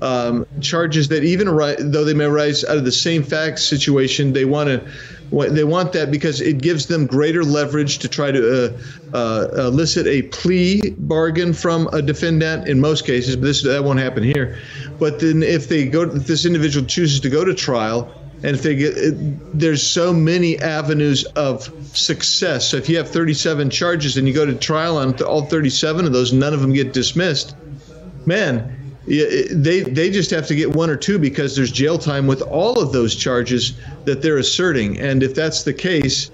um, 0.01 0.45
charges 0.61 1.07
that 1.07 1.23
even 1.23 1.47
though 1.47 2.03
they 2.03 2.13
may 2.13 2.25
arise 2.25 2.65
out 2.65 2.77
of 2.77 2.83
the 2.85 2.91
same 2.91 3.23
fact 3.23 3.59
situation, 3.59 4.33
they 4.33 4.45
want 4.45 4.67
to 4.67 4.83
they 5.32 5.63
want 5.63 5.93
that 5.93 6.09
because 6.09 6.39
it 6.39 6.59
gives 6.59 6.86
them 6.86 7.05
greater 7.05 7.43
leverage 7.43 7.99
to 7.99 8.07
try 8.07 8.32
to 8.32 8.78
uh, 9.13 9.17
uh, 9.17 9.67
elicit 9.67 10.07
a 10.07 10.23
plea 10.23 10.82
bargain 10.97 11.53
from 11.53 11.88
a 11.88 12.01
defendant 12.01 12.67
in 12.67 12.80
most 12.80 13.05
cases, 13.05 13.36
but 13.36 13.43
this 13.45 13.63
that 13.63 13.84
won't 13.84 13.99
happen 13.99 14.23
here. 14.23 14.57
But 14.99 15.19
then 15.19 15.43
if 15.43 15.67
they 15.67 15.88
go, 15.88 16.03
if 16.03 16.28
this 16.28 16.45
individual 16.45 16.86
chooses 16.86 17.19
to 17.21 17.30
go 17.30 17.43
to 17.43 17.53
trial, 17.53 18.11
and 18.43 18.55
if 18.55 18.61
they 18.61 18.75
get, 18.75 18.95
it, 18.95 19.59
there's 19.59 19.82
so 19.82 20.13
many 20.13 20.59
avenues 20.59 21.25
of 21.36 21.71
success. 21.97 22.69
So 22.69 22.78
if 22.78 22.88
you 22.88 22.97
have 22.97 23.09
37 23.09 23.69
charges 23.69 24.15
and 24.15 24.28
you 24.28 24.34
go 24.34 24.45
to 24.45 24.53
trial 24.53 24.97
on 24.97 25.19
all 25.23 25.45
37 25.45 26.05
of 26.05 26.13
those, 26.13 26.32
none 26.32 26.53
of 26.53 26.61
them 26.61 26.71
get 26.71 26.93
dismissed. 26.93 27.55
Man, 28.25 28.76
they 29.08 29.82
they 29.82 30.10
just 30.10 30.32
have 30.32 30.47
to 30.47 30.55
get 30.55 30.76
one 30.76 30.89
or 30.89 30.97
two 30.97 31.18
because 31.18 31.55
there's 31.55 31.72
jail 31.72 31.97
time 31.97 32.28
with 32.28 32.41
all 32.41 32.80
of 32.82 32.91
those 32.91 33.16
charges 33.16 33.74
that 34.03 34.22
they're 34.22 34.38
asserting. 34.38 34.99
And 34.99 35.24
if 35.24 35.34
that's 35.34 35.64
the 35.64 35.74
case, 35.74 36.30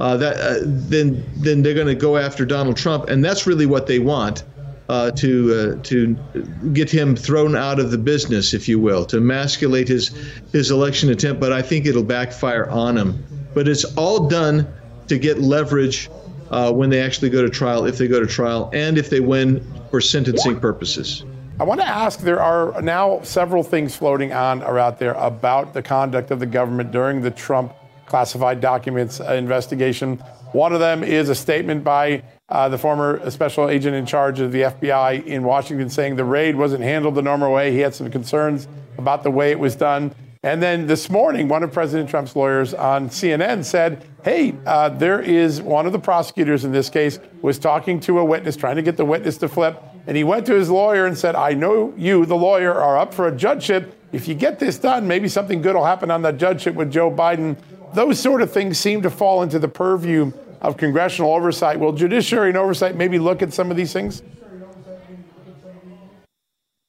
uh, 0.00 0.16
that 0.16 0.36
uh, 0.36 0.58
then 0.64 1.24
then 1.36 1.62
they're 1.62 1.74
going 1.74 1.86
to 1.86 1.94
go 1.94 2.16
after 2.16 2.44
Donald 2.44 2.76
Trump, 2.76 3.08
and 3.08 3.24
that's 3.24 3.46
really 3.46 3.66
what 3.66 3.86
they 3.86 4.00
want 4.00 4.42
uh, 4.88 5.12
to 5.12 5.76
uh, 5.78 5.82
to 5.84 6.16
get 6.72 6.90
him 6.90 7.14
thrown 7.14 7.54
out 7.54 7.78
of 7.78 7.92
the 7.92 7.98
business, 7.98 8.54
if 8.54 8.68
you 8.68 8.80
will, 8.80 9.04
to 9.06 9.18
emasculate 9.18 9.86
his 9.86 10.08
his 10.52 10.72
election 10.72 11.10
attempt. 11.10 11.40
But 11.40 11.52
I 11.52 11.62
think 11.62 11.86
it'll 11.86 12.02
backfire 12.02 12.68
on 12.68 12.98
him. 12.98 13.24
But 13.54 13.68
it's 13.68 13.84
all 13.96 14.26
done 14.26 14.66
to 15.06 15.16
get 15.16 15.38
leverage 15.38 16.10
uh, 16.50 16.72
when 16.72 16.90
they 16.90 17.00
actually 17.00 17.30
go 17.30 17.42
to 17.42 17.48
trial, 17.48 17.86
if 17.86 17.98
they 17.98 18.08
go 18.08 18.18
to 18.18 18.26
trial, 18.26 18.68
and 18.72 18.98
if 18.98 19.10
they 19.10 19.20
win 19.20 19.64
for 19.90 20.00
sentencing 20.00 20.58
purposes. 20.58 21.24
I 21.58 21.64
want 21.64 21.80
to 21.80 21.88
ask 21.88 22.20
there 22.20 22.42
are 22.42 22.82
now 22.82 23.22
several 23.22 23.62
things 23.62 23.96
floating 23.96 24.30
on 24.30 24.62
or 24.62 24.78
out 24.78 24.98
there 24.98 25.14
about 25.14 25.72
the 25.72 25.82
conduct 25.82 26.30
of 26.30 26.38
the 26.38 26.44
government 26.44 26.90
during 26.90 27.22
the 27.22 27.30
Trump 27.30 27.72
classified 28.04 28.60
documents 28.60 29.20
uh, 29.20 29.32
investigation. 29.32 30.18
One 30.52 30.74
of 30.74 30.80
them 30.80 31.02
is 31.02 31.30
a 31.30 31.34
statement 31.34 31.82
by 31.82 32.22
uh, 32.50 32.68
the 32.68 32.76
former 32.76 33.30
special 33.30 33.70
agent 33.70 33.96
in 33.96 34.04
charge 34.04 34.38
of 34.38 34.52
the 34.52 34.62
FBI 34.62 35.24
in 35.24 35.44
Washington 35.44 35.88
saying 35.88 36.16
the 36.16 36.26
raid 36.26 36.56
wasn't 36.56 36.82
handled 36.82 37.14
the 37.14 37.22
normal 37.22 37.50
way. 37.54 37.72
He 37.72 37.78
had 37.78 37.94
some 37.94 38.10
concerns 38.10 38.68
about 38.98 39.22
the 39.22 39.30
way 39.30 39.50
it 39.50 39.58
was 39.58 39.74
done. 39.76 40.14
And 40.42 40.62
then 40.62 40.86
this 40.86 41.08
morning, 41.08 41.48
one 41.48 41.62
of 41.62 41.72
President 41.72 42.10
Trump's 42.10 42.36
lawyers 42.36 42.74
on 42.74 43.08
CNN 43.08 43.64
said, 43.64 44.04
hey, 44.24 44.54
uh, 44.66 44.90
there 44.90 45.20
is 45.20 45.62
one 45.62 45.86
of 45.86 45.92
the 45.92 45.98
prosecutors 45.98 46.66
in 46.66 46.72
this 46.72 46.90
case 46.90 47.18
was 47.40 47.58
talking 47.58 47.98
to 48.00 48.18
a 48.18 48.24
witness, 48.24 48.56
trying 48.56 48.76
to 48.76 48.82
get 48.82 48.98
the 48.98 49.06
witness 49.06 49.38
to 49.38 49.48
flip. 49.48 49.82
And 50.06 50.16
he 50.16 50.24
went 50.24 50.46
to 50.46 50.54
his 50.54 50.70
lawyer 50.70 51.06
and 51.06 51.18
said, 51.18 51.34
I 51.34 51.52
know 51.52 51.92
you, 51.96 52.26
the 52.26 52.36
lawyer, 52.36 52.72
are 52.72 52.96
up 52.96 53.12
for 53.12 53.26
a 53.26 53.32
judgeship. 53.36 53.92
If 54.12 54.28
you 54.28 54.34
get 54.34 54.58
this 54.58 54.78
done, 54.78 55.06
maybe 55.06 55.28
something 55.28 55.60
good 55.60 55.74
will 55.74 55.84
happen 55.84 56.10
on 56.10 56.22
that 56.22 56.36
judgeship 56.36 56.74
with 56.74 56.92
Joe 56.92 57.10
Biden. 57.10 57.56
Those 57.92 58.20
sort 58.20 58.40
of 58.40 58.52
things 58.52 58.78
seem 58.78 59.02
to 59.02 59.10
fall 59.10 59.42
into 59.42 59.58
the 59.58 59.68
purview 59.68 60.32
of 60.60 60.76
congressional 60.76 61.34
oversight. 61.34 61.78
Will 61.80 61.92
judiciary 61.92 62.50
and 62.50 62.56
oversight 62.56 62.94
maybe 62.94 63.18
look 63.18 63.42
at 63.42 63.52
some 63.52 63.70
of 63.70 63.76
these 63.76 63.92
things? 63.92 64.22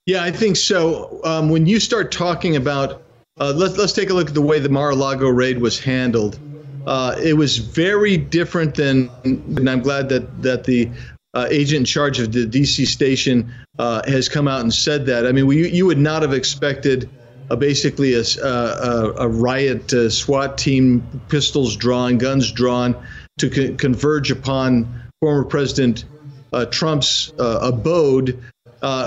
Yeah, 0.06 0.24
I 0.24 0.32
think 0.32 0.56
so. 0.56 1.20
Um, 1.26 1.50
when 1.50 1.66
you 1.66 1.80
start 1.80 2.12
talking 2.12 2.56
about, 2.56 3.04
uh, 3.40 3.52
let's 3.56 3.78
let's 3.78 3.94
take 3.94 4.10
a 4.10 4.14
look 4.14 4.30
at 4.30 4.34
the 4.34 4.42
way 4.42 4.60
the 4.60 4.70
Mar-a-Lago 4.70 5.28
raid 5.28 5.60
was 5.60 5.80
handled. 5.80 6.40
Uh, 6.86 7.16
it 7.22 7.34
was 7.34 7.58
very 7.58 8.16
different 8.16 8.76
than, 8.76 9.12
and 9.26 9.70
I'm 9.70 9.82
glad 9.82 10.08
that 10.10 10.42
that 10.44 10.64
the 10.64 10.90
uh, 11.38 11.46
agent 11.52 11.82
in 11.82 11.86
charge 11.86 12.20
of 12.20 12.32
the 12.32 12.48
DC 12.48 12.88
station 12.88 13.54
uh, 13.78 14.02
has 14.10 14.28
come 14.28 14.48
out 14.48 14.62
and 14.62 14.74
said 14.74 15.06
that. 15.06 15.28
I 15.28 15.32
mean, 15.32 15.46
we, 15.46 15.70
you 15.70 15.86
would 15.86 16.00
not 16.00 16.24
have 16.24 16.34
expected 16.34 17.08
uh, 17.52 17.56
basically 17.56 18.16
a, 18.16 18.24
a, 18.44 19.14
a 19.20 19.28
riot 19.28 19.94
uh, 19.94 20.10
SWAT 20.10 20.58
team, 20.58 21.04
pistols 21.30 21.76
drawn, 21.76 22.18
guns 22.18 22.52
drawn, 22.52 22.96
to 23.38 23.52
co- 23.52 23.76
converge 23.76 24.32
upon 24.32 24.88
former 25.22 25.44
President 25.44 26.06
uh, 26.54 26.66
Trump's 26.66 27.32
uh, 27.40 27.60
abode. 27.62 28.42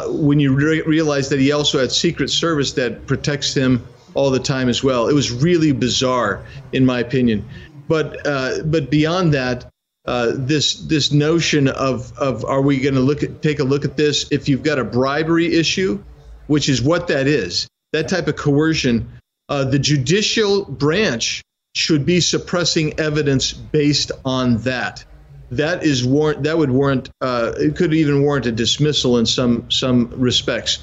when 0.07 0.39
you 0.39 0.55
re- 0.55 0.83
realize 0.83 1.29
that 1.31 1.41
he 1.41 1.51
also 1.51 1.81
had 1.81 1.91
Secret 1.91 2.31
Service 2.31 2.73
that 2.75 3.09
protects 3.09 3.53
him 3.53 3.85
all 4.15 4.31
the 4.31 4.39
time 4.39 4.69
as 4.69 4.85
well, 4.85 5.09
it 5.09 5.15
was 5.15 5.33
really 5.33 5.73
bizarre, 5.73 6.45
in 6.73 6.87
my 6.87 7.01
opinion. 7.01 7.45
But 7.89 8.23
but 8.71 8.89
beyond 8.89 9.35
that, 9.35 9.70
uh, 10.07 10.33
this 10.35 10.75
this 10.75 11.13
notion 11.13 11.69
of 11.69 12.17
of 12.19 12.45
are 12.45 12.63
we 12.63 12.81
going 12.81 12.95
to 12.95 13.01
look 13.01 13.23
at 13.23 13.43
take 13.43 13.59
a 13.59 13.65
look 13.65 13.85
at 13.85 13.97
this 13.97 14.27
if 14.31 14.49
you've 14.49 14.63
got 14.63 14.79
a 14.79 14.85
bribery 14.85 15.55
issue, 15.55 16.03
which 16.47 16.69
is 16.69 16.81
what 16.81 17.07
that 17.09 17.27
is, 17.27 17.69
that 17.93 18.09
type 18.09 18.27
of 18.27 18.37
coercion, 18.37 19.09
uh, 19.49 19.65
the 19.65 19.79
judicial 19.79 20.65
branch 20.65 21.43
should 21.75 22.07
be 22.07 22.21
suppressing 22.21 22.99
evidence 22.99 23.53
based 23.53 24.11
on 24.25 24.57
that. 24.59 25.05
That 25.51 25.83
is 25.83 26.05
warrant. 26.05 26.45
That 26.45 26.57
would 26.57 26.71
warrant. 26.71 27.11
Uh, 27.21 27.53
it 27.57 27.77
could 27.77 27.93
even 27.93 28.23
warrant 28.23 28.47
a 28.47 28.53
dismissal 28.53 29.19
in 29.19 29.27
some 29.27 29.71
some 29.71 30.09
respects. 30.17 30.79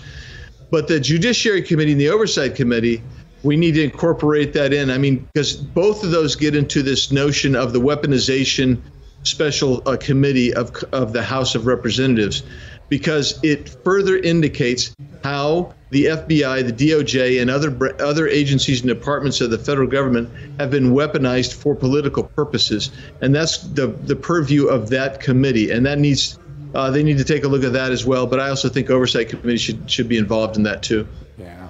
But 0.70 0.88
the 0.88 1.00
Judiciary 1.00 1.62
Committee 1.62 1.94
and 1.94 2.02
the 2.02 2.10
Oversight 2.10 2.56
Committee, 2.56 3.02
we 3.44 3.56
need 3.56 3.76
to 3.76 3.84
incorporate 3.84 4.52
that 4.54 4.74
in. 4.74 4.92
I 4.92 4.98
mean, 4.98 5.26
because 5.34 5.56
both 5.56 6.04
of 6.04 6.12
those 6.12 6.36
get 6.36 6.56
into 6.56 6.84
this 6.84 7.12
notion 7.12 7.56
of 7.56 7.72
the 7.72 7.80
weaponization 7.80 8.82
special 9.28 9.82
uh, 9.86 9.98
committee 9.98 10.54
of, 10.54 10.76
of 10.92 11.14
the 11.14 11.24
House 11.24 11.56
of 11.56 11.66
Representatives 11.66 12.44
because 12.90 13.40
it 13.44 13.70
further 13.84 14.18
indicates 14.18 14.96
how 15.24 15.74
the 15.90 16.06
FBI, 16.06 16.66
the 16.66 16.90
DOJ, 16.90 17.42
and 17.42 17.50
other 17.50 17.96
other 18.02 18.28
agencies 18.28 18.82
and 18.82 18.90
departments 18.90 19.42
of 19.42 19.52
the 19.52 19.58
federal 19.58 19.88
government 19.88 20.30
have 20.60 20.70
been 20.70 20.92
weaponized 20.92 21.54
for 21.54 21.76
political 21.76 22.24
purposes, 22.24 22.92
and 23.22 23.34
that's 23.34 23.60
the 23.60 23.88
the 23.88 24.16
purview 24.16 24.68
of 24.68 24.90
that 24.90 25.20
committee, 25.20 25.72
and 25.72 25.86
that 25.86 26.00
needs 26.00 26.40
uh, 26.76 26.92
they 26.92 27.04
need 27.04 27.18
to 27.18 27.24
take 27.24 27.44
a 27.44 27.48
look 27.48 27.64
at 27.64 27.74
that 27.74 27.92
as 27.92 28.06
well. 28.06 28.28
But 28.28 28.40
I 28.40 28.50
also 28.50 28.70
think 28.70 28.90
oversight 28.90 29.30
committee 29.30 29.58
should 29.58 29.90
should 29.90 30.08
be 30.08 30.18
involved 30.18 30.58
in 30.58 30.64
that 30.64 30.84
too. 30.84 31.08
Yeah, 31.38 31.70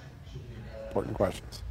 important 0.87 1.15
questions. 1.15 1.63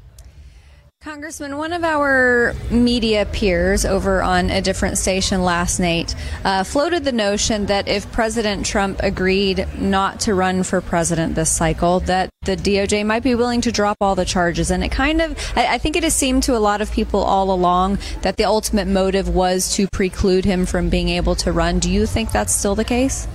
Congressman, 1.06 1.56
one 1.56 1.72
of 1.72 1.84
our 1.84 2.52
media 2.68 3.26
peers 3.26 3.84
over 3.84 4.24
on 4.24 4.50
a 4.50 4.60
different 4.60 4.98
station 4.98 5.44
last 5.44 5.78
night 5.78 6.16
uh, 6.44 6.64
floated 6.64 7.04
the 7.04 7.12
notion 7.12 7.66
that 7.66 7.86
if 7.86 8.10
President 8.10 8.66
Trump 8.66 8.98
agreed 9.04 9.68
not 9.78 10.18
to 10.18 10.34
run 10.34 10.64
for 10.64 10.80
president 10.80 11.36
this 11.36 11.48
cycle, 11.48 12.00
that 12.00 12.28
the 12.44 12.56
DOJ 12.56 13.06
might 13.06 13.22
be 13.22 13.36
willing 13.36 13.60
to 13.60 13.70
drop 13.70 13.98
all 14.00 14.16
the 14.16 14.24
charges. 14.24 14.72
And 14.72 14.82
it 14.82 14.90
kind 14.90 15.22
of, 15.22 15.38
I, 15.54 15.74
I 15.74 15.78
think 15.78 15.94
it 15.94 16.02
has 16.02 16.12
seemed 16.12 16.42
to 16.42 16.56
a 16.56 16.58
lot 16.58 16.80
of 16.80 16.90
people 16.90 17.20
all 17.20 17.52
along 17.52 18.00
that 18.22 18.36
the 18.36 18.44
ultimate 18.44 18.88
motive 18.88 19.28
was 19.28 19.72
to 19.76 19.86
preclude 19.86 20.44
him 20.44 20.66
from 20.66 20.88
being 20.88 21.08
able 21.08 21.36
to 21.36 21.52
run. 21.52 21.78
Do 21.78 21.88
you 21.88 22.06
think 22.06 22.32
that's 22.32 22.52
still 22.52 22.74
the 22.74 22.84
case? 22.84 23.28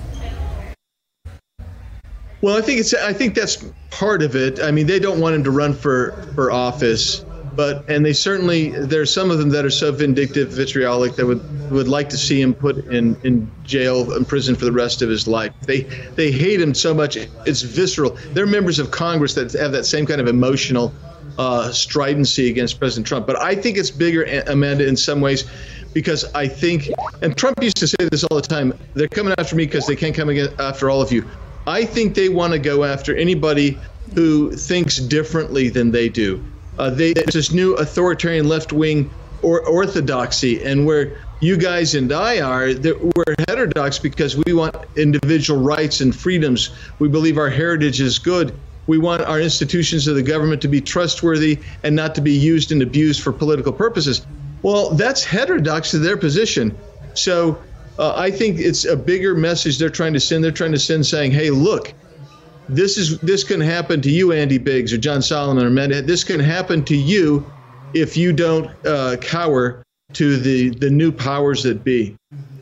Well, 2.42 2.58
I 2.58 2.62
think 2.62 2.82
it's. 2.82 2.94
I 2.94 3.14
think 3.14 3.34
that's 3.34 3.64
part 3.92 4.24
of 4.24 4.36
it. 4.36 4.60
I 4.60 4.72
mean, 4.72 4.88
they 4.88 5.00
don't 5.00 5.22
want 5.22 5.36
him 5.36 5.44
to 5.46 5.52
run 5.52 5.74
for 5.74 6.14
for 6.34 6.52
office 6.52 7.24
but 7.56 7.88
and 7.90 8.06
they 8.06 8.14
certainly 8.14 8.70
there's 8.70 9.14
some 9.14 9.32
of 9.32 9.38
them 9.38 9.50
that 9.50 9.66
are 9.66 9.70
so 9.70 9.92
vindictive, 9.92 10.50
vitriolic 10.50 11.16
that 11.16 11.26
would 11.26 11.72
would 11.72 11.88
like 11.88 12.10
to 12.10 12.18
see 12.18 12.42
him 12.42 12.54
put 12.54 12.78
in 12.88 13.16
in 13.24 13.50
jail 13.64 14.14
in 14.14 14.26
prison 14.26 14.56
for 14.56 14.66
the 14.66 14.72
rest 14.72 15.02
of 15.02 15.10
his 15.10 15.28
life. 15.28 15.52
They 15.62 15.82
they 16.16 16.32
hate 16.32 16.62
him 16.62 16.74
so 16.74 16.94
much 16.94 17.18
it's 17.46 17.62
visceral. 17.62 18.18
They're 18.34 18.48
members 18.48 18.80
of 18.80 18.92
Congress 18.92 19.34
that 19.36 19.52
have 19.54 19.72
that 19.72 19.86
same 19.86 20.06
kind 20.06 20.22
of 20.22 20.28
emotional 20.28 20.94
uh, 21.38 21.72
stridency 21.72 22.50
against 22.50 22.80
President 22.80 23.08
Trump. 23.08 23.28
But 23.28 23.40
I 23.40 23.56
think 23.56 23.78
it's 23.78 23.92
bigger, 23.92 24.24
Amanda, 24.48 24.88
in 24.88 24.96
some 24.96 25.22
ways. 25.22 25.50
Because 25.94 26.24
I 26.34 26.48
think, 26.48 26.90
and 27.22 27.36
Trump 27.36 27.62
used 27.62 27.76
to 27.78 27.88
say 27.88 27.98
this 28.10 28.24
all 28.26 28.38
the 28.38 28.48
time, 28.48 28.74
they're 28.94 29.10
coming 29.10 29.34
after 29.38 29.58
me 29.58 29.66
because 29.66 29.86
they 29.88 29.96
can't 29.96 30.16
come 30.16 30.30
after 30.58 30.90
all 30.90 31.02
of 31.02 31.12
you. 31.12 31.30
I 31.68 31.84
think 31.84 32.16
they 32.16 32.30
want 32.30 32.54
to 32.54 32.60
go 32.60 32.86
after 32.86 33.16
anybody 33.16 33.78
who 34.16 34.52
thinks 34.56 34.98
differently 34.98 35.68
than 35.68 35.92
they 35.92 36.08
do. 36.08 36.44
Uh, 36.78 36.90
they, 36.90 37.14
there's 37.14 37.34
this 37.34 37.52
new 37.52 37.74
authoritarian 37.76 38.48
left 38.48 38.74
wing 38.74 39.12
or 39.42 39.66
orthodoxy, 39.68 40.64
and 40.64 40.86
where 40.86 41.18
you 41.40 41.58
guys 41.58 41.96
and 41.96 42.12
I 42.12 42.40
are, 42.40 42.74
that 42.74 43.04
we're 43.16 43.36
heterodox 43.48 43.98
because 43.98 44.38
we 44.46 44.54
want 44.54 44.76
individual 44.96 45.62
rights 45.62 46.00
and 46.00 46.16
freedoms. 46.16 46.76
We 47.00 47.08
believe 47.08 47.38
our 47.38 47.50
heritage 47.50 48.00
is 48.00 48.20
good. 48.20 48.54
We 48.88 49.00
want 49.00 49.24
our 49.24 49.40
institutions 49.40 50.08
of 50.08 50.16
the 50.16 50.22
government 50.22 50.62
to 50.62 50.68
be 50.68 50.82
trustworthy 50.82 51.60
and 51.84 51.96
not 51.96 52.14
to 52.16 52.22
be 52.22 52.32
used 52.32 52.72
and 52.72 52.82
abused 52.82 53.22
for 53.22 53.32
political 53.32 53.74
purposes. 53.74 54.26
Well, 54.62 54.92
that's 54.92 55.24
heterodox 55.24 55.92
to 55.92 55.98
their 55.98 56.18
position. 56.18 56.78
So 57.16 57.60
uh, 57.98 58.14
I 58.16 58.30
think 58.32 58.60
it's 58.60 58.86
a 58.86 58.96
bigger 58.96 59.34
message 59.34 59.80
they're 59.80 59.90
trying 59.90 60.14
to 60.14 60.20
send. 60.20 60.44
They're 60.44 60.52
trying 60.52 60.72
to 60.74 60.80
send 60.80 61.06
saying, 61.06 61.32
hey, 61.32 61.50
look, 61.50 61.94
this 62.72 62.98
is 62.98 63.20
this 63.20 63.44
can 63.44 63.60
happen 63.60 64.02
to 64.02 64.10
you, 64.10 64.32
Andy 64.32 64.58
Biggs 64.58 64.94
or 64.94 64.98
John 64.98 65.22
Solomon 65.22 65.66
or 65.66 65.70
Mehdi. 65.70 66.06
This 66.06 66.24
can 66.24 66.40
happen 66.40 66.84
to 66.86 66.96
you 66.96 67.46
if 67.94 68.16
you 68.16 68.32
don't 68.32 68.70
uh, 68.86 69.18
cower 69.18 69.84
to 70.14 70.38
the 70.38 70.70
the 70.70 70.90
new 70.90 71.12
powers 71.12 71.64
that 71.64 71.84
be. 71.84 72.16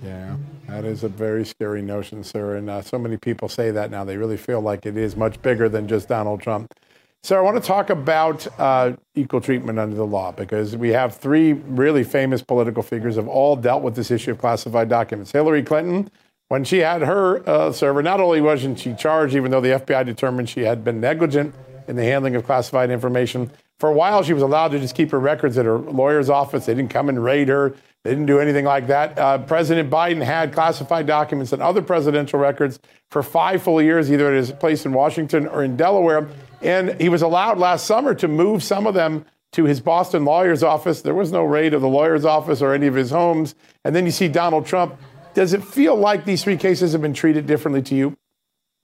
Yeah, 0.04 0.36
that 0.68 0.84
is 0.84 1.04
a 1.04 1.10
very 1.10 1.46
scary 1.46 1.82
notion, 1.82 2.24
sir. 2.24 2.56
And 2.56 2.70
uh, 2.70 2.82
so 2.82 2.98
many 2.98 3.18
people 3.18 3.48
say 3.50 3.72
that 3.72 3.92
now. 3.92 4.04
They 4.04 4.18
really 4.18 4.38
feel 4.38 4.62
like 4.62 4.86
it 4.86 4.98
is 4.98 5.16
much 5.16 5.42
bigger 5.42 5.70
than 5.70 5.88
just 5.88 6.10
Donald 6.10 6.42
Trump. 6.42 6.74
So 7.22 7.38
I 7.38 7.42
want 7.42 7.62
to 7.62 7.68
talk 7.68 7.90
about 7.90 8.48
uh, 8.60 8.94
equal 9.14 9.42
treatment 9.42 9.78
under 9.78 9.96
the 9.96 10.06
law 10.06 10.32
because 10.32 10.78
we 10.78 10.90
have 10.90 11.16
three 11.16 11.54
really 11.54 12.04
famous 12.04 12.42
political 12.42 12.82
figures 12.82 13.18
have 13.18 13.28
all 13.28 13.58
dealt 13.58 13.84
with 13.84 13.96
this 13.96 14.10
issue 14.10 14.32
of 14.32 14.38
classified 14.38 14.88
documents. 14.88 15.32
Hillary 15.34 15.62
Clinton, 15.62 16.10
when 16.50 16.64
she 16.64 16.80
had 16.80 17.04
her 17.04 17.48
uh, 17.48 17.72
server, 17.72 18.04
not 18.04 18.20
only 18.20 18.42
wasn't 18.42 18.80
she 18.80 18.94
charged, 18.94 19.36
even 19.36 19.52
though 19.52 19.62
the 19.62 19.70
FBI 19.70 20.06
determined 20.06 20.50
she 20.50 20.62
had 20.62 20.84
been 20.84 21.00
negligent 21.00 21.56
in 21.88 21.96
the 21.96 22.04
handling 22.04 22.36
of 22.36 22.44
classified 22.44 22.90
information, 22.90 23.52
for 23.80 23.90
a 23.90 23.94
while 23.94 24.24
she 24.24 24.34
was 24.34 24.44
allowed 24.44 24.70
to 24.70 24.80
just 24.80 24.96
keep 24.96 25.12
her 25.12 25.20
records 25.20 25.58
at 25.58 25.66
her 25.66 25.78
lawyer's 25.78 26.30
office. 26.30 26.66
They 26.66 26.74
didn't 26.74 26.92
come 26.92 27.08
and 27.08 27.24
raid 27.24 27.48
her. 27.48 27.76
They 28.04 28.10
didn't 28.12 28.26
do 28.26 28.40
anything 28.40 28.66
like 28.66 28.88
that. 28.88 29.18
Uh, 29.18 29.38
President 29.40 29.90
Biden 29.90 30.24
had 30.24 30.54
classified 30.54 31.06
documents 31.06 31.54
and 31.54 31.62
other 31.62 31.82
presidential 31.82 32.40
records 32.40 32.80
for 33.12 33.22
five 33.22 33.62
full 33.62 33.82
years, 33.82 34.12
either 34.12 34.30
at 34.30 34.34
his 34.34 34.52
place 34.52 34.86
in 34.86 34.94
Washington 34.94 35.48
or 35.48 35.64
in 35.64 35.78
Delaware. 35.78 36.30
And 36.62 37.00
he 37.00 37.10
was 37.10 37.22
allowed 37.22 37.58
last 37.58 37.86
summer 37.86 38.16
to 38.16 38.28
move 38.28 38.64
some 38.64 38.88
of 38.88 38.94
them 38.94 39.26
to 39.52 39.66
his 39.66 39.82
Boston 39.82 40.26
lawyer's 40.26 40.64
office. 40.64 41.02
There 41.02 41.14
was 41.14 41.32
no 41.32 41.44
raid 41.44 41.74
of 41.74 41.82
the 41.82 41.88
lawyer's 41.88 42.26
office 42.26 42.62
or 42.62 42.74
any 42.74 42.88
of 42.88 42.96
his 42.96 43.10
homes. 43.10 43.56
And 43.84 43.96
then 43.96 44.06
you 44.06 44.12
see 44.12 44.28
Donald 44.28 44.66
Trump. 44.66 44.96
Does 45.40 45.54
it 45.54 45.64
feel 45.64 45.96
like 45.96 46.26
these 46.26 46.44
three 46.44 46.58
cases 46.58 46.92
have 46.92 47.02
been 47.02 47.14
treated 47.14 47.48
differently 47.48 47.82
to 47.84 47.96
you? 47.96 48.18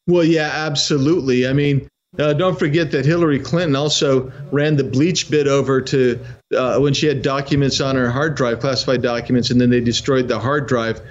Well, 0.08 0.24
yeah, 0.24 0.50
absolutely. 0.54 1.46
I 1.46 1.52
mean, 1.52 1.86
uh, 2.18 2.32
don't 2.32 2.58
forget 2.58 2.92
that 2.92 3.06
Hillary 3.06 3.40
Clinton 3.40 3.76
also 3.76 4.32
ran 4.54 4.78
the 4.78 4.86
bleach 4.86 5.30
bit 5.30 5.48
over 5.48 5.82
to 5.82 6.18
uh, 6.56 6.80
when 6.80 6.94
she 6.94 7.08
had 7.08 7.22
documents 7.22 7.82
on 7.82 7.98
her 7.98 8.10
hard 8.10 8.36
drive, 8.36 8.62
classified 8.62 9.02
documents, 9.02 9.50
and 9.50 9.60
then 9.60 9.70
they 9.70 9.82
destroyed 9.82 10.30
the 10.30 10.40
hard 10.40 10.66
drive. 10.66 11.02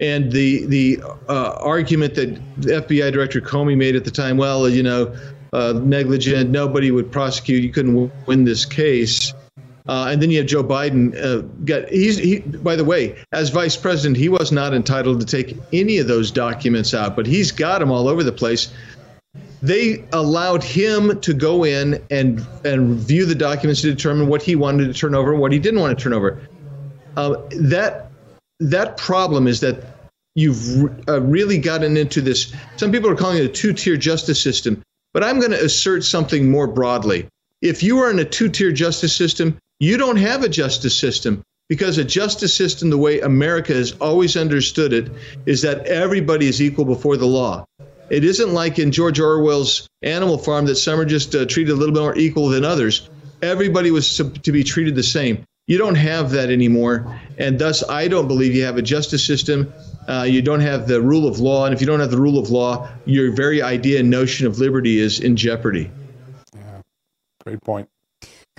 And 0.00 0.30
the 0.32 0.66
the 0.66 1.02
uh, 1.30 1.56
argument 1.62 2.14
that 2.16 2.34
FBI 2.60 3.10
Director 3.10 3.40
Comey 3.40 3.78
made 3.78 3.96
at 3.96 4.04
the 4.04 4.10
time, 4.10 4.36
well, 4.36 4.68
you 4.68 4.82
know, 4.82 5.16
uh, 5.54 5.80
negligent, 5.82 6.50
nobody 6.50 6.90
would 6.90 7.10
prosecute, 7.10 7.62
you 7.62 7.72
couldn't 7.72 8.12
win 8.26 8.44
this 8.44 8.66
case. 8.66 9.32
Uh, 9.90 10.06
and 10.10 10.22
then 10.22 10.30
you 10.30 10.38
have 10.38 10.46
Joe 10.46 10.62
Biden. 10.62 11.14
Uh, 11.20 11.42
got 11.64 11.88
he's 11.88 12.16
he. 12.16 12.38
By 12.38 12.76
the 12.76 12.84
way, 12.84 13.16
as 13.32 13.50
vice 13.50 13.76
president, 13.76 14.16
he 14.16 14.28
was 14.28 14.52
not 14.52 14.72
entitled 14.72 15.18
to 15.20 15.26
take 15.26 15.56
any 15.72 15.98
of 15.98 16.06
those 16.06 16.30
documents 16.30 16.94
out, 16.94 17.16
but 17.16 17.26
he's 17.26 17.50
got 17.50 17.80
them 17.80 17.90
all 17.90 18.08
over 18.08 18.22
the 18.22 18.32
place 18.32 18.72
they 19.62 20.04
allowed 20.12 20.64
him 20.64 21.20
to 21.20 21.34
go 21.34 21.64
in 21.64 22.02
and 22.10 22.44
and 22.64 22.96
view 22.96 23.26
the 23.26 23.34
documents 23.34 23.82
to 23.82 23.90
determine 23.90 24.26
what 24.26 24.42
he 24.42 24.56
wanted 24.56 24.86
to 24.86 24.94
turn 24.94 25.14
over 25.14 25.32
and 25.32 25.40
what 25.40 25.52
he 25.52 25.58
didn't 25.58 25.80
want 25.80 25.96
to 25.96 26.02
turn 26.02 26.12
over. 26.12 26.40
Uh, 27.16 27.36
that 27.50 28.10
that 28.60 28.96
problem 28.96 29.46
is 29.46 29.60
that 29.60 29.84
you've 30.34 31.08
uh, 31.08 31.20
really 31.20 31.58
gotten 31.58 31.96
into 31.96 32.20
this. 32.20 32.54
Some 32.76 32.92
people 32.92 33.10
are 33.10 33.16
calling 33.16 33.38
it 33.38 33.44
a 33.44 33.48
two-tier 33.48 33.96
justice 33.96 34.42
system, 34.42 34.82
but 35.12 35.24
I'm 35.24 35.40
going 35.40 35.50
to 35.50 35.62
assert 35.62 36.04
something 36.04 36.50
more 36.50 36.66
broadly. 36.66 37.26
If 37.60 37.82
you 37.82 37.98
are 37.98 38.10
in 38.10 38.18
a 38.18 38.24
two-tier 38.24 38.72
justice 38.72 39.14
system, 39.14 39.58
you 39.80 39.96
don't 39.96 40.18
have 40.18 40.44
a 40.44 40.48
justice 40.48 40.96
system 40.96 41.42
because 41.68 41.98
a 41.98 42.04
justice 42.04 42.54
system, 42.54 42.90
the 42.90 42.98
way 42.98 43.20
America 43.20 43.72
has 43.72 43.92
always 44.00 44.36
understood 44.36 44.92
it, 44.92 45.10
is 45.46 45.62
that 45.62 45.86
everybody 45.86 46.46
is 46.46 46.60
equal 46.60 46.84
before 46.84 47.16
the 47.16 47.26
law. 47.26 47.64
It 48.10 48.24
isn't 48.24 48.52
like 48.52 48.78
in 48.78 48.90
George 48.90 49.20
Orwell's 49.20 49.88
Animal 50.02 50.36
Farm 50.36 50.66
that 50.66 50.76
some 50.76 51.00
are 51.00 51.04
just 51.04 51.34
uh, 51.34 51.46
treated 51.46 51.72
a 51.72 51.76
little 51.76 51.94
bit 51.94 52.00
more 52.00 52.18
equal 52.18 52.48
than 52.48 52.64
others. 52.64 53.08
Everybody 53.40 53.90
was 53.90 54.16
to, 54.16 54.52
be 54.52 54.64
treated 54.64 54.96
the 54.96 55.02
same. 55.02 55.44
You 55.66 55.78
don't 55.78 55.94
have 55.94 56.30
that 56.32 56.50
anymore. 56.50 57.20
And 57.38 57.58
thus, 57.58 57.88
I 57.88 58.08
don't 58.08 58.26
believe 58.26 58.54
you 58.54 58.64
have 58.64 58.76
a 58.76 58.82
justice 58.82 59.24
system. 59.24 59.72
Uh, 60.08 60.26
you 60.28 60.42
don't 60.42 60.60
have 60.60 60.88
the 60.88 61.00
rule 61.00 61.28
of 61.28 61.38
law. 61.38 61.64
And 61.64 61.72
if 61.72 61.80
you 61.80 61.86
don't 61.86 62.00
have 62.00 62.10
the 62.10 62.20
rule 62.20 62.38
of 62.38 62.50
law, 62.50 62.90
your 63.06 63.30
very 63.30 63.62
idea 63.62 64.00
and 64.00 64.10
notion 64.10 64.46
of 64.48 64.58
liberty 64.58 64.98
is 64.98 65.20
in 65.20 65.36
jeopardy. 65.36 65.88
Yeah, 66.52 66.82
great 67.44 67.62
point. 67.62 67.88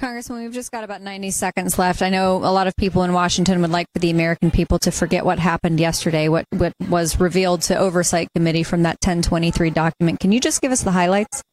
Congressman, 0.02 0.42
we've 0.42 0.52
just 0.52 0.72
got 0.72 0.84
about 0.84 1.04
90 1.04 1.30
seconds 1.30 1.78
left. 1.78 2.02
I 2.02 2.10
know 2.10 2.38
a 2.38 2.50
lot 2.52 2.66
of 2.66 2.76
people 2.76 3.04
in 3.04 3.14
Washington 3.14 3.62
would 3.62 3.70
like 3.70 3.86
for 3.94 4.00
the 4.00 4.10
American 4.10 4.50
people 4.50 4.80
to 4.80 4.92
forget 4.92 5.24
what 5.24 5.38
happened 5.38 5.80
yesterday, 5.80 6.28
what, 6.28 6.46
what 6.50 6.74
was 6.90 7.20
revealed 7.20 7.62
to 7.64 7.78
Oversight 7.78 8.28
Committee 8.36 8.64
from 8.64 8.82
that 8.82 8.98
1023 9.04 9.70
document. 9.70 10.20
Can 10.20 10.32
you 10.32 10.40
just 10.40 10.60
give 10.60 10.72
us 10.72 10.82
the 10.82 10.90
highlights? 10.90 11.44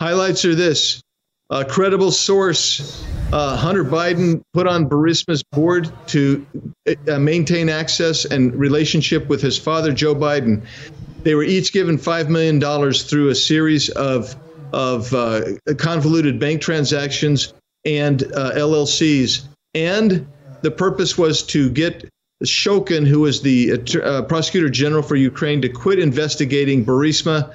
Highlights 0.00 0.46
are 0.46 0.54
this 0.54 1.02
a 1.50 1.66
credible 1.66 2.10
source. 2.10 3.04
Uh, 3.30 3.58
Hunter 3.58 3.84
Biden 3.84 4.40
put 4.54 4.66
on 4.66 4.88
Burisma's 4.88 5.42
board 5.42 5.92
to 6.06 6.46
uh, 7.08 7.18
maintain 7.18 7.68
access 7.68 8.24
and 8.24 8.54
relationship 8.54 9.28
with 9.28 9.42
his 9.42 9.58
father, 9.58 9.92
Joe 9.92 10.14
Biden. 10.14 10.64
They 11.24 11.34
were 11.34 11.44
each 11.44 11.74
given 11.74 11.98
$5 11.98 12.30
million 12.30 12.58
through 12.94 13.28
a 13.28 13.34
series 13.34 13.90
of, 13.90 14.34
of 14.72 15.12
uh, 15.12 15.42
convoluted 15.76 16.40
bank 16.40 16.62
transactions 16.62 17.52
and 17.84 18.22
uh, 18.22 18.52
LLCs. 18.52 19.44
And 19.74 20.26
the 20.62 20.70
purpose 20.70 21.18
was 21.18 21.42
to 21.44 21.70
get 21.70 22.08
Shokin, 22.44 23.06
who 23.06 23.20
was 23.20 23.42
the 23.42 23.72
uh, 24.02 24.22
prosecutor 24.22 24.68
general 24.68 25.02
for 25.02 25.16
Ukraine, 25.16 25.62
to 25.62 25.68
quit 25.68 25.98
investigating 25.98 26.84
Burisma. 26.84 27.52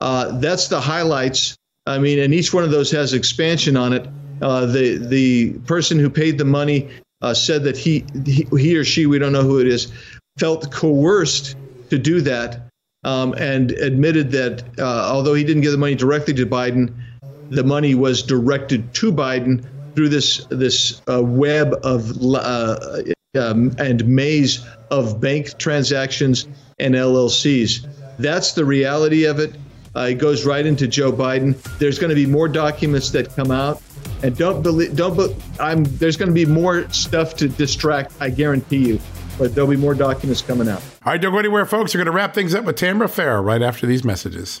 Uh, 0.00 0.38
that's 0.38 0.68
the 0.68 0.80
highlights. 0.80 1.56
I 1.86 1.98
mean, 1.98 2.18
and 2.18 2.34
each 2.34 2.52
one 2.52 2.64
of 2.64 2.70
those 2.70 2.90
has 2.90 3.12
expansion 3.12 3.76
on 3.76 3.92
it. 3.92 4.08
Uh, 4.42 4.66
the 4.66 4.98
the 4.98 5.52
person 5.60 5.98
who 5.98 6.10
paid 6.10 6.38
the 6.38 6.44
money 6.44 6.88
uh, 7.22 7.32
said 7.32 7.62
that 7.64 7.76
he, 7.76 8.04
he, 8.24 8.46
he 8.58 8.76
or 8.76 8.84
she 8.84 9.06
we 9.06 9.18
don't 9.18 9.32
know 9.32 9.42
who 9.42 9.60
it 9.60 9.68
is 9.68 9.92
felt 10.38 10.72
coerced 10.72 11.56
to 11.90 11.98
do 11.98 12.20
that, 12.20 12.68
um, 13.04 13.34
and 13.34 13.70
admitted 13.72 14.32
that 14.32 14.64
uh, 14.78 15.10
although 15.12 15.34
he 15.34 15.44
didn't 15.44 15.62
give 15.62 15.72
the 15.72 15.78
money 15.78 15.94
directly 15.94 16.34
to 16.34 16.46
Biden, 16.46 16.92
the 17.50 17.64
money 17.64 17.94
was 17.94 18.22
directed 18.22 18.92
to 18.94 19.12
Biden 19.12 19.64
through 19.94 20.08
this 20.08 20.46
this 20.50 21.00
uh, 21.08 21.22
web 21.22 21.74
of 21.82 22.12
uh, 22.22 23.02
um, 23.38 23.74
and 23.78 24.06
maze 24.06 24.64
of 24.90 25.20
bank 25.20 25.58
transactions 25.58 26.46
and 26.78 26.94
LLCs. 26.94 27.86
That's 28.18 28.52
the 28.52 28.64
reality 28.64 29.24
of 29.24 29.38
it. 29.38 29.56
Uh, 29.96 30.08
it 30.10 30.14
goes 30.14 30.44
right 30.44 30.66
into 30.66 30.88
Joe 30.88 31.12
Biden. 31.12 31.60
There's 31.78 31.98
going 31.98 32.10
to 32.10 32.16
be 32.16 32.26
more 32.26 32.48
documents 32.48 33.10
that 33.10 33.34
come 33.36 33.50
out, 33.50 33.80
and 34.22 34.36
don't 34.36 34.62
believe. 34.62 34.96
Don't. 34.96 35.16
Be, 35.16 35.34
I'm. 35.60 35.84
There's 35.84 36.16
going 36.16 36.28
to 36.28 36.34
be 36.34 36.46
more 36.46 36.88
stuff 36.90 37.36
to 37.36 37.48
distract. 37.48 38.12
I 38.20 38.30
guarantee 38.30 38.88
you. 38.88 39.00
But 39.36 39.54
there'll 39.54 39.70
be 39.70 39.76
more 39.76 39.94
documents 39.94 40.42
coming 40.42 40.68
out. 40.68 40.80
All 41.04 41.12
right, 41.12 41.20
don't 41.20 41.32
go 41.32 41.38
anywhere, 41.38 41.66
folks. 41.66 41.92
We're 41.92 41.98
going 41.98 42.06
to 42.06 42.12
wrap 42.12 42.34
things 42.34 42.54
up 42.54 42.64
with 42.64 42.78
Tamra 42.78 43.08
Farah 43.08 43.44
right 43.44 43.62
after 43.62 43.84
these 43.84 44.04
messages. 44.04 44.60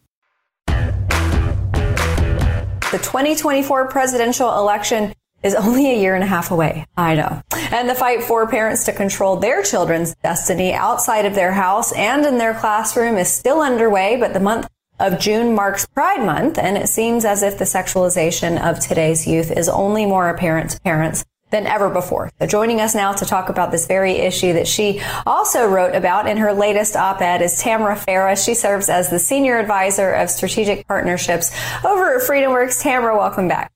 The 2.91 2.97
2024 2.97 3.87
presidential 3.87 4.53
election 4.57 5.13
is 5.43 5.55
only 5.55 5.89
a 5.89 5.97
year 5.97 6.13
and 6.13 6.25
a 6.25 6.27
half 6.27 6.51
away. 6.51 6.85
I 6.97 7.15
know. 7.15 7.41
And 7.53 7.89
the 7.89 7.95
fight 7.95 8.21
for 8.21 8.45
parents 8.49 8.83
to 8.83 8.91
control 8.91 9.37
their 9.37 9.63
children's 9.63 10.13
destiny 10.15 10.73
outside 10.73 11.25
of 11.25 11.33
their 11.33 11.53
house 11.53 11.93
and 11.93 12.25
in 12.25 12.37
their 12.37 12.53
classroom 12.53 13.17
is 13.17 13.31
still 13.31 13.61
underway, 13.61 14.17
but 14.17 14.33
the 14.33 14.41
month 14.41 14.67
of 14.99 15.19
June 15.19 15.55
marks 15.55 15.85
Pride 15.85 16.25
Month, 16.25 16.57
and 16.57 16.77
it 16.77 16.89
seems 16.89 17.23
as 17.23 17.43
if 17.43 17.57
the 17.57 17.63
sexualization 17.63 18.61
of 18.61 18.81
today's 18.81 19.25
youth 19.25 19.51
is 19.51 19.69
only 19.69 20.05
more 20.05 20.27
apparent 20.27 20.71
to 20.71 20.81
parents 20.81 21.23
than 21.51 21.67
ever 21.67 21.89
before. 21.89 22.31
So 22.39 22.47
joining 22.47 22.81
us 22.81 22.95
now 22.95 23.13
to 23.13 23.25
talk 23.25 23.49
about 23.49 23.71
this 23.71 23.85
very 23.85 24.13
issue 24.13 24.53
that 24.53 24.67
she 24.67 25.01
also 25.25 25.67
wrote 25.67 25.95
about 25.95 26.27
in 26.27 26.37
her 26.37 26.53
latest 26.53 26.95
op-ed 26.95 27.41
is 27.41 27.61
Tamra 27.61 27.95
Farah. 27.95 28.43
She 28.43 28.53
serves 28.53 28.89
as 28.89 29.09
the 29.09 29.19
Senior 29.19 29.59
Advisor 29.59 30.11
of 30.13 30.29
Strategic 30.29 30.87
Partnerships 30.87 31.51
over 31.85 32.15
at 32.15 32.21
FreedomWorks. 32.21 32.81
Tamra, 32.81 33.15
welcome 33.15 33.47
back. 33.47 33.71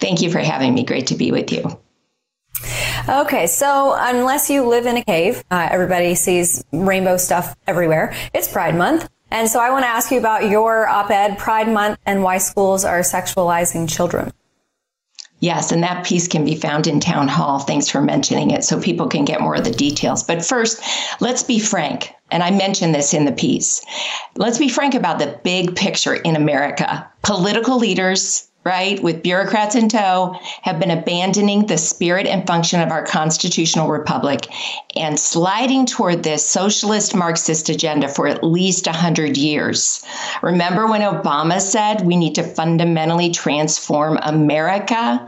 Thank 0.00 0.22
you 0.22 0.30
for 0.30 0.38
having 0.38 0.74
me. 0.74 0.84
Great 0.84 1.08
to 1.08 1.16
be 1.16 1.32
with 1.32 1.50
you. 1.50 1.64
Okay, 3.08 3.46
so 3.46 3.94
unless 3.96 4.50
you 4.50 4.66
live 4.66 4.84
in 4.86 4.96
a 4.96 5.04
cave, 5.04 5.42
uh, 5.50 5.68
everybody 5.70 6.14
sees 6.14 6.64
rainbow 6.72 7.16
stuff 7.16 7.56
everywhere. 7.66 8.14
It's 8.34 8.48
Pride 8.52 8.74
Month. 8.74 9.08
And 9.30 9.48
so 9.48 9.60
I 9.60 9.70
want 9.70 9.84
to 9.84 9.88
ask 9.88 10.10
you 10.10 10.18
about 10.18 10.48
your 10.48 10.86
op-ed, 10.88 11.38
Pride 11.38 11.68
Month, 11.68 11.98
and 12.06 12.22
why 12.22 12.38
schools 12.38 12.84
are 12.84 13.00
sexualizing 13.00 13.88
children. 13.88 14.32
Yes, 15.40 15.70
and 15.70 15.82
that 15.84 16.04
piece 16.04 16.26
can 16.26 16.44
be 16.44 16.56
found 16.56 16.86
in 16.86 16.98
Town 16.98 17.28
Hall. 17.28 17.60
Thanks 17.60 17.88
for 17.88 18.00
mentioning 18.00 18.50
it 18.50 18.64
so 18.64 18.80
people 18.80 19.06
can 19.06 19.24
get 19.24 19.40
more 19.40 19.54
of 19.54 19.64
the 19.64 19.70
details. 19.70 20.24
But 20.24 20.44
first, 20.44 20.82
let's 21.20 21.44
be 21.44 21.60
frank. 21.60 22.12
And 22.30 22.42
I 22.42 22.50
mentioned 22.50 22.94
this 22.94 23.14
in 23.14 23.24
the 23.24 23.32
piece. 23.32 23.84
Let's 24.36 24.58
be 24.58 24.68
frank 24.68 24.94
about 24.94 25.18
the 25.20 25.38
big 25.44 25.76
picture 25.76 26.14
in 26.14 26.34
America. 26.34 27.08
Political 27.22 27.78
leaders, 27.78 28.48
right, 28.68 29.02
with 29.02 29.22
bureaucrats 29.22 29.74
in 29.74 29.88
tow, 29.88 30.38
have 30.62 30.78
been 30.78 30.90
abandoning 30.90 31.66
the 31.66 31.78
spirit 31.78 32.26
and 32.26 32.46
function 32.46 32.80
of 32.80 32.90
our 32.90 33.04
constitutional 33.04 33.88
republic 33.88 34.46
and 34.94 35.18
sliding 35.18 35.86
toward 35.86 36.22
this 36.22 36.46
socialist 36.46 37.14
Marxist 37.14 37.70
agenda 37.70 38.08
for 38.08 38.28
at 38.28 38.44
least 38.44 38.86
100 38.86 39.36
years. 39.38 40.04
Remember 40.42 40.86
when 40.86 41.00
Obama 41.00 41.60
said 41.60 42.04
we 42.04 42.16
need 42.16 42.34
to 42.34 42.42
fundamentally 42.42 43.30
transform 43.30 44.18
America? 44.22 45.26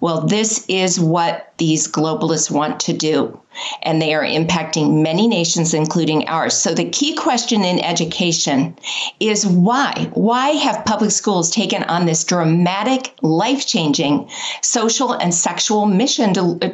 Well, 0.00 0.26
this 0.26 0.66
is 0.68 1.00
what 1.00 1.54
these 1.56 1.88
globalists 1.88 2.50
want 2.50 2.80
to 2.80 2.92
do 2.92 3.41
and 3.82 4.00
they 4.00 4.14
are 4.14 4.24
impacting 4.24 5.02
many 5.02 5.28
nations, 5.28 5.74
including 5.74 6.28
ours. 6.28 6.54
So, 6.54 6.74
the 6.74 6.88
key 6.88 7.14
question 7.14 7.64
in 7.64 7.80
education 7.80 8.76
is 9.20 9.46
why? 9.46 10.10
Why 10.14 10.50
have 10.50 10.84
public 10.84 11.10
schools 11.10 11.50
taken 11.50 11.82
on 11.84 12.06
this 12.06 12.24
dramatic, 12.24 13.14
life 13.22 13.66
changing 13.66 14.28
social 14.62 15.12
and 15.12 15.34
sexual 15.34 15.86
mission 15.86 16.34
to 16.34 16.58
uh, 16.62 16.68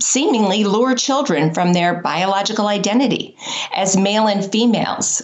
seemingly 0.00 0.64
lure 0.64 0.94
children 0.94 1.54
from 1.54 1.72
their 1.72 2.00
biological 2.00 2.66
identity 2.66 3.36
as 3.74 3.96
male 3.96 4.26
and 4.26 4.44
females? 4.50 5.22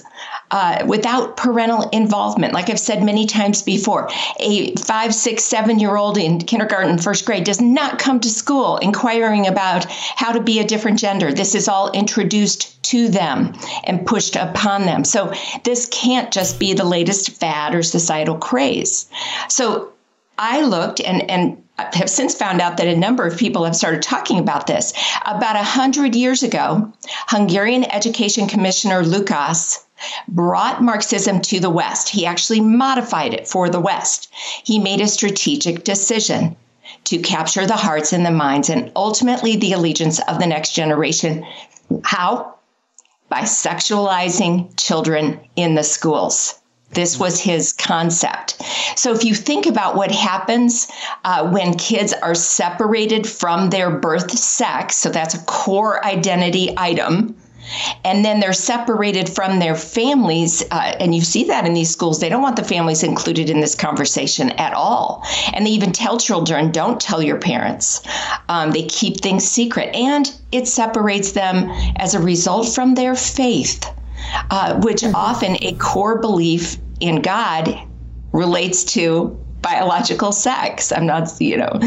Uh, 0.51 0.84
without 0.86 1.36
parental 1.36 1.88
involvement. 1.90 2.53
Like 2.53 2.70
I've 2.70 2.80
said 2.80 3.03
many 3.03 3.26
times 3.26 3.62
before, 3.62 4.09
a 4.38 4.74
five, 4.76 5.14
six, 5.14 5.44
seven 5.44 5.78
year 5.78 5.96
old 5.96 6.18
in 6.18 6.38
kindergarten, 6.38 6.98
first 6.98 7.24
grade 7.24 7.44
does 7.44 7.61
not 7.61 7.98
come 7.98 8.20
to 8.20 8.28
school 8.28 8.76
inquiring 8.78 9.46
about 9.46 9.86
how 9.90 10.32
to 10.32 10.40
be 10.40 10.59
a 10.59 10.64
different 10.64 10.98
gender. 10.98 11.32
This 11.32 11.55
is 11.55 11.68
all 11.68 11.90
introduced 11.92 12.82
to 12.84 13.09
them 13.09 13.55
and 13.84 14.07
pushed 14.07 14.36
upon 14.36 14.86
them. 14.86 15.05
So 15.05 15.32
this 15.64 15.86
can't 15.86 16.32
just 16.32 16.59
be 16.59 16.74
the 16.74 16.84
latest 16.84 17.30
fad 17.30 17.74
or 17.74 17.82
societal 17.82 18.36
craze. 18.36 19.11
So 19.48 19.92
I 20.38 20.62
looked 20.62 21.01
and, 21.01 21.30
and 21.30 21.62
have 21.92 22.11
since 22.11 22.34
found 22.34 22.61
out 22.61 22.76
that 22.76 22.86
a 22.86 22.96
number 22.96 23.26
of 23.26 23.38
people 23.38 23.64
have 23.64 23.76
started 23.76 24.03
talking 24.03 24.38
about 24.38 24.66
this. 24.66 24.92
About 25.24 25.57
a 25.57 25.62
hundred 25.62 26.14
years 26.14 26.42
ago, 26.42 26.92
Hungarian 27.28 27.84
Education 27.84 28.48
Commissioner 28.48 29.03
Lukács 29.03 29.84
brought 30.28 30.82
Marxism 30.82 31.40
to 31.42 31.61
the 31.61 31.70
West. 31.70 32.09
He 32.09 32.26
actually 32.26 32.61
modified 32.61 33.34
it 33.34 33.48
for 33.48 33.68
the 33.68 33.80
West. 33.80 34.32
He 34.64 34.78
made 34.78 35.01
a 35.01 35.09
strategic 35.09 35.84
decision 35.84 36.57
to 37.05 37.18
capture 37.18 37.66
the 37.66 37.76
hearts 37.76 38.12
and 38.12 38.24
the 38.24 38.30
minds 38.30 38.68
and 38.70 38.90
ultimately 38.96 39.57
the 39.57 39.72
allegiance 39.72 40.20
of 40.20 40.38
the 40.38 40.46
next 40.46 40.74
generation. 40.74 41.46
How? 42.05 42.55
By 43.28 43.42
sexualizing 43.42 44.72
children 44.76 45.40
in 45.57 45.74
the 45.74 45.84
schools. 45.84 46.61
This 46.92 47.18
was 47.18 47.40
his 47.40 47.72
concept. 47.72 48.61
So, 48.96 49.12
if 49.14 49.24
you 49.24 49.34
think 49.34 49.66
about 49.66 49.94
what 49.94 50.11
happens 50.11 50.88
uh, 51.24 51.48
when 51.48 51.74
kids 51.74 52.12
are 52.12 52.34
separated 52.34 53.28
from 53.28 53.70
their 53.70 53.90
birth 53.90 54.32
sex, 54.32 54.96
so 54.96 55.09
that's 55.09 55.34
a 55.34 55.44
core 55.44 56.05
identity 56.05 56.74
item, 56.76 57.36
and 58.05 58.25
then 58.25 58.41
they're 58.41 58.53
separated 58.53 59.29
from 59.29 59.59
their 59.59 59.75
families. 59.75 60.62
Uh, 60.71 60.95
and 61.01 61.14
you 61.14 61.21
see 61.21 61.45
that 61.45 61.66
in 61.66 61.75
these 61.75 61.91
schools. 61.91 62.21
They 62.21 62.29
don't 62.29 62.43
want 62.43 62.57
the 62.57 62.64
families 62.64 63.03
included 63.03 63.51
in 63.51 63.61
this 63.61 63.75
conversation 63.75 64.51
at 64.53 64.73
all. 64.73 65.25
And 65.53 65.66
they 65.66 65.71
even 65.71 65.93
tell 65.93 66.18
children, 66.18 66.73
don't 66.73 67.01
tell 67.01 67.23
your 67.23 67.39
parents. 67.39 68.03
Um, 68.49 68.73
they 68.73 68.85
keep 68.85 69.21
things 69.21 69.45
secret. 69.45 69.95
And 69.95 70.33
it 70.53 70.68
separates 70.68 71.33
them 71.33 71.71
as 71.97 72.14
a 72.14 72.21
result 72.21 72.75
from 72.75 72.95
their 72.95 73.14
faith, 73.14 73.85
uh, 74.51 74.81
which 74.81 75.03
mm-hmm. 75.03 75.14
often 75.14 75.57
a 75.61 75.75
core 75.75 76.18
belief 76.18 76.77
in 77.01 77.23
God 77.23 77.68
relates 78.33 78.85
to 78.85 79.39
biological 79.62 80.33
sex. 80.33 80.93
I'm 80.93 81.07
not, 81.07 81.31
you 81.41 81.57
know, 81.57 81.81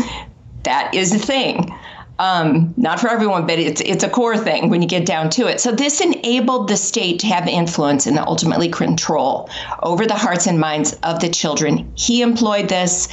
that 0.63 0.93
is 0.93 1.13
a 1.13 1.19
thing. 1.19 1.73
Um, 2.19 2.73
not 2.77 2.99
for 2.99 3.09
everyone, 3.09 3.47
but 3.47 3.57
it's 3.57 3.81
it's 3.81 4.03
a 4.03 4.09
core 4.09 4.37
thing 4.37 4.69
when 4.69 4.81
you 4.81 4.87
get 4.87 5.05
down 5.05 5.29
to 5.31 5.47
it. 5.47 5.59
So 5.59 5.71
this 5.71 5.99
enabled 5.99 6.67
the 6.67 6.77
state 6.77 7.19
to 7.19 7.27
have 7.27 7.47
influence 7.47 8.05
and 8.05 8.19
ultimately 8.19 8.69
control 8.69 9.49
over 9.81 10.05
the 10.05 10.15
hearts 10.15 10.45
and 10.45 10.59
minds 10.59 10.93
of 11.03 11.19
the 11.19 11.29
children. 11.29 11.91
He 11.95 12.21
employed 12.21 12.69
this, 12.69 13.07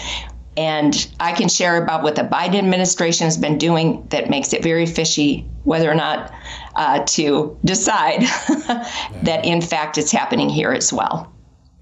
and 0.57 1.09
I 1.19 1.33
can 1.33 1.49
share 1.49 1.83
about 1.83 2.03
what 2.03 2.15
the 2.15 2.23
Biden 2.23 2.57
administration 2.57 3.25
has 3.25 3.39
been 3.39 3.57
doing 3.57 4.07
that 4.11 4.29
makes 4.29 4.53
it 4.53 4.63
very 4.63 4.85
fishy 4.85 5.47
whether 5.65 5.91
or 5.91 5.95
not 5.95 6.33
uh, 6.77 7.01
to 7.05 7.59
decide 7.65 8.21
that 9.23 9.41
in 9.45 9.61
fact 9.61 9.99
it's 9.99 10.13
happening 10.13 10.51
here 10.51 10.73
as 10.73 10.93
well. 10.93 11.33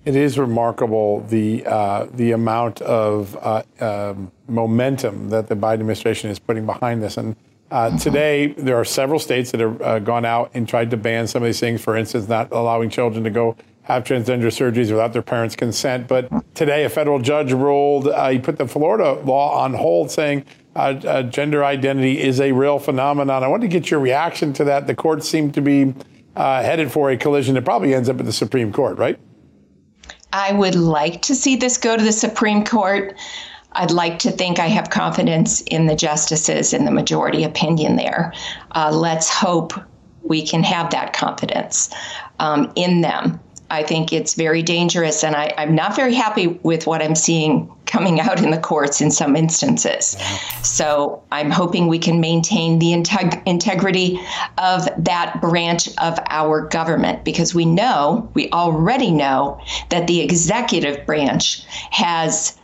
It 0.05 0.17
is 0.17 0.39
remarkable 0.39 1.21
the 1.29 1.67
uh, 1.67 2.07
the 2.15 2.33
amount 2.33 2.81
of 2.81 3.37
uh, 3.43 3.63
um, 3.81 4.33
momentum 4.49 5.29
that 5.31 5.49
the 5.49 5.55
Biden 5.55 5.75
administration 5.75 6.31
is 6.31 6.39
putting 6.39 6.65
behind 6.65 7.03
this. 7.03 7.17
And 7.17 7.37
uh, 7.71 7.99
today, 7.99 8.55
there 8.57 8.77
are 8.77 8.85
several 8.85 9.19
states 9.19 9.51
that 9.51 9.61
have 9.61 9.83
uh, 9.83 9.99
gone 9.99 10.25
out 10.25 10.51
and 10.55 10.67
tried 10.67 10.91
to 10.93 10.97
ban 10.97 11.27
some 11.27 11.43
of 11.43 11.47
these 11.47 11.61
things. 11.61 11.83
For 11.83 11.97
instance, 11.97 12.29
not 12.29 12.51
allowing 12.53 12.89
children 12.91 13.25
to 13.25 13.31
go 13.31 13.57
have 13.83 14.05
transgender 14.05 14.47
surgeries 14.47 14.91
without 14.91 15.13
their 15.13 15.23
parents' 15.23 15.57
consent. 15.57 16.09
But 16.09 16.31
today, 16.55 16.85
a 16.85 16.89
federal 16.89 17.19
judge 17.19 17.53
ruled 17.53 18.09
uh, 18.09 18.31
he 18.31 18.39
put 18.39 18.57
the 18.57 18.69
Florida 18.69 19.13
law 19.25 19.63
on 19.63 19.75
hold, 19.75 20.11
saying 20.11 20.47
gender 21.29 21.65
identity 21.65 22.21
is 22.21 22.41
a 22.41 22.53
real 22.53 22.79
phenomenon. 22.79 23.43
I 23.43 23.49
want 23.49 23.63
to 23.63 23.69
get 23.69 23.91
your 23.91 24.01
reaction 24.01 24.53
to 24.55 24.65
that. 24.65 24.87
The 24.87 24.95
court 24.95 25.25
seemed 25.25 25.55
to 25.55 25.61
be 25.61 25.93
headed 26.37 26.93
for 26.93 27.11
a 27.11 27.17
collision 27.17 27.57
It 27.57 27.65
probably 27.65 27.95
ends 27.95 28.09
up 28.09 28.21
at 28.21 28.27
the 28.27 28.33
Supreme 28.33 28.73
Court, 28.73 28.97
right? 28.97 29.19
I 30.33 30.53
would 30.53 30.75
like 30.75 31.23
to 31.23 31.35
see 31.35 31.57
this 31.57 31.79
go 31.79 31.97
to 31.97 32.03
the 32.03 32.13
Supreme 32.13 32.65
Court. 32.65 33.17
I'd 33.73 33.91
like 33.91 34.19
to 34.21 34.31
think 34.31 34.59
I 34.59 34.67
have 34.67 34.91
confidence 34.91 35.61
in 35.63 35.87
the 35.87 35.95
justices 35.95 36.73
and 36.73 36.87
the 36.87 36.91
majority 36.91 37.45
opinion 37.45 37.97
there. 37.97 38.33
Uh, 38.73 38.91
let's 38.93 39.29
hope 39.29 39.73
we 40.23 40.47
can 40.47 40.63
have 40.63 40.91
that 40.91 41.13
confidence 41.13 41.91
um, 42.39 42.73
in 42.77 43.01
them. 43.01 43.41
I 43.71 43.83
think 43.83 44.13
it's 44.13 44.35
very 44.35 44.63
dangerous, 44.63 45.23
and 45.23 45.37
I, 45.37 45.53
am 45.59 45.75
not 45.75 45.95
very 45.95 46.15
happy 46.15 46.47
with 46.63 46.87
what 46.87 47.03
I'm 47.03 47.15
seeing 47.15 47.71
coming 47.87 48.21
out 48.29 48.43
in 48.43 48.51
the 48.51 48.59
courts 48.59 49.01
in 49.01 49.11
some 49.11 49.37
instances. 49.37 50.17
So 50.63 51.23
I'm 51.33 51.51
hoping 51.51 51.87
we 51.87 51.99
can 51.99 52.21
maintain 52.21 52.79
the 52.79 52.93
integ- 52.93 53.43
integrity 53.47 54.21
of 54.57 54.89
that 55.05 55.41
branch 55.41 55.89
of 55.99 56.19
our 56.29 56.63
government 56.69 57.25
because 57.25 57.55
we 57.55 57.65
know, 57.65 58.31
we 58.35 58.51
already 58.51 59.11
know, 59.11 59.61
that 59.91 60.07
the 60.07 60.21
executive 60.21 61.05
branch 61.05 61.65
has 61.91 62.59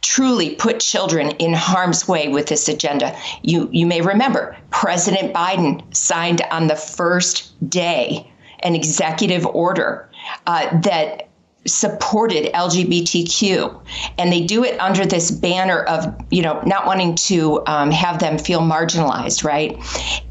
truly 0.00 0.54
put 0.54 0.80
children 0.80 1.30
in 1.32 1.52
harm's 1.52 2.06
way 2.06 2.28
with 2.28 2.46
this 2.46 2.68
agenda. 2.68 3.16
You 3.42 3.68
you 3.72 3.84
may 3.84 4.00
remember 4.00 4.56
President 4.70 5.34
Biden 5.34 5.82
signed 5.94 6.40
on 6.52 6.68
the 6.68 6.76
first 6.76 7.52
day 7.68 8.30
an 8.60 8.74
executive 8.74 9.44
order 9.46 10.07
uh, 10.46 10.80
that 10.80 11.28
supported 11.66 12.52
LGBTQ, 12.52 13.80
and 14.16 14.32
they 14.32 14.44
do 14.44 14.64
it 14.64 14.78
under 14.80 15.04
this 15.04 15.30
banner 15.30 15.82
of 15.84 16.14
you 16.30 16.42
know 16.42 16.60
not 16.62 16.86
wanting 16.86 17.14
to 17.14 17.64
um, 17.66 17.90
have 17.90 18.18
them 18.20 18.38
feel 18.38 18.60
marginalized, 18.60 19.44
right? 19.44 19.76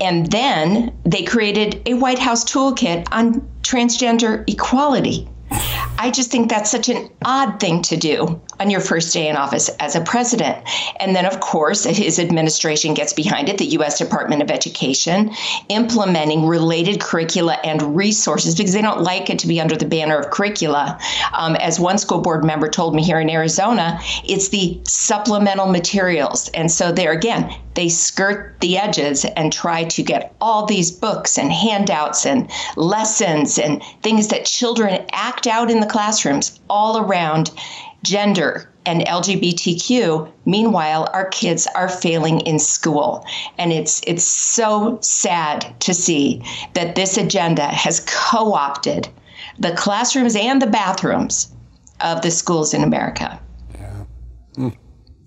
And 0.02 0.32
then 0.32 0.98
they 1.04 1.24
created 1.24 1.82
a 1.88 1.94
White 1.94 2.20
House 2.20 2.44
toolkit 2.44 3.08
on 3.12 3.42
transgender 3.62 4.44
equality. 4.50 5.28
I 6.00 6.12
just 6.12 6.30
think 6.30 6.50
that's 6.50 6.70
such 6.70 6.90
an 6.90 7.10
odd 7.24 7.60
thing 7.60 7.82
to 7.84 7.98
do 7.98 8.42
on 8.60 8.70
your 8.70 8.82
first 8.82 9.14
day 9.14 9.28
in 9.28 9.36
office 9.36 9.70
as 9.80 9.96
a 9.96 10.02
president. 10.02 10.58
And 11.00 11.16
then, 11.16 11.26
of 11.26 11.40
course, 11.40 11.84
his 11.84 12.20
administration 12.20 12.94
gets 12.94 13.14
behind 13.14 13.50
it, 13.50 13.58
the 13.58 13.66
U.S. 13.66 13.98
Department 13.98 14.42
of 14.42 14.52
Education, 14.52 15.32
implementing 15.70 16.46
related 16.46 17.00
curricula 17.00 17.60
and 17.64 17.96
resources 17.96 18.56
because 18.56 18.74
they 18.74 18.82
don't 18.82 19.02
like 19.02 19.30
it 19.30 19.40
to 19.40 19.48
be 19.48 19.62
under 19.62 19.76
the 19.76 19.86
banner 19.86 20.18
of 20.18 20.32
curricula. 20.32 21.00
Um, 21.34 21.56
as 21.58 21.80
one 21.80 21.98
school 21.98 22.22
board 22.22 22.44
member 22.44 22.68
told 22.68 22.96
me 22.96 23.04
here 23.04 23.20
in 23.20 23.30
Arizona, 23.30 24.00
it's 24.24 24.50
the 24.50 24.80
supplemental 24.84 25.68
materials. 25.68 26.50
And 26.50 26.72
so, 26.72 26.92
there 26.92 27.12
again, 27.12 27.54
they 27.78 27.90
skirt 27.90 28.60
the 28.60 28.76
edges 28.76 29.24
and 29.24 29.54
try 29.54 29.84
to 29.84 30.02
get 30.02 30.34
all 30.42 30.66
these 30.66 30.90
books 30.90 31.38
and 31.38 31.52
handouts 31.52 32.26
and 32.26 32.50
lessons 32.76 33.60
and 33.60 33.84
things 34.02 34.30
that 34.30 34.46
children 34.46 35.06
act 35.12 35.46
out 35.46 35.70
in 35.70 35.80
the 35.80 35.86
classrooms 35.86 36.60
all 36.72 36.98
around 36.98 37.52
gender 38.04 38.70
and 38.86 39.02
LGBTQ. 39.02 40.32
Meanwhile, 40.46 41.10
our 41.14 41.28
kids 41.30 41.68
are 41.76 41.90
failing 41.90 42.40
in 42.42 42.58
school. 42.58 43.26
And 43.58 43.74
it's 43.74 44.02
it's 44.08 44.24
so 44.24 44.98
sad 45.02 45.80
to 45.82 45.94
see 45.94 46.42
that 46.74 46.96
this 46.96 47.18
agenda 47.18 47.68
has 47.68 48.00
co-opted 48.08 49.10
the 49.60 49.74
classrooms 49.74 50.36
and 50.36 50.62
the 50.62 50.68
bathrooms 50.68 51.54
of 52.02 52.22
the 52.22 52.32
schools 52.32 52.74
in 52.74 52.84
America. 52.84 53.40
Yeah. 53.76 54.06
Mm. 54.56 54.78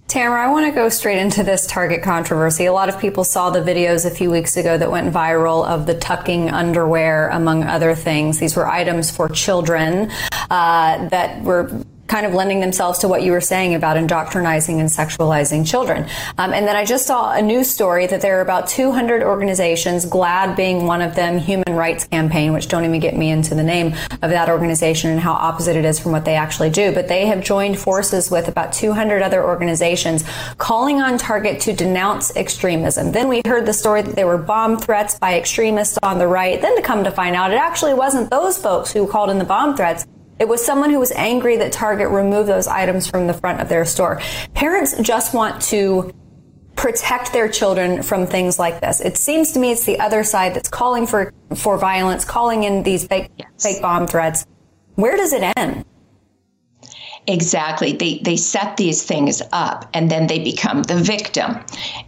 Tamra, 0.06 0.40
I 0.40 0.50
want 0.50 0.66
to 0.66 0.72
go 0.72 0.88
straight 0.88 1.18
into 1.18 1.44
this 1.44 1.66
Target 1.66 2.02
controversy. 2.02 2.66
A 2.66 2.72
lot 2.72 2.88
of 2.88 2.98
people 2.98 3.22
saw 3.22 3.50
the 3.50 3.60
videos 3.60 4.04
a 4.04 4.10
few 4.10 4.30
weeks 4.30 4.56
ago 4.56 4.76
that 4.76 4.90
went 4.90 5.12
viral 5.12 5.64
of 5.66 5.86
the 5.86 5.94
tucking 5.94 6.50
underwear, 6.50 7.28
among 7.28 7.62
other 7.62 7.94
things. 7.94 8.40
These 8.40 8.56
were 8.56 8.66
items 8.66 9.10
for 9.10 9.28
children 9.28 10.10
uh, 10.50 11.08
that 11.10 11.42
were 11.42 11.84
kind 12.11 12.26
of 12.26 12.34
lending 12.34 12.58
themselves 12.58 12.98
to 12.98 13.06
what 13.06 13.22
you 13.22 13.30
were 13.30 13.40
saying 13.40 13.76
about 13.76 13.96
indoctrinizing 13.96 14.80
and 14.80 14.88
sexualizing 14.88 15.64
children. 15.64 16.08
Um, 16.38 16.52
and 16.52 16.66
then 16.66 16.74
I 16.74 16.84
just 16.84 17.06
saw 17.06 17.32
a 17.32 17.40
news 17.40 17.70
story 17.70 18.08
that 18.08 18.20
there 18.20 18.36
are 18.38 18.40
about 18.40 18.66
200 18.66 19.22
organizations, 19.22 20.04
GLAAD 20.06 20.56
being 20.56 20.86
one 20.86 21.02
of 21.02 21.14
them, 21.14 21.38
Human 21.38 21.72
Rights 21.76 22.08
Campaign, 22.08 22.52
which 22.52 22.66
don't 22.66 22.84
even 22.84 22.98
get 22.98 23.16
me 23.16 23.30
into 23.30 23.54
the 23.54 23.62
name 23.62 23.94
of 24.22 24.30
that 24.30 24.48
organization 24.48 25.11
and 25.11 25.20
how 25.20 25.34
opposite 25.34 25.76
it 25.76 25.84
is 25.84 26.00
from 26.00 26.11
what 26.11 26.24
they 26.24 26.34
actually 26.34 26.70
do. 26.70 26.92
But 26.92 27.06
they 27.06 27.26
have 27.26 27.44
joined 27.44 27.78
forces 27.78 28.28
with 28.28 28.48
about 28.48 28.72
200 28.72 29.22
other 29.22 29.44
organizations 29.44 30.24
calling 30.58 31.00
on 31.00 31.16
Target 31.16 31.61
to 31.61 31.72
denounce 31.72 32.34
extremism. 32.34 33.12
Then 33.12 33.28
we 33.28 33.40
heard 33.46 33.66
the 33.66 33.72
story 33.72 34.02
that 34.02 34.16
there 34.16 34.26
were 34.26 34.38
bomb 34.38 34.78
threats 34.78 35.16
by 35.16 35.38
extremists 35.38 35.96
on 36.02 36.18
the 36.18 36.26
right. 36.26 36.61
Then 36.61 36.74
to 36.74 36.82
come 36.82 37.04
to 37.04 37.12
find 37.12 37.36
out, 37.36 37.52
it 37.52 37.56
actually 37.56 37.94
wasn't 37.94 38.30
those 38.30 38.58
folks 38.58 38.92
who 38.92 39.06
called 39.06 39.30
in 39.30 39.38
the 39.38 39.44
bomb 39.44 39.76
threats. 39.76 40.04
It 40.41 40.49
was 40.49 40.64
someone 40.64 40.88
who 40.88 40.99
was 40.99 41.12
angry 41.12 41.59
that 41.59 41.70
Target 41.70 42.09
removed 42.09 42.49
those 42.49 42.66
items 42.66 43.07
from 43.07 43.26
the 43.26 43.34
front 43.34 43.61
of 43.61 43.68
their 43.68 43.84
store. 43.84 44.22
Parents 44.55 44.99
just 45.03 45.34
want 45.34 45.61
to 45.64 46.14
protect 46.76 47.34
their 47.34 47.47
children 47.47 48.03
from 48.03 48.26
things 48.26 48.59
like 48.59 48.80
this. 48.80 49.03
It 49.03 49.18
seems 49.18 49.53
to 49.53 49.59
me 49.59 49.70
it's 49.70 49.84
the 49.84 50.01
other 50.01 50.24
side 50.24 50.55
that's 50.55 50.70
calling 50.70 51.07
for 51.07 51.34
for 51.55 51.76
violence, 51.76 52.24
calling 52.24 52.62
in 52.62 52.82
these 52.82 53.07
fake 53.07 53.30
yes. 53.36 53.51
fake 53.61 53.82
bomb 53.82 54.07
threats. 54.07 54.47
Where 54.95 55.14
does 55.14 55.34
it 55.34 55.43
end? 55.59 55.84
Exactly. 57.26 57.92
They 57.92 58.18
they 58.24 58.36
set 58.36 58.76
these 58.76 59.02
things 59.02 59.42
up 59.52 59.88
and 59.92 60.10
then 60.10 60.26
they 60.26 60.38
become 60.38 60.82
the 60.84 60.96
victim. 60.96 61.60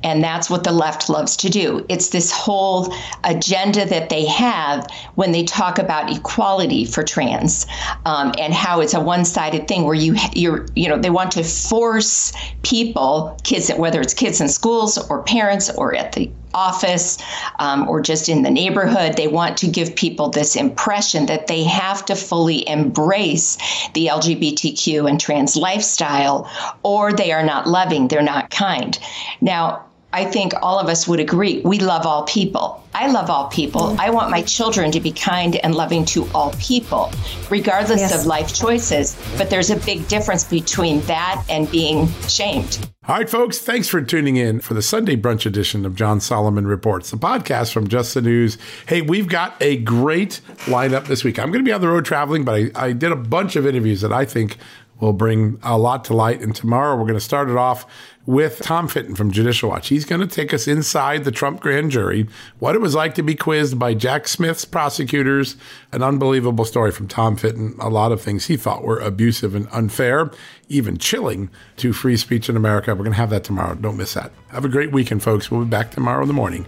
And 0.03 0.25
that's 0.25 0.49
what 0.49 0.65
the 0.65 0.73
left 0.73 1.09
loves 1.09 1.37
to 1.39 1.51
do. 1.51 1.85
It's 1.89 2.09
this 2.09 2.33
whole 2.33 2.93
agenda 3.23 3.85
that 3.87 4.09
they 4.09 4.25
have 4.27 4.87
when 5.15 5.33
they 5.33 5.45
talk 5.45 5.79
about 5.79 6.11
equality 6.11 6.87
for 6.87 7.03
trans 7.03 7.67
um, 8.07 8.33
and 8.39 8.55
how 8.55 8.81
it's 8.81 8.95
a 8.95 9.01
one-sided 9.01 9.69
thing 9.69 9.85
where 9.85 9.95
you 9.95 10.17
you're 10.35 10.67
you 10.75 10.89
know 10.89 10.99
they 10.99 11.11
want 11.11 11.33
to 11.33 11.45
force 11.45 12.33
people 12.63 13.39
kids 13.45 13.71
whether 13.71 14.01
it's 14.01 14.15
kids 14.15 14.41
in 14.41 14.49
schools 14.49 14.99
or 15.11 15.23
parents 15.23 15.71
or 15.71 15.95
at 15.95 16.13
the 16.13 16.31
office 16.55 17.19
um, 17.59 17.89
or 17.89 18.01
just 18.01 18.29
in 18.29 18.43
the 18.43 18.51
neighborhood. 18.51 19.17
They 19.17 19.29
want 19.29 19.57
to 19.59 19.69
give 19.69 19.95
people 19.95 20.29
this 20.29 20.57
impression 20.57 21.27
that 21.27 21.47
they 21.47 21.65
have 21.65 22.05
to 22.07 22.15
fully 22.15 22.69
embrace 22.69 23.57
the 23.95 24.07
LGBTQ 24.07 25.09
and 25.09 25.21
trans 25.21 25.57
lifestyle, 25.57 26.51
or 26.83 27.13
they 27.13 27.33
are 27.33 27.45
not 27.45 27.67
loving, 27.67 28.09
they're 28.09 28.23
not 28.23 28.51
kind. 28.51 28.99
Now, 29.41 29.87
I 30.15 30.27
think 30.27 30.53
all 30.61 30.79
of 30.79 30.89
us 30.89 31.09
would 31.09 31.21
agree 31.21 31.61
we 31.65 31.79
love 31.79 32.05
all 32.05 32.25
people. 32.25 32.83
I 32.95 33.11
love 33.11 33.31
all 33.31 33.49
people. 33.49 33.97
I 33.99 34.11
want 34.11 34.31
my 34.31 34.43
children 34.43 34.93
to 34.93 35.01
be 35.01 35.11
kind 35.11 35.57
and 35.57 35.75
loving 35.75 36.05
to 36.07 36.29
all 36.35 36.53
people, 36.61 37.11
regardless 37.51 38.01
yes. 38.01 38.21
of 38.21 38.27
life 38.27 38.55
choices. 38.55 39.17
But 39.39 39.49
there's 39.49 39.71
a 39.71 39.77
big 39.77 40.07
difference 40.09 40.45
between 40.45 41.01
that 41.03 41.43
and 41.49 41.71
being 41.71 42.09
shamed. 42.29 42.87
All 43.09 43.17
right, 43.17 43.29
folks, 43.29 43.59
thanks 43.59 43.89
for 43.89 44.01
tuning 44.01 44.37
in 44.37 44.61
for 44.61 44.75
the 44.75 44.83
Sunday 44.83 45.17
brunch 45.17 45.45
edition 45.45 45.85
of 45.85 45.97
John 45.97 46.21
Solomon 46.21 46.67
Reports, 46.69 47.11
the 47.11 47.17
podcast 47.17 47.73
from 47.73 47.89
Just 47.89 48.15
the 48.15 48.23
News. 48.23 48.59
Hey, 48.87 49.03
we've 49.03 49.27
got 49.27 49.61
a 49.61 49.79
great 49.79 50.41
lineup 50.67 51.07
this 51.07 51.25
week. 51.25 51.39
I'm 51.39 51.51
going 51.51 51.65
to 51.65 51.69
be 51.69 51.73
on 51.73 51.81
the 51.81 51.89
road 51.89 52.05
traveling, 52.05 52.45
but 52.45 52.55
I, 52.55 52.71
I 52.77 52.93
did 52.93 53.11
a 53.11 53.17
bunch 53.17 53.57
of 53.57 53.67
interviews 53.67 54.03
that 54.03 54.13
I 54.13 54.25
think 54.25 54.57
will 55.01 55.13
bring 55.13 55.59
a 55.63 55.77
lot 55.77 56.05
to 56.05 56.15
light. 56.15 56.41
And 56.41 56.55
tomorrow 56.55 56.97
we're 56.97 57.03
going 57.03 57.15
to 57.15 57.21
start 57.21 57.51
it 57.51 57.57
off 57.57 57.87
with 58.25 58.61
Tom 58.61 58.87
Fitton 58.87 59.17
from 59.17 59.33
Judicial 59.33 59.69
Watch. 59.69 59.89
He's 59.89 60.05
going 60.05 60.21
to 60.21 60.27
take 60.29 60.55
us 60.55 60.69
inside 60.69 61.25
the 61.25 61.33
Trump 61.33 61.61
grand 61.61 61.91
jury, 61.91 62.29
what 62.61 62.77
it 62.77 62.81
was 62.81 62.95
like 62.95 63.17
to 63.17 63.23
be 63.23 63.35
quizzed 63.35 63.79
by 63.79 63.95
Jack 63.95 64.29
Smith's 64.29 64.65
prosecutors, 64.65 65.57
an 65.91 66.03
unbelievable 66.05 66.65
story 66.65 66.93
from 66.93 67.09
Tom 67.09 67.37
Fitton, 67.37 67.75
a 67.81 67.89
lot 67.89 68.13
of 68.13 68.21
things 68.21 68.47
he 68.47 68.57
thought 68.57 68.85
were 68.85 69.01
abusive 69.01 69.57
and 69.57 69.67
unfair, 69.73 70.31
even 70.69 70.99
chilling 70.99 71.51
to 71.79 71.93
free 71.93 72.17
speech 72.17 72.49
in 72.49 72.57
America. 72.57 72.93
We're 72.93 72.99
going 72.99 73.11
to 73.13 73.17
have 73.17 73.31
that 73.31 73.45
tomorrow. 73.45 73.75
Don't 73.75 73.97
miss 73.97 74.15
that. 74.15 74.31
Have 74.49 74.65
a 74.65 74.69
great 74.69 74.93
weekend, 74.93 75.23
folks. 75.23 75.51
We'll 75.51 75.65
be 75.65 75.71
back 75.71 75.91
tomorrow 75.91 76.23
in 76.23 76.29
the 76.29 76.35
morning. 76.35 76.65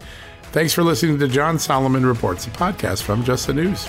Thanks 0.51 0.73
for 0.73 0.83
listening 0.83 1.19
to 1.21 1.29
John 1.29 1.59
Solomon 1.59 2.05
Reports, 2.05 2.47
a 2.47 2.51
podcast 2.51 3.03
from 3.03 3.25
Just 3.25 3.47
the 3.47 3.55
News. 3.55 3.89